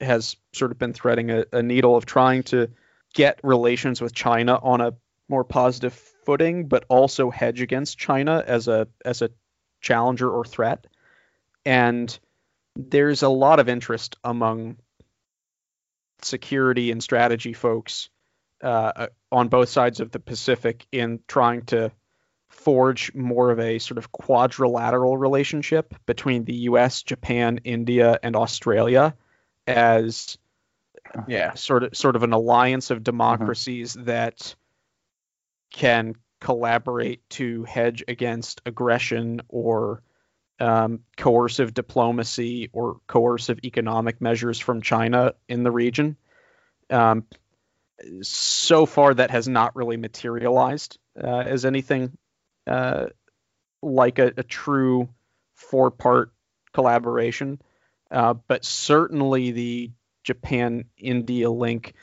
has 0.00 0.36
sort 0.54 0.70
of 0.70 0.78
been 0.78 0.94
threading 0.94 1.30
a, 1.30 1.44
a 1.52 1.62
needle 1.62 1.96
of 1.96 2.06
trying 2.06 2.44
to 2.44 2.70
get 3.12 3.40
relations 3.42 4.00
with 4.00 4.14
China 4.14 4.58
on 4.62 4.80
a 4.80 4.94
more 5.28 5.44
positive 5.44 6.13
footing, 6.24 6.68
but 6.68 6.84
also 6.88 7.30
hedge 7.30 7.60
against 7.60 7.98
China 7.98 8.42
as 8.46 8.68
a 8.68 8.88
as 9.04 9.22
a 9.22 9.30
challenger 9.80 10.30
or 10.30 10.44
threat. 10.44 10.86
And 11.64 12.16
there's 12.76 13.22
a 13.22 13.28
lot 13.28 13.60
of 13.60 13.68
interest 13.68 14.16
among 14.24 14.76
security 16.22 16.90
and 16.90 17.02
strategy 17.02 17.52
folks 17.52 18.08
uh, 18.62 19.08
on 19.30 19.48
both 19.48 19.68
sides 19.68 20.00
of 20.00 20.10
the 20.10 20.18
Pacific 20.18 20.86
in 20.90 21.20
trying 21.28 21.62
to 21.66 21.92
forge 22.48 23.12
more 23.14 23.50
of 23.50 23.58
a 23.58 23.78
sort 23.78 23.98
of 23.98 24.12
quadrilateral 24.12 25.16
relationship 25.18 25.94
between 26.06 26.44
the 26.44 26.54
U.S., 26.54 27.02
Japan, 27.02 27.60
India, 27.64 28.18
and 28.22 28.36
Australia 28.36 29.14
as 29.66 30.38
Yeah. 31.28 31.54
sort 31.54 31.82
of 31.84 31.96
sort 31.96 32.16
of 32.16 32.22
an 32.22 32.32
alliance 32.32 32.90
of 32.90 33.02
democracies 33.02 33.94
that 33.94 34.54
can 35.74 36.14
collaborate 36.40 37.28
to 37.30 37.64
hedge 37.64 38.04
against 38.06 38.62
aggression 38.64 39.40
or 39.48 40.02
um, 40.60 41.00
coercive 41.16 41.74
diplomacy 41.74 42.70
or 42.72 42.98
coercive 43.08 43.58
economic 43.64 44.20
measures 44.20 44.60
from 44.60 44.82
China 44.82 45.34
in 45.48 45.64
the 45.64 45.72
region. 45.72 46.16
Um, 46.90 47.24
so 48.22 48.86
far, 48.86 49.14
that 49.14 49.32
has 49.32 49.48
not 49.48 49.74
really 49.74 49.96
materialized 49.96 50.98
uh, 51.20 51.26
as 51.26 51.64
anything 51.64 52.16
uh, 52.68 53.06
like 53.82 54.20
a, 54.20 54.32
a 54.36 54.42
true 54.44 55.08
four 55.54 55.90
part 55.90 56.32
collaboration. 56.72 57.60
Uh, 58.10 58.34
but 58.34 58.64
certainly, 58.64 59.50
the 59.50 59.90
Japan 60.22 60.84
India 60.96 61.50
link 61.50 61.94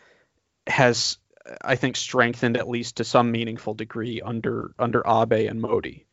has, 0.67 1.17
I 1.61 1.75
think, 1.75 1.95
strengthened 1.95 2.57
at 2.57 2.69
least 2.69 2.97
to 2.97 3.03
some 3.03 3.31
meaningful 3.31 3.73
degree 3.73 4.21
under 4.21 4.73
under 4.77 5.03
Abe 5.05 5.49
and 5.49 5.61
Modi. 5.61 6.05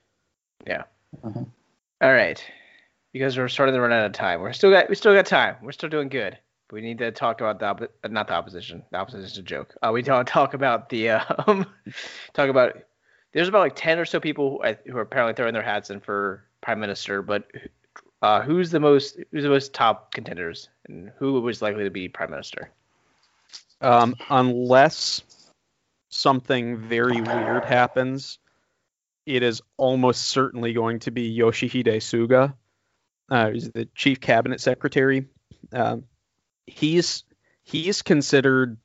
Yeah. 0.66 0.84
All 1.22 1.52
right. 2.00 2.42
Because 3.12 3.36
we're 3.36 3.48
starting 3.48 3.74
to 3.74 3.80
run 3.80 3.92
out 3.92 4.06
of 4.06 4.12
time. 4.12 4.40
We're 4.40 4.52
still 4.52 4.70
got 4.70 4.88
we 4.88 4.94
still 4.94 5.14
got 5.14 5.26
time. 5.26 5.56
We're 5.62 5.72
still 5.72 5.88
doing 5.88 6.08
good. 6.08 6.38
We 6.70 6.82
need 6.82 6.98
to 6.98 7.10
talk 7.10 7.40
about 7.40 7.58
the 7.58 7.66
oppo- 7.66 7.90
uh, 8.04 8.08
not 8.08 8.28
the 8.28 8.34
opposition. 8.34 8.84
The 8.90 8.98
opposition 8.98 9.24
is 9.24 9.38
a 9.38 9.42
joke. 9.42 9.74
Uh, 9.82 9.90
we 9.92 10.02
talk 10.02 10.26
talk 10.30 10.54
about 10.54 10.88
the 10.88 11.10
um 11.10 11.66
talk 12.32 12.48
about 12.48 12.78
there's 13.32 13.48
about 13.48 13.60
like 13.60 13.76
ten 13.76 13.98
or 13.98 14.04
so 14.04 14.20
people 14.20 14.62
who, 14.62 14.92
who 14.92 14.98
are 14.98 15.02
apparently 15.02 15.34
throwing 15.34 15.54
their 15.54 15.62
hats 15.62 15.90
in 15.90 16.00
for 16.00 16.44
prime 16.60 16.80
minister. 16.80 17.22
But 17.22 17.50
uh, 18.22 18.42
who's 18.42 18.70
the 18.70 18.80
most 18.80 19.18
who's 19.30 19.44
the 19.44 19.48
most 19.48 19.74
top 19.74 20.12
contenders 20.12 20.68
and 20.88 21.10
who 21.18 21.40
was 21.40 21.62
likely 21.62 21.84
to 21.84 21.90
be 21.90 22.08
prime 22.08 22.30
minister? 22.30 22.70
Um, 23.80 24.16
unless 24.28 25.22
something 26.08 26.78
very 26.78 27.20
weird 27.20 27.64
happens, 27.64 28.38
it 29.26 29.42
is 29.42 29.62
almost 29.76 30.22
certainly 30.22 30.72
going 30.72 31.00
to 31.00 31.10
be 31.10 31.36
Yoshihide 31.36 31.86
Suga. 31.86 32.54
Uh, 33.30 33.50
he's 33.50 33.70
the 33.70 33.86
chief 33.94 34.20
cabinet 34.20 34.60
secretary. 34.60 35.26
Um, 35.72 36.04
he's 36.66 37.24
he's 37.62 38.02
considered 38.02 38.78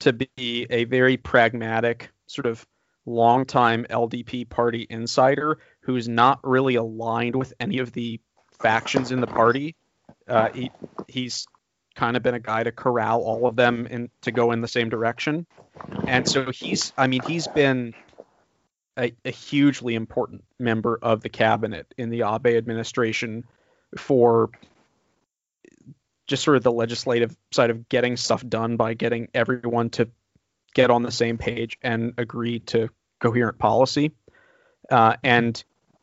to 0.00 0.12
be 0.12 0.66
a 0.70 0.84
very 0.84 1.16
pragmatic, 1.16 2.10
sort 2.26 2.46
of 2.46 2.66
longtime 3.04 3.86
LDP 3.88 4.48
party 4.48 4.86
insider 4.90 5.58
who's 5.80 6.08
not 6.08 6.40
really 6.42 6.74
aligned 6.74 7.36
with 7.36 7.52
any 7.60 7.78
of 7.78 7.92
the 7.92 8.20
factions 8.58 9.12
in 9.12 9.20
the 9.20 9.26
party. 9.26 9.76
Uh, 10.26 10.48
he 10.50 10.70
he's 11.06 11.46
kind 11.96 12.16
of 12.16 12.22
been 12.22 12.34
a 12.34 12.40
guy 12.40 12.62
to 12.62 12.70
corral 12.70 13.22
all 13.22 13.46
of 13.46 13.56
them 13.56 13.88
and 13.90 14.10
to 14.20 14.30
go 14.30 14.52
in 14.52 14.60
the 14.60 14.68
same 14.68 14.88
direction. 14.88 15.46
And 16.06 16.28
so 16.28 16.50
he's, 16.52 16.92
I 16.96 17.06
mean, 17.06 17.22
he's 17.26 17.48
been 17.48 17.94
a, 18.98 19.12
a 19.24 19.30
hugely 19.30 19.94
important 19.94 20.44
member 20.58 20.98
of 21.00 21.22
the 21.22 21.28
cabinet 21.28 21.92
in 21.98 22.10
the 22.10 22.22
Abe 22.22 22.56
administration 22.56 23.44
for 23.96 24.50
just 26.26 26.42
sort 26.42 26.56
of 26.56 26.62
the 26.62 26.72
legislative 26.72 27.36
side 27.52 27.70
of 27.70 27.88
getting 27.88 28.16
stuff 28.16 28.46
done 28.46 28.76
by 28.76 28.94
getting 28.94 29.28
everyone 29.34 29.90
to 29.90 30.08
get 30.74 30.90
on 30.90 31.02
the 31.02 31.12
same 31.12 31.38
page 31.38 31.78
and 31.82 32.14
agree 32.18 32.60
to 32.60 32.88
coherent 33.20 33.58
policy. 33.58 34.12
Uh, 34.90 35.16
and 35.22 35.62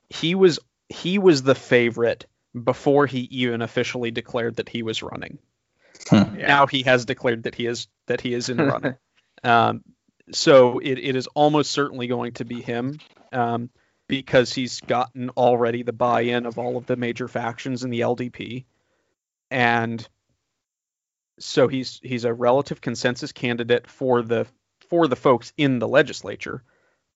he 0.10 0.36
was 0.36 0.60
he 0.90 1.18
was 1.18 1.44
the 1.44 1.56
favorite 1.56 2.26
before 2.62 3.06
he 3.06 3.20
even 3.32 3.62
officially 3.62 4.12
declared 4.12 4.58
that 4.58 4.70
he 4.70 4.84
was 4.84 5.02
running. 5.02 5.40
Hmm. 6.10 6.38
Now 6.38 6.68
he 6.68 6.84
has 6.84 7.06
declared 7.06 7.44
that 7.44 7.56
he 7.56 7.66
is 7.66 7.88
that 8.08 8.22
he 8.22 8.34
is 8.34 8.50
in 8.50 8.58
the 8.58 8.66
running. 8.66 8.96
um, 9.44 9.84
so 10.32 10.80
it, 10.80 11.00
it 11.00 11.16
is 11.16 11.28
almost 11.28 11.72
certainly 11.72 12.08
going 12.08 12.34
to 12.34 12.46
be 12.46 12.62
him 12.62 13.00
um, 13.32 13.70
because 14.08 14.54
he's 14.54 14.82
gotten 14.82 15.30
already 15.32 15.84
the 15.84 15.94
buy-in 15.94 16.46
of 16.46 16.58
all 16.58 16.78
of 16.78 16.86
the 16.86 16.96
major 16.96 17.28
factions 17.28 17.84
in 17.84 17.90
the 17.90 18.02
LDP, 18.02 18.66
and 19.52 20.08
so 21.40 21.68
he's 21.68 22.00
he's 22.04 22.26
a 22.26 22.34
relative 22.34 22.82
consensus 22.82 23.32
candidate 23.32 23.88
for 23.88 24.22
the 24.22 24.48
for 24.90 25.08
the 25.08 25.16
folks 25.16 25.54
in 25.58 25.80
the 25.80 25.88
legislature, 25.88 26.64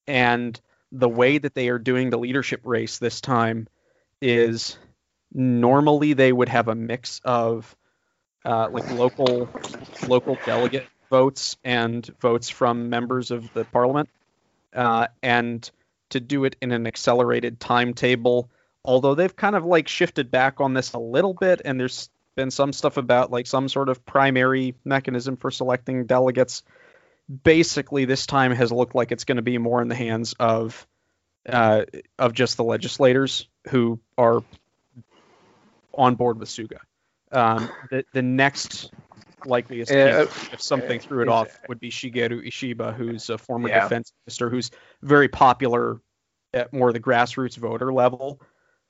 and 0.05 0.59
the 0.91 1.09
way 1.09 1.37
that 1.37 1.53
they 1.53 1.69
are 1.69 1.79
doing 1.79 2.09
the 2.09 2.17
leadership 2.17 2.61
race 2.63 2.97
this 2.97 3.21
time 3.21 3.67
is 4.21 4.77
normally 5.33 6.13
they 6.13 6.31
would 6.31 6.49
have 6.49 6.67
a 6.67 6.75
mix 6.75 7.21
of 7.23 7.75
uh, 8.47 8.69
like 8.71 8.89
local 8.91 9.49
local 10.07 10.37
delegate 10.45 10.87
votes 11.09 11.57
and 11.65 12.05
votes 12.21 12.49
from 12.49 12.89
members 12.89 13.29
of 13.29 13.51
the 13.53 13.65
parliament, 13.65 14.09
uh, 14.73 15.07
and 15.21 15.69
to 16.09 16.21
do 16.21 16.45
it 16.45 16.55
in 16.61 16.71
an 16.71 16.87
accelerated 16.87 17.59
timetable. 17.59 18.49
Although 18.85 19.15
they've 19.15 19.35
kind 19.35 19.55
of 19.57 19.65
like 19.65 19.89
shifted 19.89 20.31
back 20.31 20.61
on 20.61 20.73
this 20.73 20.93
a 20.93 20.99
little 20.99 21.33
bit, 21.33 21.61
and 21.65 21.77
there's 21.77 22.09
been 22.35 22.49
some 22.49 22.71
stuff 22.71 22.95
about 22.95 23.31
like 23.31 23.47
some 23.47 23.67
sort 23.67 23.89
of 23.89 24.05
primary 24.05 24.75
mechanism 24.85 25.35
for 25.35 25.51
selecting 25.51 26.05
delegates. 26.05 26.63
Basically, 27.43 28.05
this 28.05 28.25
time 28.25 28.53
has 28.53 28.71
looked 28.71 28.95
like 28.95 29.11
it's 29.11 29.25
going 29.25 29.35
to 29.35 29.41
be 29.41 29.57
more 29.57 29.81
in 29.81 29.89
the 29.89 29.95
hands 29.95 30.35
of 30.39 30.87
uh, 31.49 31.83
of 32.17 32.31
just 32.31 32.55
the 32.55 32.63
legislators 32.63 33.49
who 33.69 33.99
are 34.17 34.41
on 35.93 36.15
board 36.15 36.39
with 36.39 36.47
Suga. 36.47 36.77
Um, 37.31 37.69
the 37.89 38.05
the 38.13 38.21
next 38.21 38.91
likeliest 39.45 39.91
Yeah, 39.91 40.25
case, 40.25 40.49
if 40.53 40.61
something 40.61 40.99
threw 40.99 41.21
it 41.21 41.29
off 41.29 41.49
would 41.67 41.79
be 41.79 41.89
Shigeru 41.89 42.45
Ishiba, 42.47 42.93
who's 42.93 43.29
a 43.29 43.37
former 43.37 43.69
Yeah. 43.69 43.81
defense 43.81 44.13
minister 44.25 44.49
who's 44.49 44.71
very 45.01 45.27
popular 45.27 46.01
at 46.53 46.71
more 46.73 46.93
the 46.93 46.99
grassroots 46.99 47.57
voter 47.57 47.93
level, 47.93 48.39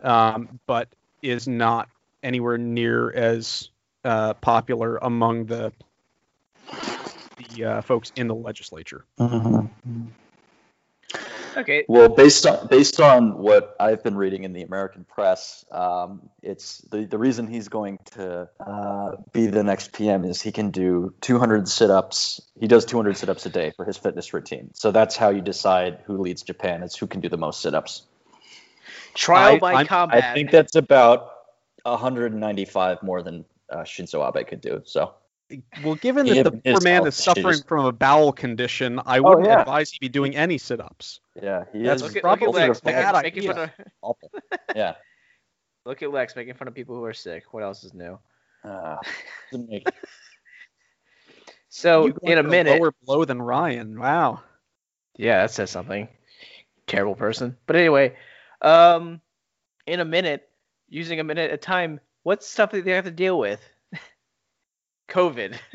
um, 0.01 0.59
but 0.67 0.89
is 1.21 1.47
not 1.47 1.89
anywhere 2.23 2.57
near 2.57 3.11
as 3.11 3.69
uh, 4.03 4.33
popular 4.35 4.97
among 4.97 5.45
the 5.45 5.71
the 7.37 7.63
uh, 7.65 7.81
folks 7.81 8.11
in 8.15 8.27
the 8.27 8.35
legislature. 8.35 9.05
Mhm. 9.19 9.69
Okay. 11.57 11.85
Well, 11.87 12.09
based 12.09 12.45
on 12.45 12.67
based 12.67 13.01
on 13.01 13.39
what 13.39 13.75
I've 13.79 14.03
been 14.03 14.15
reading 14.15 14.43
in 14.43 14.53
the 14.53 14.61
American 14.61 15.05
press, 15.05 15.65
um, 15.71 16.29
it's 16.43 16.79
the 16.91 17.05
the 17.05 17.17
reason 17.17 17.47
he's 17.47 17.67
going 17.67 17.97
to 18.11 18.47
uh, 18.59 19.15
be 19.33 19.47
the 19.47 19.63
next 19.63 19.91
PM 19.91 20.23
is 20.23 20.39
he 20.39 20.51
can 20.51 20.69
do 20.69 21.15
200 21.21 21.67
sit-ups. 21.67 22.41
He 22.59 22.67
does 22.67 22.85
200 22.85 23.17
sit-ups 23.17 23.45
a 23.47 23.49
day 23.49 23.73
for 23.75 23.85
his 23.85 23.97
fitness 23.97 24.33
routine. 24.33 24.69
So 24.73 24.91
that's 24.91 25.17
how 25.17 25.29
you 25.29 25.41
decide 25.41 25.99
who 26.05 26.17
leads 26.17 26.43
Japan. 26.43 26.83
It's 26.83 26.95
who 26.95 27.07
can 27.07 27.21
do 27.21 27.29
the 27.29 27.37
most 27.37 27.61
sit-ups. 27.61 28.03
Trial 29.15 29.55
I- 29.55 29.59
by 29.59 29.73
I'm- 29.73 29.87
combat. 29.87 30.23
I 30.23 30.33
think 30.35 30.51
that's 30.51 30.75
about 30.75 31.31
195 31.83 33.01
more 33.01 33.23
than 33.23 33.45
uh, 33.71 33.77
Shinzo 33.77 34.27
Abe 34.27 34.45
could 34.45 34.61
do. 34.61 34.83
So 34.85 35.15
Well, 35.83 35.95
given 35.95 36.25
that 36.27 36.43
the 36.43 36.51
poor 36.51 36.81
man 36.81 37.07
is 37.07 37.15
suffering 37.15 37.47
issues. 37.49 37.63
from 37.63 37.85
a 37.85 37.91
bowel 37.91 38.33
condition, 38.33 38.99
I 39.05 39.19
wouldn't 39.19 39.47
yeah. 39.47 39.61
advise 39.61 39.89
he 39.89 39.97
be 39.99 40.09
doing 40.09 40.35
any 40.35 40.57
sit-ups. 40.57 41.21
yeah, 41.41 41.63
he 41.71 41.83
That's 41.83 42.01
is 42.01 42.07
look 42.09 42.15
at, 42.17 42.21
probably 42.21 42.47
look 42.47 42.55
at 42.57 42.67
Lex 42.67 42.81
a 42.81 42.85
making, 42.85 43.01
bad 43.01 43.13
fun 43.13 43.25
idea. 43.25 43.73
of. 44.03 44.15
Yeah. 44.75 44.95
look 45.85 46.03
at 46.03 46.11
Lex 46.11 46.35
making 46.35 46.55
fun 46.55 46.67
of 46.67 46.75
people 46.75 46.95
who 46.95 47.03
are 47.05 47.13
sick. 47.13 47.53
What 47.53 47.63
else 47.63 47.83
is 47.83 47.93
new? 47.93 48.19
Uh, 48.63 48.97
So 51.69 52.07
in 52.23 52.37
a 52.37 52.43
for 52.43 52.49
minute, 52.49 52.79
lower 52.79 52.93
blow 53.03 53.25
than 53.25 53.41
Ryan. 53.41 53.99
Wow. 53.99 54.41
yeah, 55.17 55.41
that 55.41 55.51
says 55.51 55.69
something. 55.69 56.07
Terrible 56.87 57.15
person. 57.15 57.57
But 57.67 57.75
anyway, 57.75 58.15
um, 58.61 59.21
in 59.85 59.99
a 59.99 60.05
minute, 60.05 60.49
using 60.89 61.19
a 61.19 61.23
minute 61.23 61.51
at 61.51 61.55
a 61.55 61.57
time, 61.57 61.99
what's 62.23 62.47
stuff 62.47 62.71
that 62.71 62.85
they 62.85 62.91
have 62.91 63.05
to 63.05 63.11
deal 63.11 63.37
with? 63.37 63.61
COVID. 65.09 65.57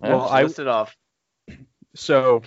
Well, 0.00 0.26
I- 0.26 0.44
list 0.44 0.58
it 0.58 0.68
off. 0.68 0.96
So 1.94 2.42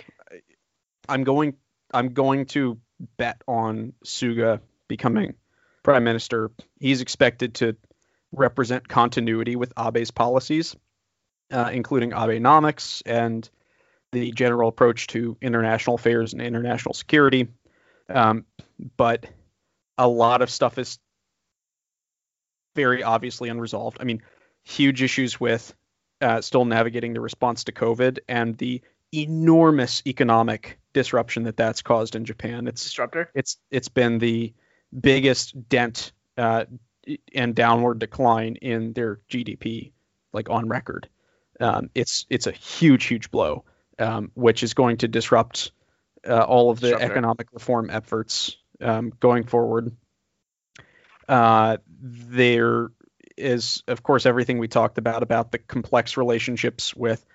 I'm 1.07 1.23
going 1.23 1.53
I'm 1.93 2.13
going 2.13 2.47
to 2.47 2.79
bet 3.17 3.39
on 3.47 3.93
Suga 4.03 4.61
becoming 4.87 5.35
prime 5.83 6.03
minister. 6.03 6.51
He's 6.79 7.01
expected 7.01 7.53
to 7.55 7.77
represent 8.31 8.87
continuity 8.87 9.55
with 9.55 9.71
Abe's 9.77 10.09
policies, 10.11 10.75
uh, 11.51 11.69
including 11.71 12.11
Abenomics 12.11 13.03
and 13.05 13.47
the 14.11 14.31
general 14.31 14.69
approach 14.69 15.07
to 15.07 15.37
international 15.41 15.95
affairs 15.97 16.33
and 16.33 16.41
international 16.41 16.93
security. 16.93 17.47
Um, 18.09 18.45
but 18.97 19.25
a 19.97 20.07
lot 20.07 20.41
of 20.41 20.49
stuff 20.49 20.77
is 20.77 20.97
very 22.75 23.03
obviously 23.03 23.49
unresolved. 23.49 23.97
I 24.01 24.03
mean, 24.03 24.21
huge 24.66 25.01
issues 25.01 25.39
with 25.39 25.74
uh, 26.22 26.41
still 26.41 26.66
navigating 26.66 27.13
the 27.13 27.22
response 27.22 27.63
to 27.66 27.72
COVID 27.72 28.20
and 28.28 28.57
the 28.57 28.82
enormous 29.13 30.01
economic 30.05 30.80
disruption 30.93 31.43
that 31.43 31.55
that's 31.57 31.82
caused 31.82 32.16
in 32.16 32.26
Japan. 32.26 32.68
It's 32.68 32.84
Disruptor. 32.84 33.30
it's 33.34 33.57
it's 33.72 33.89
been 33.89 34.18
the 34.20 34.53
biggest 34.99 35.70
dent 35.70 36.11
uh, 36.38 36.66
and 37.34 37.55
downward 37.55 37.99
decline 37.99 38.55
in 38.55 38.93
their 38.93 39.20
GDP, 39.30 39.91
like 40.34 40.49
on 40.49 40.68
record. 40.68 41.07
Um, 41.59 41.89
it's 41.95 42.26
it's 42.30 42.47
a 42.47 42.51
huge 42.51 43.05
huge 43.05 43.32
blow, 43.32 43.63
um, 43.99 44.32
which 44.34 44.63
is 44.63 44.74
going 44.74 44.97
to 44.97 45.07
disrupt 45.07 45.72
uh, 46.28 46.43
all 46.43 46.72
of 46.72 46.80
the 46.80 46.91
Disruptor. 46.91 47.11
economic 47.11 47.47
reform 47.53 47.89
efforts 47.89 48.57
um, 48.82 49.13
going 49.20 49.43
forward. 49.45 49.95
Uh, 51.28 51.78
there 52.01 52.89
is, 53.38 53.83
of 53.88 54.03
course, 54.03 54.25
everything 54.25 54.57
we 54.59 54.67
talked 54.67 54.97
about 54.97 55.23
about 55.23 55.51
the 55.51 55.57
complex 55.57 56.17
relationships 56.17 56.95
with 56.95 57.25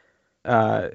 uh, 0.44 0.88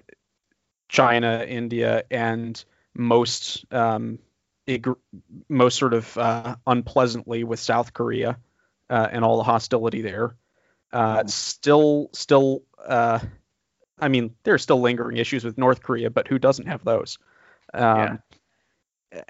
China, 0.89 1.45
India, 1.47 2.03
and 2.09 2.63
most 2.93 3.65
um, 3.71 4.19
ig- 4.67 4.87
most 5.49 5.77
sort 5.77 5.93
of 5.93 6.17
uh, 6.17 6.55
unpleasantly 6.65 7.43
with 7.43 7.59
South 7.59 7.93
Korea 7.93 8.37
uh, 8.89 9.07
and 9.11 9.23
all 9.23 9.37
the 9.37 9.43
hostility 9.43 10.01
there. 10.01 10.35
Uh. 10.91 11.23
Still, 11.27 12.09
still, 12.13 12.63
uh, 12.85 13.19
I 13.99 14.07
mean, 14.07 14.35
there 14.43 14.53
are 14.53 14.59
still 14.59 14.81
lingering 14.81 15.17
issues 15.17 15.43
with 15.43 15.57
North 15.57 15.81
Korea, 15.81 16.09
but 16.09 16.27
who 16.27 16.39
doesn't 16.39 16.67
have 16.67 16.83
those? 16.83 17.17
Um, 17.73 18.19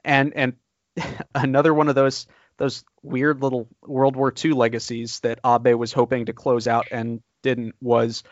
And 0.04 0.34
and 0.36 0.54
another 1.36 1.74
one 1.74 1.90
of 1.90 1.96
those 1.96 2.28
those 2.58 2.84
weird 3.02 3.42
little 3.42 3.68
World 3.86 4.16
War 4.16 4.34
II 4.44 4.54
legacies 4.54 5.20
that 5.22 5.40
Abe 5.46 5.76
was 5.76 5.94
hoping 5.94 6.26
to 6.28 6.34
close 6.34 6.68
out 6.68 6.88
and 6.92 7.22
didn't 7.42 7.76
was 7.82 8.24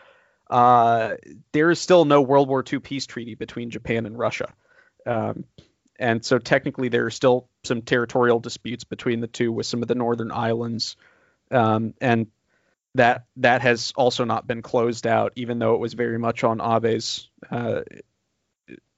uh, 0.50 1.14
there 1.52 1.70
is 1.70 1.80
still 1.80 2.04
no 2.04 2.20
World 2.20 2.48
War 2.48 2.64
II 2.70 2.80
peace 2.80 3.06
treaty 3.06 3.34
between 3.34 3.70
Japan 3.70 4.06
and 4.06 4.18
Russia. 4.18 4.52
Um, 5.06 5.44
and 5.98 6.24
so 6.24 6.38
technically 6.38 6.88
there 6.88 7.06
are 7.06 7.10
still 7.10 7.48
some 7.64 7.82
territorial 7.82 8.40
disputes 8.40 8.84
between 8.84 9.20
the 9.20 9.26
two 9.26 9.52
with 9.52 9.66
some 9.66 9.82
of 9.82 9.88
the 9.88 9.94
northern 9.94 10.32
islands. 10.32 10.96
Um, 11.50 11.94
and 12.00 12.26
that 12.94 13.24
that 13.36 13.62
has 13.62 13.92
also 13.96 14.24
not 14.24 14.46
been 14.46 14.62
closed 14.62 15.06
out, 15.06 15.32
even 15.36 15.58
though 15.58 15.74
it 15.74 15.80
was 15.80 15.94
very 15.94 16.18
much 16.18 16.44
on 16.44 16.60
Abe's 16.60 17.28
uh, 17.50 17.80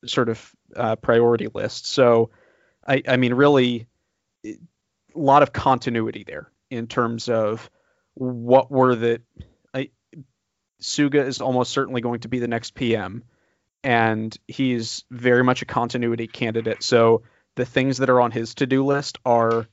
sort 0.04 0.28
of 0.28 0.52
uh, 0.74 0.96
priority 0.96 1.48
list. 1.52 1.86
So, 1.86 2.30
I, 2.86 3.02
I 3.08 3.16
mean, 3.16 3.34
really, 3.34 3.86
lot 5.18 5.42
of 5.42 5.52
continuity 5.52 6.24
there 6.26 6.50
in 6.70 6.86
terms 6.86 7.28
of 7.28 7.70
what 8.14 8.70
were 8.70 8.94
the. 8.94 9.22
I, 9.74 9.90
Suga 10.80 11.26
is 11.26 11.40
almost 11.40 11.72
certainly 11.72 12.00
going 12.00 12.20
to 12.20 12.28
be 12.28 12.38
the 12.38 12.48
next 12.48 12.74
PM, 12.74 13.24
and 13.82 14.36
he's 14.46 15.04
very 15.10 15.44
much 15.44 15.62
a 15.62 15.66
continuity 15.66 16.26
candidate. 16.26 16.82
So 16.82 17.22
the 17.54 17.64
things 17.64 17.98
that 17.98 18.10
are 18.10 18.20
on 18.20 18.30
his 18.30 18.54
to-do 18.54 18.84
list 18.84 19.18
are 19.24 19.66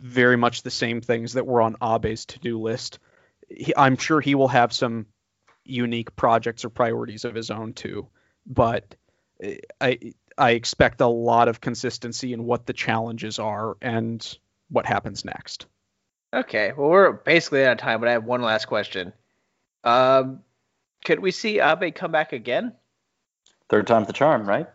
very 0.00 0.36
much 0.36 0.62
the 0.62 0.70
same 0.70 1.00
things 1.00 1.34
that 1.34 1.46
were 1.46 1.62
on 1.62 1.76
Abe's 1.80 2.26
to-do 2.26 2.60
list. 2.60 2.98
He, 3.48 3.72
I'm 3.76 3.96
sure 3.96 4.20
he 4.20 4.34
will 4.34 4.48
have 4.48 4.72
some 4.72 5.06
unique 5.64 6.14
projects 6.16 6.64
or 6.64 6.70
priorities 6.70 7.24
of 7.24 7.34
his 7.34 7.50
own 7.50 7.72
too, 7.72 8.08
but 8.46 8.94
I 9.80 10.14
I 10.36 10.50
expect 10.50 11.00
a 11.00 11.06
lot 11.06 11.48
of 11.48 11.60
consistency 11.60 12.32
in 12.32 12.44
what 12.44 12.66
the 12.66 12.72
challenges 12.72 13.38
are 13.38 13.76
and 13.80 14.38
what 14.74 14.86
happens 14.86 15.24
next. 15.24 15.66
Okay, 16.34 16.72
well 16.76 16.88
we're 16.90 17.12
basically 17.12 17.64
out 17.64 17.72
of 17.72 17.78
time, 17.78 18.00
but 18.00 18.08
I 18.08 18.12
have 18.12 18.24
one 18.24 18.42
last 18.42 18.66
question. 18.66 19.12
Um, 19.84 20.40
could 21.04 21.20
we 21.20 21.30
see 21.30 21.60
Abe 21.60 21.94
come 21.94 22.10
back 22.10 22.32
again? 22.32 22.72
Third 23.68 23.86
time's 23.86 24.06
the 24.08 24.12
charm, 24.12 24.46
right? 24.48 24.68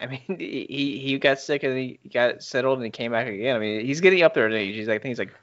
I 0.00 0.06
mean, 0.06 0.20
he 0.38 0.66
he 0.68 0.98
he 0.98 1.18
got 1.18 1.40
sick 1.40 1.62
and 1.62 1.76
he 1.78 1.98
got 2.12 2.42
settled 2.42 2.78
and 2.78 2.84
he 2.84 2.90
came 2.90 3.12
back 3.12 3.26
again. 3.28 3.56
I 3.56 3.58
mean, 3.58 3.84
he's 3.86 4.00
getting 4.00 4.22
up 4.22 4.34
there 4.34 4.46
in 4.46 4.52
age. 4.52 4.74
He's 4.74 4.88
like, 4.88 5.00
I 5.00 5.02
think 5.02 5.10
he's 5.10 5.18
like 5.18 5.34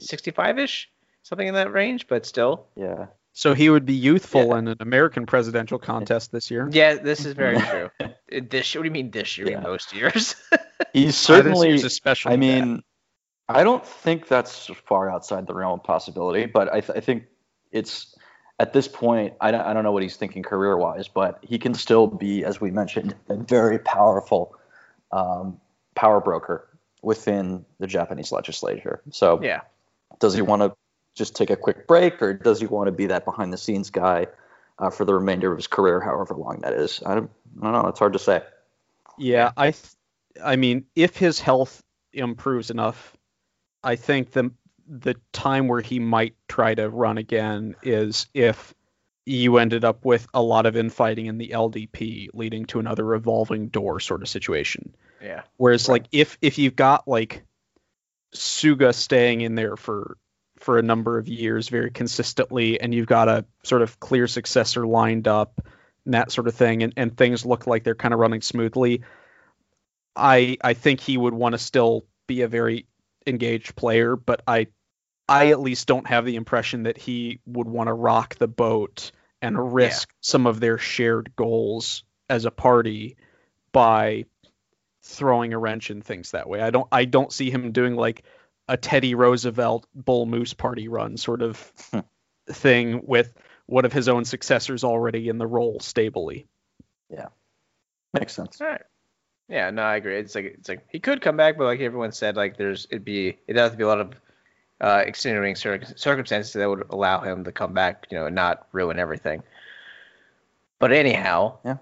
65ish, 0.00 0.86
something 1.22 1.46
in 1.46 1.54
that 1.54 1.72
range, 1.72 2.06
but 2.08 2.26
still. 2.26 2.66
Yeah. 2.76 3.06
So 3.34 3.54
he 3.54 3.70
would 3.70 3.86
be 3.86 3.94
youthful 3.94 4.48
Yeah. 4.48 4.58
in 4.58 4.68
an 4.68 4.76
American 4.80 5.24
presidential 5.26 5.78
contest 5.78 6.32
this 6.32 6.50
year. 6.50 6.68
Yeah, 6.72 6.94
this 6.94 7.24
is 7.24 7.34
very 7.34 7.60
true. 7.70 7.90
This 8.30 8.74
what 8.74 8.82
do 8.82 8.86
you 8.86 8.90
mean 8.90 9.12
this 9.12 9.38
year? 9.38 9.50
Yeah. 9.50 9.60
Most 9.60 9.94
years. 9.94 10.34
He's 10.92 11.16
certainly. 11.16 11.72
This 11.72 11.82
year's 11.82 11.84
especially 11.84 12.32
I 12.32 12.36
bad. 12.36 12.82
I 13.48 13.64
don't 13.64 13.86
think 13.86 14.28
that's 14.28 14.66
far 14.86 15.10
outside 15.10 15.46
the 15.46 15.54
realm 15.54 15.80
of 15.80 15.84
possibility, 15.84 16.46
but 16.46 16.72
I, 16.72 16.80
th- 16.80 16.96
I 16.96 17.00
think 17.00 17.24
it's 17.72 18.14
at 18.58 18.72
this 18.72 18.88
point. 18.88 19.34
I 19.40 19.50
don't, 19.50 19.62
I 19.62 19.72
don't 19.72 19.84
know 19.84 19.92
what 19.92 20.02
he's 20.02 20.16
thinking 20.16 20.42
career 20.42 20.76
wise, 20.76 21.08
but 21.08 21.38
he 21.42 21.58
can 21.58 21.74
still 21.74 22.06
be, 22.06 22.44
as 22.44 22.60
we 22.60 22.70
mentioned, 22.70 23.14
a 23.28 23.36
very 23.36 23.78
powerful 23.78 24.54
um, 25.12 25.58
power 25.94 26.20
broker 26.20 26.68
within 27.02 27.64
the 27.78 27.86
Japanese 27.86 28.32
legislature. 28.32 29.00
So, 29.10 29.40
Yeah. 29.42 29.62
does 30.18 30.34
he 30.34 30.42
want 30.42 30.62
to 30.62 30.76
just 31.14 31.34
take 31.34 31.50
a 31.50 31.56
quick 31.56 31.86
break, 31.86 32.20
or 32.20 32.34
does 32.34 32.60
he 32.60 32.66
want 32.66 32.88
to 32.88 32.92
be 32.92 33.06
that 33.06 33.24
behind 33.24 33.52
the 33.52 33.56
scenes 33.56 33.90
guy 33.90 34.26
uh, 34.78 34.90
for 34.90 35.04
the 35.04 35.14
remainder 35.14 35.50
of 35.50 35.58
his 35.58 35.66
career, 35.66 36.00
however 36.00 36.34
long 36.34 36.60
that 36.60 36.74
is? 36.74 37.02
I 37.06 37.14
don't, 37.14 37.30
I 37.62 37.72
don't 37.72 37.82
know. 37.82 37.88
It's 37.88 37.98
hard 37.98 38.12
to 38.12 38.18
say. 38.18 38.42
Yeah, 39.16 39.52
I, 39.56 39.70
th- 39.70 39.94
I 40.44 40.56
mean, 40.56 40.84
if 40.94 41.16
his 41.16 41.40
health 41.40 41.82
improves 42.12 42.70
enough, 42.70 43.16
I 43.82 43.96
think 43.96 44.32
the 44.32 44.50
the 44.86 45.16
time 45.32 45.68
where 45.68 45.80
he 45.82 45.98
might 45.98 46.34
try 46.48 46.74
to 46.74 46.88
run 46.88 47.18
again 47.18 47.76
is 47.82 48.26
if 48.32 48.74
you 49.26 49.58
ended 49.58 49.84
up 49.84 50.06
with 50.06 50.26
a 50.32 50.42
lot 50.42 50.64
of 50.64 50.76
infighting 50.76 51.26
in 51.26 51.36
the 51.36 51.50
LDP, 51.50 52.28
leading 52.32 52.64
to 52.66 52.78
another 52.78 53.04
revolving 53.04 53.68
door 53.68 54.00
sort 54.00 54.22
of 54.22 54.28
situation. 54.28 54.94
Yeah. 55.22 55.42
Whereas, 55.58 55.88
like, 55.88 56.06
if 56.12 56.38
if 56.40 56.58
you've 56.58 56.76
got 56.76 57.06
like 57.06 57.44
Suga 58.34 58.94
staying 58.94 59.42
in 59.42 59.54
there 59.54 59.76
for 59.76 60.16
for 60.56 60.78
a 60.78 60.82
number 60.82 61.18
of 61.18 61.28
years 61.28 61.68
very 61.68 61.90
consistently, 61.90 62.80
and 62.80 62.94
you've 62.94 63.06
got 63.06 63.28
a 63.28 63.44
sort 63.62 63.82
of 63.82 64.00
clear 64.00 64.26
successor 64.26 64.86
lined 64.86 65.28
up, 65.28 65.60
and 66.04 66.14
that 66.14 66.32
sort 66.32 66.48
of 66.48 66.54
thing, 66.54 66.82
and, 66.82 66.94
and 66.96 67.16
things 67.16 67.44
look 67.44 67.66
like 67.66 67.84
they're 67.84 67.94
kind 67.94 68.14
of 68.14 68.20
running 68.20 68.40
smoothly, 68.40 69.02
I 70.16 70.56
I 70.62 70.72
think 70.72 71.00
he 71.00 71.16
would 71.18 71.34
want 71.34 71.52
to 71.52 71.58
still 71.58 72.06
be 72.26 72.42
a 72.42 72.48
very 72.48 72.86
engaged 73.28 73.76
player, 73.76 74.16
but 74.16 74.42
I 74.46 74.68
I 75.28 75.48
at 75.48 75.60
least 75.60 75.86
don't 75.86 76.06
have 76.06 76.24
the 76.24 76.36
impression 76.36 76.84
that 76.84 76.96
he 76.96 77.40
would 77.46 77.68
want 77.68 77.88
to 77.88 77.92
rock 77.92 78.36
the 78.36 78.48
boat 78.48 79.12
and 79.42 79.74
risk 79.74 80.08
some 80.20 80.46
of 80.46 80.58
their 80.58 80.78
shared 80.78 81.36
goals 81.36 82.02
as 82.28 82.44
a 82.44 82.50
party 82.50 83.16
by 83.72 84.24
throwing 85.02 85.52
a 85.52 85.58
wrench 85.58 85.90
in 85.90 86.02
things 86.02 86.32
that 86.32 86.48
way. 86.48 86.60
I 86.60 86.70
don't 86.70 86.88
I 86.90 87.04
don't 87.04 87.32
see 87.32 87.50
him 87.50 87.72
doing 87.72 87.94
like 87.94 88.24
a 88.68 88.76
Teddy 88.76 89.14
Roosevelt 89.14 89.86
Bull 89.94 90.26
Moose 90.26 90.54
party 90.54 90.88
run 90.88 91.16
sort 91.16 91.42
of 91.42 91.72
hmm. 91.92 92.00
thing 92.50 93.02
with 93.06 93.32
one 93.66 93.84
of 93.84 93.92
his 93.92 94.08
own 94.08 94.24
successors 94.24 94.84
already 94.84 95.28
in 95.28 95.38
the 95.38 95.46
role 95.46 95.80
stably. 95.80 96.46
Yeah. 97.10 97.28
Makes 98.12 98.34
sense. 98.34 98.60
All 98.60 98.66
right. 98.66 98.82
Yeah, 99.48 99.70
no, 99.70 99.82
I 99.82 99.96
agree. 99.96 100.18
It's 100.18 100.34
like 100.34 100.44
it's 100.44 100.68
like 100.68 100.86
he 100.90 101.00
could 101.00 101.22
come 101.22 101.36
back, 101.36 101.56
but 101.56 101.64
like 101.64 101.80
everyone 101.80 102.12
said, 102.12 102.36
like 102.36 102.56
there's 102.58 102.86
it'd 102.90 103.04
be 103.04 103.38
it'd 103.46 103.58
have 103.60 103.72
to 103.72 103.78
be 103.78 103.84
a 103.84 103.88
lot 103.88 104.00
of 104.00 104.12
uh, 104.80 105.02
extenuating 105.06 105.56
cir- 105.56 105.82
circumstances 105.96 106.52
that 106.52 106.68
would 106.68 106.84
allow 106.90 107.20
him 107.20 107.44
to 107.44 107.52
come 107.52 107.72
back, 107.72 108.06
you 108.10 108.18
know, 108.18 108.26
and 108.26 108.34
not 108.34 108.68
ruin 108.72 108.98
everything. 108.98 109.42
But 110.78 110.92
anyhow, 110.92 111.58
Yeah. 111.64 111.78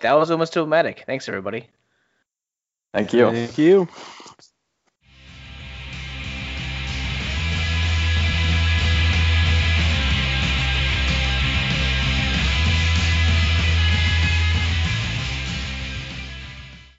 that 0.00 0.12
was 0.12 0.30
almost 0.30 0.56
automatic. 0.56 1.04
Thanks 1.06 1.28
everybody. 1.28 1.68
Thank 2.92 3.12
you. 3.12 3.30
Thank 3.30 3.58
you. 3.58 3.88